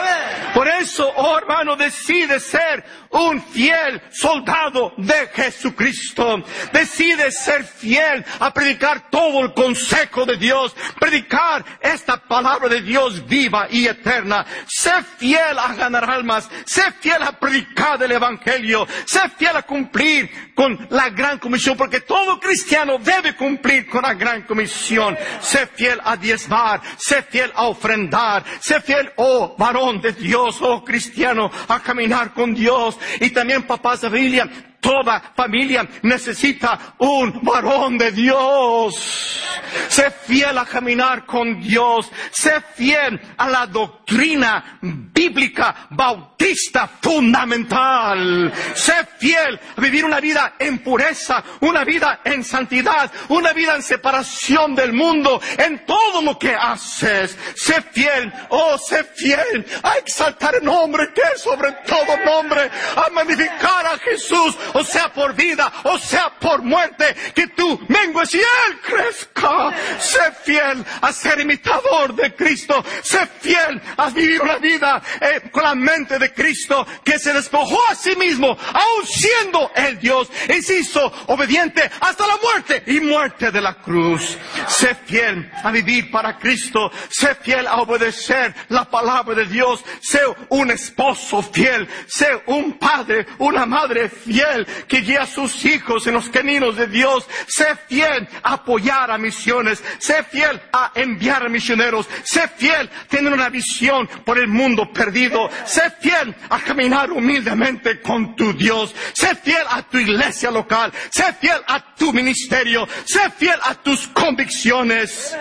Por 0.54 0.68
eso, 0.68 1.10
oh 1.16 1.38
hermano, 1.38 1.76
decide 1.76 2.38
ser 2.38 2.84
un 3.10 3.42
fiel 3.42 4.02
soldado 4.10 4.92
de 4.98 5.28
Jesucristo. 5.34 6.42
Decide 6.72 7.30
ser 7.30 7.64
fiel 7.64 8.24
a 8.38 8.52
predicar 8.52 9.10
todo 9.10 9.40
el 9.40 9.54
consejo 9.54 10.26
de 10.26 10.36
Dios, 10.36 10.74
predicar 11.00 11.64
esta 11.80 12.16
palabra 12.16 12.68
de 12.68 12.82
Dios 12.82 13.26
viva 13.26 13.66
y 13.70 13.86
eterna. 13.86 14.44
Sé 14.66 14.92
fiel 15.18 15.58
a 15.58 15.74
ganar 15.74 16.08
almas, 16.08 16.48
sé 16.66 16.82
fiel 17.00 17.22
a 17.22 17.32
predicar 17.32 18.02
el 18.02 18.12
Evangelio, 18.12 18.86
sé 19.06 19.20
fiel 19.38 19.56
a 19.56 19.62
cumplir 19.62 20.45
con 20.56 20.88
la 20.90 21.10
gran 21.10 21.38
comisión, 21.38 21.76
porque 21.76 22.00
todo 22.00 22.40
cristiano 22.40 22.98
debe 22.98 23.36
cumplir 23.36 23.86
con 23.86 24.02
la 24.02 24.14
gran 24.14 24.42
comisión. 24.42 25.16
Sé 25.40 25.66
fiel 25.66 26.00
a 26.02 26.16
diezmar, 26.16 26.80
sé 26.96 27.22
fiel 27.22 27.52
a 27.54 27.66
ofrendar, 27.66 28.42
sé 28.60 28.80
fiel, 28.80 29.12
oh 29.16 29.54
varón 29.58 30.00
de 30.00 30.12
Dios, 30.12 30.56
oh 30.62 30.82
cristiano, 30.82 31.50
a 31.68 31.80
caminar 31.80 32.32
con 32.32 32.54
Dios. 32.54 32.98
Y 33.20 33.30
también 33.30 33.64
papás 33.64 34.00
de 34.00 34.08
familia, 34.08 34.48
toda 34.80 35.20
familia 35.34 35.86
necesita 36.02 36.94
un 36.98 37.40
varón 37.42 37.98
de 37.98 38.12
Dios. 38.12 39.42
Sé 39.88 40.10
fiel 40.10 40.58
a 40.58 40.64
caminar 40.64 41.24
con 41.26 41.60
Dios. 41.60 42.10
Sé 42.30 42.60
fiel 42.74 43.20
a 43.36 43.48
la 43.48 43.66
doctrina 43.66 44.78
bíblica 44.80 45.88
bautista 45.90 46.88
fundamental. 47.00 48.52
Sé 48.74 48.94
fiel 49.18 49.58
a 49.76 49.80
vivir 49.80 50.04
una 50.04 50.20
vida 50.20 50.54
en 50.58 50.78
pureza, 50.78 51.42
una 51.60 51.84
vida 51.84 52.20
en 52.24 52.44
santidad, 52.44 53.10
una 53.28 53.52
vida 53.52 53.76
en 53.76 53.82
separación 53.82 54.74
del 54.74 54.92
mundo, 54.92 55.40
en 55.58 55.84
todo 55.84 56.22
lo 56.22 56.38
que 56.38 56.54
haces. 56.54 57.36
Sé 57.54 57.82
fiel, 57.82 58.32
oh, 58.50 58.78
sé 58.78 59.04
fiel 59.04 59.66
a 59.82 59.98
exaltar 59.98 60.56
el 60.56 60.64
nombre 60.64 61.12
que 61.14 61.22
es 61.34 61.42
sobre 61.42 61.72
todo 61.86 62.16
nombre, 62.24 62.70
a 62.96 63.10
magnificar 63.10 63.86
a 63.86 63.98
Jesús, 63.98 64.56
o 64.76 64.84
sea 64.84 65.12
por 65.12 65.34
vida, 65.34 65.72
o 65.84 65.98
sea 65.98 66.30
por 66.38 66.62
muerte, 66.62 67.14
que 67.34 67.48
tú 67.48 67.80
mengues 67.88 68.34
y 68.34 68.38
Él 68.38 68.80
crezca. 68.82 69.72
Sé 69.98 70.32
fiel 70.44 70.84
a 71.00 71.12
ser 71.12 71.40
imitador 71.40 72.14
de 72.14 72.34
Cristo. 72.34 72.84
Sé 73.02 73.26
fiel 73.40 73.80
a 73.96 74.10
vivir 74.10 74.42
una 74.42 74.58
vida 74.58 75.02
eh, 75.20 75.48
con 75.50 75.62
la 75.62 75.74
mente 75.74 76.18
de 76.18 76.32
Cristo 76.32 76.86
que 77.02 77.18
se 77.18 77.32
despojó 77.32 77.78
a 77.90 77.94
sí 77.94 78.14
mismo, 78.16 78.48
aun 78.48 79.06
siendo 79.06 79.70
el 79.74 79.98
Dios, 79.98 80.28
y 80.48 80.60
se 80.62 80.78
hizo 80.78 81.00
obediente 81.26 81.90
hasta 82.00 82.26
la 82.26 82.36
muerte 82.36 82.82
y 82.86 83.00
muerte 83.00 83.50
de 83.50 83.60
la 83.60 83.74
cruz. 83.74 84.36
Sé 84.68 84.94
fiel 85.06 85.50
a 85.62 85.70
vivir 85.70 86.10
para 86.10 86.38
Cristo. 86.38 86.90
Sé 87.08 87.34
fiel 87.36 87.66
a 87.66 87.76
obedecer 87.76 88.54
la 88.68 88.84
palabra 88.84 89.34
de 89.34 89.46
Dios. 89.46 89.82
Sé 90.00 90.20
un 90.50 90.70
esposo 90.70 91.42
fiel. 91.42 91.88
Sé 92.06 92.42
un 92.46 92.78
padre, 92.78 93.26
una 93.38 93.64
madre 93.64 94.08
fiel 94.08 94.55
que 94.86 95.00
guía 95.00 95.22
a 95.22 95.26
sus 95.26 95.64
hijos 95.64 96.06
en 96.06 96.14
los 96.14 96.30
caminos 96.30 96.76
de 96.76 96.86
Dios. 96.86 97.26
Sé 97.48 97.66
fiel 97.88 98.28
a 98.42 98.54
apoyar 98.54 99.10
a 99.10 99.18
misiones. 99.18 99.82
Sé 99.98 100.22
fiel 100.22 100.60
a 100.72 100.92
enviar 100.94 101.44
a 101.44 101.48
misioneros. 101.48 102.08
Sé 102.22 102.48
fiel 102.56 102.88
a 102.88 103.08
tener 103.08 103.32
una 103.32 103.48
visión 103.48 104.08
por 104.24 104.38
el 104.38 104.48
mundo 104.48 104.92
perdido. 104.92 105.50
Sé 105.64 105.90
fiel 106.00 106.34
a 106.48 106.58
caminar 106.60 107.10
humildemente 107.10 108.00
con 108.00 108.36
tu 108.36 108.52
Dios. 108.52 108.94
Sé 109.12 109.34
fiel 109.34 109.64
a 109.68 109.82
tu 109.82 109.98
iglesia 109.98 110.50
local. 110.50 110.92
Sé 111.10 111.32
fiel 111.34 111.60
a 111.66 111.94
tu 111.94 112.12
ministerio. 112.12 112.88
Sé 113.04 113.30
fiel 113.36 113.58
a 113.64 113.74
tus 113.74 114.06
convicciones. 114.08 115.36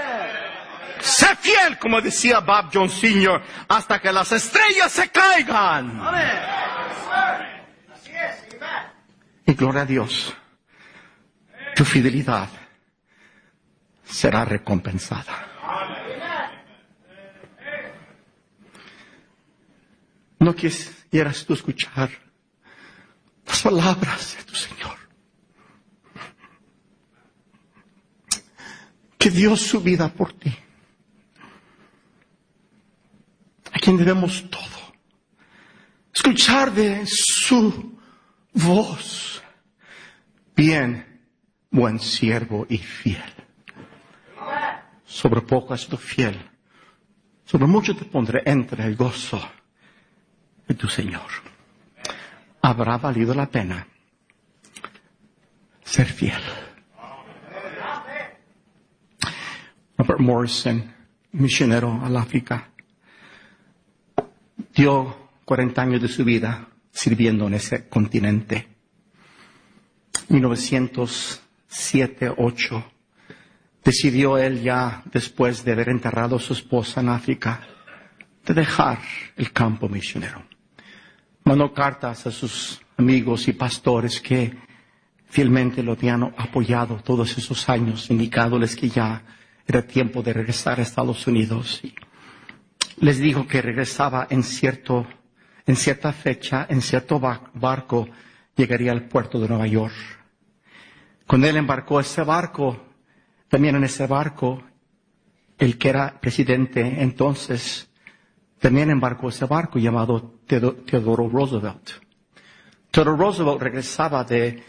Sé 1.00 1.36
fiel, 1.36 1.78
como 1.78 2.02
decía 2.02 2.40
Bob 2.40 2.72
Jones 2.74 2.94
Sr., 2.94 3.40
hasta 3.68 4.00
que 4.00 4.12
las 4.12 4.32
estrellas 4.32 4.92
se 4.92 5.10
caigan. 5.10 6.02
Y 9.46 9.54
gloria 9.54 9.82
a 9.82 9.86
Dios, 9.86 10.36
tu 11.76 11.86
fidelidad 11.86 12.50
será 14.04 14.46
recompensada. 14.46 15.46
No 20.40 20.56
quisieras 20.56 21.46
tú 21.46 21.54
escuchar 21.54 22.10
las 23.46 23.62
palabras 23.62 24.38
de 24.38 24.44
tu 24.44 24.56
Señor. 24.56 24.98
Que 29.18 29.30
dio 29.32 29.56
su 29.56 29.82
vida 29.82 30.08
por 30.10 30.34
ti. 30.34 30.56
A 33.72 33.80
quien 33.80 33.98
debemos 33.98 34.50
todo. 34.50 34.94
Escuchar 36.14 36.72
de 36.72 37.06
su 37.08 38.00
voz. 38.54 39.35
Bien, 40.56 41.06
buen 41.70 42.00
siervo 42.00 42.66
y 42.70 42.78
fiel. 42.78 43.22
Sobre 45.06 45.42
poco 45.42 45.74
has 45.74 45.82
sido 45.82 45.98
fiel. 45.98 46.50
Sobre 47.44 47.68
mucho 47.68 47.96
te 47.96 48.06
pondré 48.06 48.42
entre 48.46 48.86
el 48.86 48.96
gozo 48.96 49.42
de 50.68 50.74
tu 50.76 50.88
Señor. 50.88 51.30
Habrá 52.62 52.98
valido 52.98 53.34
la 53.34 53.48
pena 53.48 53.86
ser 55.84 56.08
fiel. 56.08 56.42
Robert 59.98 60.20
Morrison, 60.20 60.94
misionero 61.34 62.00
al 62.04 62.16
África, 62.16 62.72
dio 64.74 65.30
40 65.44 65.82
años 65.82 66.02
de 66.02 66.08
su 66.08 66.24
vida 66.24 66.70
sirviendo 66.92 67.48
en 67.48 67.56
ese 67.56 67.88
continente. 67.90 68.75
1907-8 70.30 72.96
decidió 73.86 74.40
él 74.40 74.64
ya, 74.64 75.04
después 75.14 75.64
de 75.64 75.74
haber 75.74 75.90
enterrado 75.90 76.38
a 76.38 76.40
su 76.40 76.54
esposa 76.54 77.02
en 77.02 77.10
África, 77.10 77.62
de 78.44 78.54
dejar 78.56 78.98
el 79.38 79.52
campo 79.52 79.88
misionero. 79.88 80.44
Mandó 81.44 81.72
cartas 81.72 82.26
a 82.26 82.32
sus 82.32 82.82
amigos 82.98 83.48
y 83.48 83.54
pastores 83.54 84.20
que 84.20 84.58
fielmente 85.28 85.84
lo 85.84 85.92
habían 85.92 86.24
apoyado 86.24 86.96
todos 87.04 87.38
esos 87.38 87.70
años, 87.70 88.10
indicándoles 88.10 88.76
que 88.76 88.90
ya 88.90 89.22
era 89.68 89.86
tiempo 89.86 90.24
de 90.24 90.34
regresar 90.34 90.80
a 90.80 90.84
Estados 90.84 91.28
Unidos. 91.28 91.82
Les 93.00 93.20
dijo 93.20 93.46
que 93.46 93.62
regresaba 93.62 94.26
en 94.30 94.42
cierto, 94.42 95.06
en 95.68 95.76
cierta 95.76 96.12
fecha, 96.12 96.66
en 96.70 96.82
cierto 96.82 97.20
barco, 97.20 98.08
llegaría 98.56 98.92
al 98.92 99.08
puerto 99.08 99.40
de 99.40 99.48
Nueva 99.48 99.68
York. 99.68 99.94
Cuando 101.28 101.48
él 101.48 101.58
embarcó 101.58 102.00
ese 102.00 102.24
barco, 102.24 102.80
también 103.50 103.76
en 103.76 103.84
ese 103.84 104.08
barco, 104.08 104.64
el 105.58 105.78
que 105.78 105.90
era 105.90 106.20
presidente 106.20 107.02
entonces, 107.02 107.90
también 108.60 108.90
embarcó 108.90 109.30
ese 109.30 109.46
barco 109.46 109.80
llamado 109.80 110.40
Theodore 110.48 111.30
Roosevelt. 111.30 111.92
Theodore 112.92 113.18
Roosevelt 113.18 113.62
regresaba 113.62 114.24
de 114.24 114.64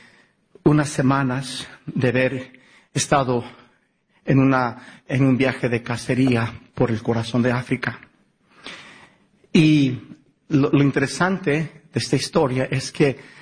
unas 0.65 0.89
semanas 0.89 1.69
de 1.87 2.09
haber 2.09 2.61
estado 2.93 3.45
en, 4.25 4.39
una, 4.39 5.03
en 5.07 5.25
un 5.25 5.37
viaje 5.37 5.69
de 5.69 5.83
cacería 5.83 6.53
por 6.75 6.91
el 6.91 7.03
corazón 7.03 7.43
de 7.43 7.53
África. 7.53 8.01
Y 9.53 9.99
lo 10.49 10.83
interesante 10.83 11.83
de 11.93 11.99
esta 11.99 12.17
historia 12.17 12.69
es 12.71 12.93
que 12.93 13.37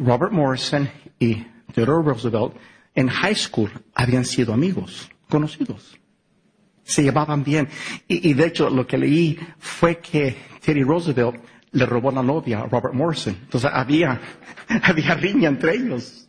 Robert 0.00 0.32
Morrison 0.32 0.88
y 1.18 1.46
Theodore 1.74 2.02
Roosevelt 2.02 2.54
en 2.94 3.08
high 3.08 3.34
school 3.34 3.70
habían 3.94 4.24
sido 4.24 4.52
amigos, 4.52 5.10
conocidos. 5.28 5.98
Se 6.82 7.02
llevaban 7.02 7.44
bien. 7.44 7.68
Y, 8.08 8.32
de 8.34 8.46
hecho 8.46 8.68
lo 8.70 8.86
que 8.86 8.98
leí 8.98 9.38
fue 9.58 9.98
que 9.98 10.36
Teddy 10.64 10.82
Roosevelt 10.82 11.44
le 11.72 11.86
robó 11.86 12.10
la 12.10 12.22
novia 12.22 12.60
a 12.60 12.66
Robert 12.66 12.94
Morrison. 12.94 13.36
Entonces 13.40 13.70
había, 13.72 14.20
había 14.82 15.14
riña 15.14 15.48
entre 15.48 15.76
ellos. 15.76 16.28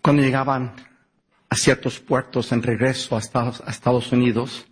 Cuando 0.00 0.22
llegaban 0.22 0.72
a 1.50 1.54
ciertos 1.54 1.98
puertos 1.98 2.50
en 2.52 2.62
regreso 2.62 3.14
a 3.16 3.18
Estados 3.18 4.12
Unidos, 4.12 4.66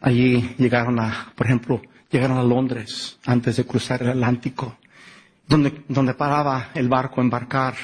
allí 0.00 0.54
llegaron 0.58 0.98
a, 0.98 1.32
por 1.36 1.46
ejemplo, 1.46 1.80
llegaron 2.10 2.38
a 2.38 2.42
Londres 2.42 3.18
antes 3.26 3.56
de 3.56 3.64
cruzar 3.64 4.02
el 4.02 4.10
Atlántico, 4.10 4.78
donde, 5.46 5.84
donde 5.88 6.14
paraba 6.14 6.70
el 6.74 6.88
barco 6.88 7.20
a 7.20 7.24
embarcar 7.24 7.74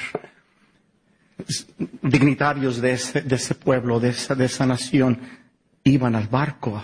dignitarios 2.01 2.81
de 2.81 2.93
ese, 2.93 3.21
de 3.21 3.35
ese 3.35 3.55
pueblo, 3.55 3.99
de 3.99 4.09
esa, 4.09 4.35
de 4.35 4.45
esa 4.45 4.65
nación, 4.65 5.19
iban 5.83 6.15
al 6.15 6.27
barco 6.27 6.83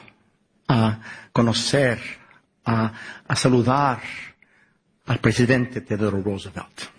a 0.67 0.99
conocer, 1.31 1.99
a, 2.65 2.93
a 3.27 3.35
saludar 3.35 4.01
al 5.07 5.19
presidente 5.19 5.81
Theodore 5.81 6.21
Roosevelt. 6.21 6.98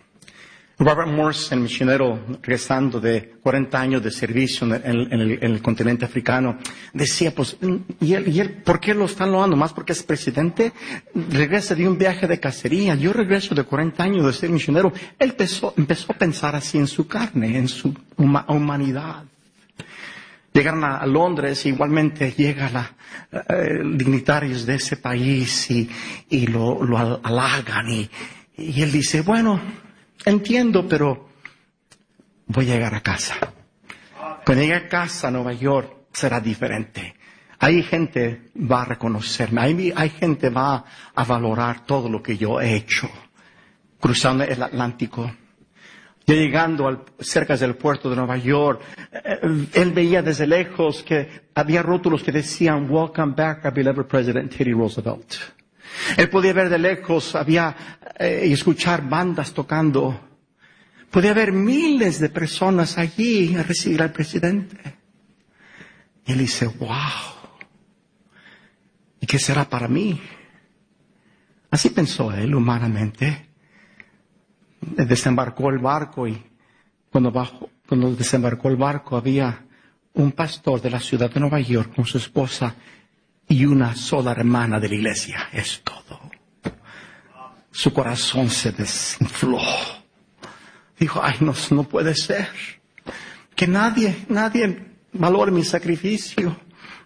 Robert 0.82 1.08
Morrison, 1.08 1.62
misionero 1.62 2.18
regresando 2.40 3.00
de 3.00 3.34
40 3.42 3.78
años 3.78 4.02
de 4.02 4.10
servicio 4.10 4.66
en 4.66 4.72
el, 4.82 5.12
en 5.12 5.20
el- 5.20 5.32
en 5.44 5.52
el 5.52 5.60
continente 5.60 6.06
africano, 6.06 6.56
decía, 6.94 7.34
pues, 7.34 7.58
¿y 8.00 8.14
él, 8.14 8.28
y 8.28 8.40
él 8.40 8.50
por 8.64 8.80
qué 8.80 8.94
lo 8.94 9.04
están 9.04 9.30
loando? 9.30 9.56
¿Más 9.56 9.74
porque 9.74 9.92
es 9.92 10.02
presidente? 10.02 10.72
Regresa 11.14 11.74
de 11.74 11.86
un 11.86 11.98
viaje 11.98 12.26
de 12.26 12.40
cacería. 12.40 12.94
Yo 12.94 13.12
regreso 13.12 13.54
de 13.54 13.62
40 13.64 14.02
años 14.02 14.24
de 14.24 14.32
ser 14.32 14.48
misionero. 14.48 14.90
Él 15.18 15.34
empezó, 15.38 15.74
a 16.08 16.14
pensar 16.14 16.56
así 16.56 16.78
en 16.78 16.86
su 16.86 17.06
carne, 17.06 17.58
en 17.58 17.68
su 17.68 17.94
huma- 18.16 18.46
humanidad. 18.48 19.24
Llegaron 20.54 20.82
a, 20.82 21.04
Londres, 21.06 21.64
igualmente 21.66 22.32
llega 22.32 22.70
la, 22.70 22.90
eh, 23.32 23.82
dignitarios 23.84 24.64
de 24.64 24.76
ese 24.76 24.96
país 24.96 25.70
y, 25.70 26.46
lo, 26.46 26.82
lo 26.82 26.96
hal- 26.96 27.20
halagan 27.22 27.90
y 27.90 28.82
él 28.82 28.90
dice, 28.90 29.20
bueno, 29.20 29.60
entiendo, 30.24 30.86
pero 30.88 31.28
voy 32.46 32.70
a 32.70 32.74
llegar 32.74 32.94
a 32.94 33.00
casa. 33.00 33.36
Cuando 34.44 34.62
llegue 34.62 34.74
a 34.74 34.88
casa 34.88 35.30
Nueva 35.30 35.52
York 35.52 36.08
será 36.12 36.40
diferente. 36.40 37.14
Ahí 37.58 37.82
gente 37.82 38.50
va 38.56 38.82
a 38.82 38.84
reconocerme, 38.86 39.60
ahí 39.60 39.92
hay 39.94 40.10
gente 40.10 40.48
va 40.48 40.84
a 41.14 41.24
valorar 41.24 41.84
todo 41.84 42.08
lo 42.08 42.22
que 42.22 42.38
yo 42.38 42.58
he 42.60 42.74
hecho, 42.74 43.08
cruzando 44.00 44.44
el 44.44 44.62
Atlántico. 44.62 45.30
Ya 46.26 46.34
llegando 46.34 46.86
al, 46.88 47.02
cerca 47.18 47.56
del 47.56 47.76
puerto 47.76 48.08
de 48.08 48.16
Nueva 48.16 48.38
York, 48.38 48.80
eh, 49.12 49.66
él 49.74 49.92
veía 49.92 50.22
desde 50.22 50.46
lejos 50.46 51.02
que 51.02 51.48
había 51.54 51.82
rótulos 51.82 52.22
que 52.22 52.32
decían 52.32 52.90
Welcome 52.90 53.34
back, 53.36 53.64
our 53.64 53.74
beloved 53.74 54.04
President 54.04 54.56
Teddy 54.56 54.72
Roosevelt. 54.72 55.59
Él 56.16 56.28
podía 56.28 56.52
ver 56.52 56.68
de 56.68 56.78
lejos, 56.78 57.34
había 57.34 57.76
eh, 58.18 58.42
escuchar 58.44 59.08
bandas 59.08 59.52
tocando. 59.52 60.28
Podía 61.10 61.34
ver 61.34 61.52
miles 61.52 62.20
de 62.20 62.28
personas 62.28 62.98
allí 62.98 63.56
a 63.56 63.62
recibir 63.62 64.02
al 64.02 64.12
presidente. 64.12 64.76
Y 66.26 66.32
él 66.32 66.38
dice, 66.38 66.66
wow. 66.66 66.88
¿Y 69.20 69.26
qué 69.26 69.38
será 69.38 69.68
para 69.68 69.88
mí? 69.88 70.20
Así 71.70 71.90
pensó 71.90 72.32
él 72.32 72.54
humanamente 72.54 73.50
desembarcó 74.80 75.70
el 75.70 75.78
barco 75.78 76.26
y 76.26 76.42
cuando 77.10 77.30
desembarcó 78.16 78.68
el 78.68 78.76
barco 78.76 79.16
había 79.16 79.66
un 80.14 80.32
pastor 80.32 80.80
de 80.80 80.90
la 80.90 81.00
ciudad 81.00 81.30
de 81.30 81.40
Nueva 81.40 81.60
York 81.60 81.94
con 81.94 82.04
su 82.04 82.18
esposa 82.18 82.74
y 83.50 83.66
una 83.66 83.96
sola 83.96 84.30
hermana 84.30 84.78
de 84.78 84.88
la 84.88 84.94
iglesia. 84.94 85.48
Es 85.52 85.82
todo. 85.82 86.20
Su 87.72 87.92
corazón 87.92 88.48
se 88.48 88.70
desinfló. 88.70 89.58
Dijo, 90.98 91.20
ay, 91.22 91.34
no, 91.40 91.52
no 91.72 91.82
puede 91.82 92.14
ser. 92.14 92.48
Que 93.56 93.66
nadie, 93.66 94.24
nadie 94.28 94.94
valore 95.12 95.50
mi 95.50 95.64
sacrificio. 95.64 96.56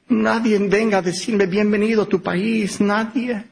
Nadie 0.09 0.59
venga 0.59 0.99
a 0.99 1.03
decirme 1.03 1.47
bienvenido 1.47 2.03
a 2.03 2.07
tu 2.07 2.23
país. 2.23 2.79
Nadie. 2.79 3.47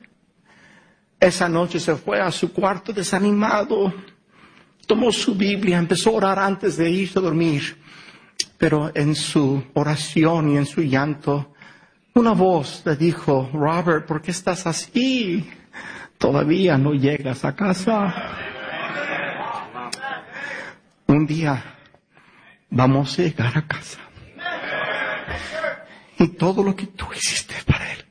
Esa 1.18 1.48
noche 1.48 1.80
se 1.80 1.96
fue 1.96 2.20
a 2.20 2.30
su 2.30 2.52
cuarto 2.52 2.92
desanimado, 2.92 3.94
tomó 4.86 5.10
su 5.12 5.34
Biblia, 5.34 5.78
empezó 5.78 6.10
a 6.10 6.14
orar 6.14 6.38
antes 6.40 6.76
de 6.76 6.90
irse 6.90 7.18
a 7.18 7.22
dormir, 7.22 7.78
pero 8.58 8.90
en 8.94 9.14
su 9.14 9.62
oración 9.72 10.50
y 10.50 10.56
en 10.58 10.66
su 10.66 10.82
llanto, 10.82 11.51
una 12.14 12.32
voz 12.32 12.82
le 12.84 12.96
dijo, 12.96 13.50
Robert, 13.52 14.06
¿por 14.06 14.20
qué 14.20 14.30
estás 14.32 14.66
así? 14.66 15.48
Todavía 16.18 16.76
no 16.76 16.92
llegas 16.92 17.44
a 17.44 17.54
casa. 17.54 18.14
Un 21.06 21.26
día 21.26 21.62
vamos 22.70 23.18
a 23.18 23.22
llegar 23.22 23.56
a 23.56 23.66
casa. 23.66 23.98
Y 26.18 26.28
todo 26.28 26.62
lo 26.62 26.76
que 26.76 26.86
tú 26.86 27.06
hiciste 27.14 27.54
para 27.66 27.92
él, 27.92 28.04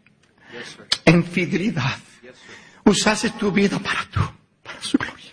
en 1.06 1.24
fidelidad, 1.24 1.98
usaste 2.84 3.30
tu 3.32 3.52
vida 3.52 3.80
para 3.80 4.04
tú, 4.12 4.20
para 4.64 4.82
su 4.82 4.98
gloria. 4.98 5.32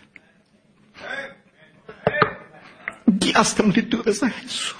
Guiaste 3.06 3.62
multitudes 3.62 4.22
a 4.22 4.30
Jesús. 4.30 4.77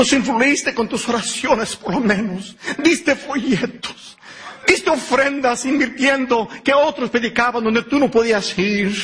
Los 0.00 0.14
influiste 0.14 0.74
con 0.74 0.88
tus 0.88 1.06
oraciones, 1.10 1.76
por 1.76 1.92
lo 1.92 2.00
menos. 2.00 2.56
Diste 2.78 3.14
folletos. 3.14 4.16
Diste 4.66 4.88
ofrendas 4.88 5.66
invirtiendo 5.66 6.48
que 6.64 6.72
otros 6.72 7.10
predicaban 7.10 7.62
donde 7.62 7.82
tú 7.82 7.98
no 7.98 8.10
podías 8.10 8.58
ir. 8.58 8.96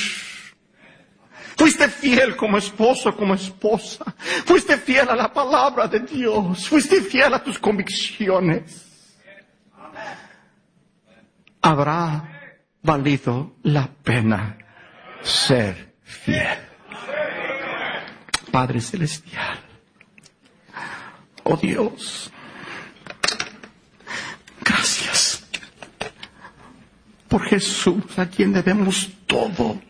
Fuiste 1.54 1.90
fiel 1.90 2.34
como 2.34 2.56
esposo, 2.56 3.14
como 3.14 3.34
esposa. 3.34 4.06
Fuiste 4.46 4.78
fiel 4.78 5.10
a 5.10 5.14
la 5.14 5.30
palabra 5.30 5.86
de 5.86 6.00
Dios. 6.00 6.66
Fuiste 6.66 7.02
fiel 7.02 7.34
a 7.34 7.44
tus 7.44 7.58
convicciones. 7.58 9.18
Habrá 11.60 12.62
valido 12.80 13.56
la 13.64 13.86
pena 14.02 14.56
ser 15.20 15.92
fiel. 16.02 16.56
Padre 18.50 18.80
Celestial. 18.80 19.65
Oh 21.48 21.56
Dios. 21.56 22.28
Gracias 24.64 25.44
por 27.28 27.44
Jesús, 27.44 28.18
a 28.18 28.26
quien 28.26 28.52
debemos 28.52 29.08
todo. 29.28 29.80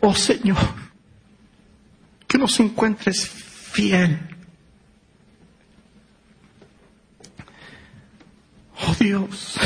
Oh 0.00 0.14
Señor, 0.14 0.58
que 2.26 2.38
nos 2.38 2.58
encuentres 2.58 3.28
fiel. 3.28 4.18
Oh 8.84 8.94
Dios, 8.98 9.60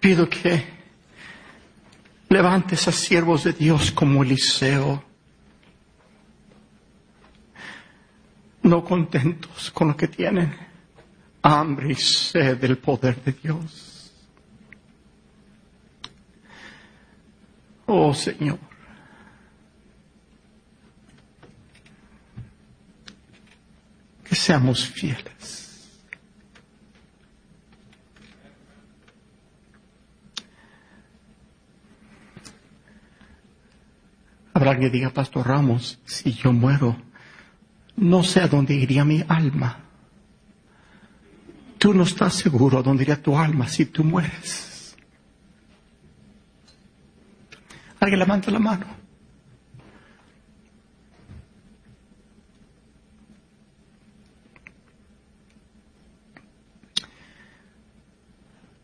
pido 0.00 0.28
que 0.28 0.79
levantes 2.30 2.86
a 2.86 2.92
siervos 2.92 3.42
de 3.42 3.52
Dios 3.52 3.90
como 3.90 4.22
Eliseo, 4.22 5.04
no 8.62 8.84
contentos 8.84 9.70
con 9.72 9.88
lo 9.88 9.96
que 9.96 10.06
tienen, 10.06 10.56
hambre 11.42 11.92
y 11.92 11.94
sed 11.96 12.56
del 12.58 12.78
poder 12.78 13.20
de 13.24 13.32
Dios. 13.32 14.12
Oh 17.86 18.14
Señor, 18.14 18.60
que 24.22 24.36
seamos 24.36 24.86
fieles. 24.86 25.69
Habrá 34.60 34.78
que 34.78 34.90
diga, 34.90 35.08
Pastor 35.08 35.48
Ramos, 35.48 35.98
si 36.04 36.34
yo 36.34 36.52
muero, 36.52 36.94
no 37.96 38.22
sé 38.22 38.42
a 38.42 38.46
dónde 38.46 38.74
iría 38.74 39.06
mi 39.06 39.24
alma. 39.26 39.78
Tú 41.78 41.94
no 41.94 42.02
estás 42.02 42.34
seguro 42.34 42.78
a 42.78 42.82
dónde 42.82 43.04
iría 43.04 43.22
tu 43.22 43.38
alma 43.38 43.66
si 43.68 43.86
tú 43.86 44.04
mueres. 44.04 44.94
Alguien 48.00 48.18
levanta 48.18 48.50
la 48.50 48.58
mano. 48.58 48.84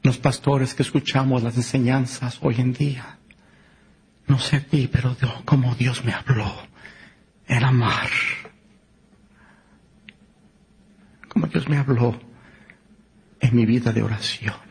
Los 0.03 0.17
pastores 0.17 0.73
que 0.73 0.85
escuchamos 0.85 1.43
las 1.43 1.55
enseñanzas 1.59 2.39
hoy 2.41 2.55
en 2.61 2.73
día, 2.73 3.19
no 4.27 4.39
sé 4.39 4.61
ti, 4.61 4.89
pero 4.91 5.15
Dios, 5.15 5.33
como 5.45 5.75
Dios 5.75 6.05
me 6.05 6.13
habló, 6.13 6.53
el 7.47 7.65
amar. 7.65 8.11
Como 11.29 11.47
Dios 11.47 11.69
me 11.69 11.79
habló 11.79 12.19
en 13.41 13.55
mi 13.55 13.67
vida 13.67 13.93
de 13.93 14.03
oración. 14.03 14.66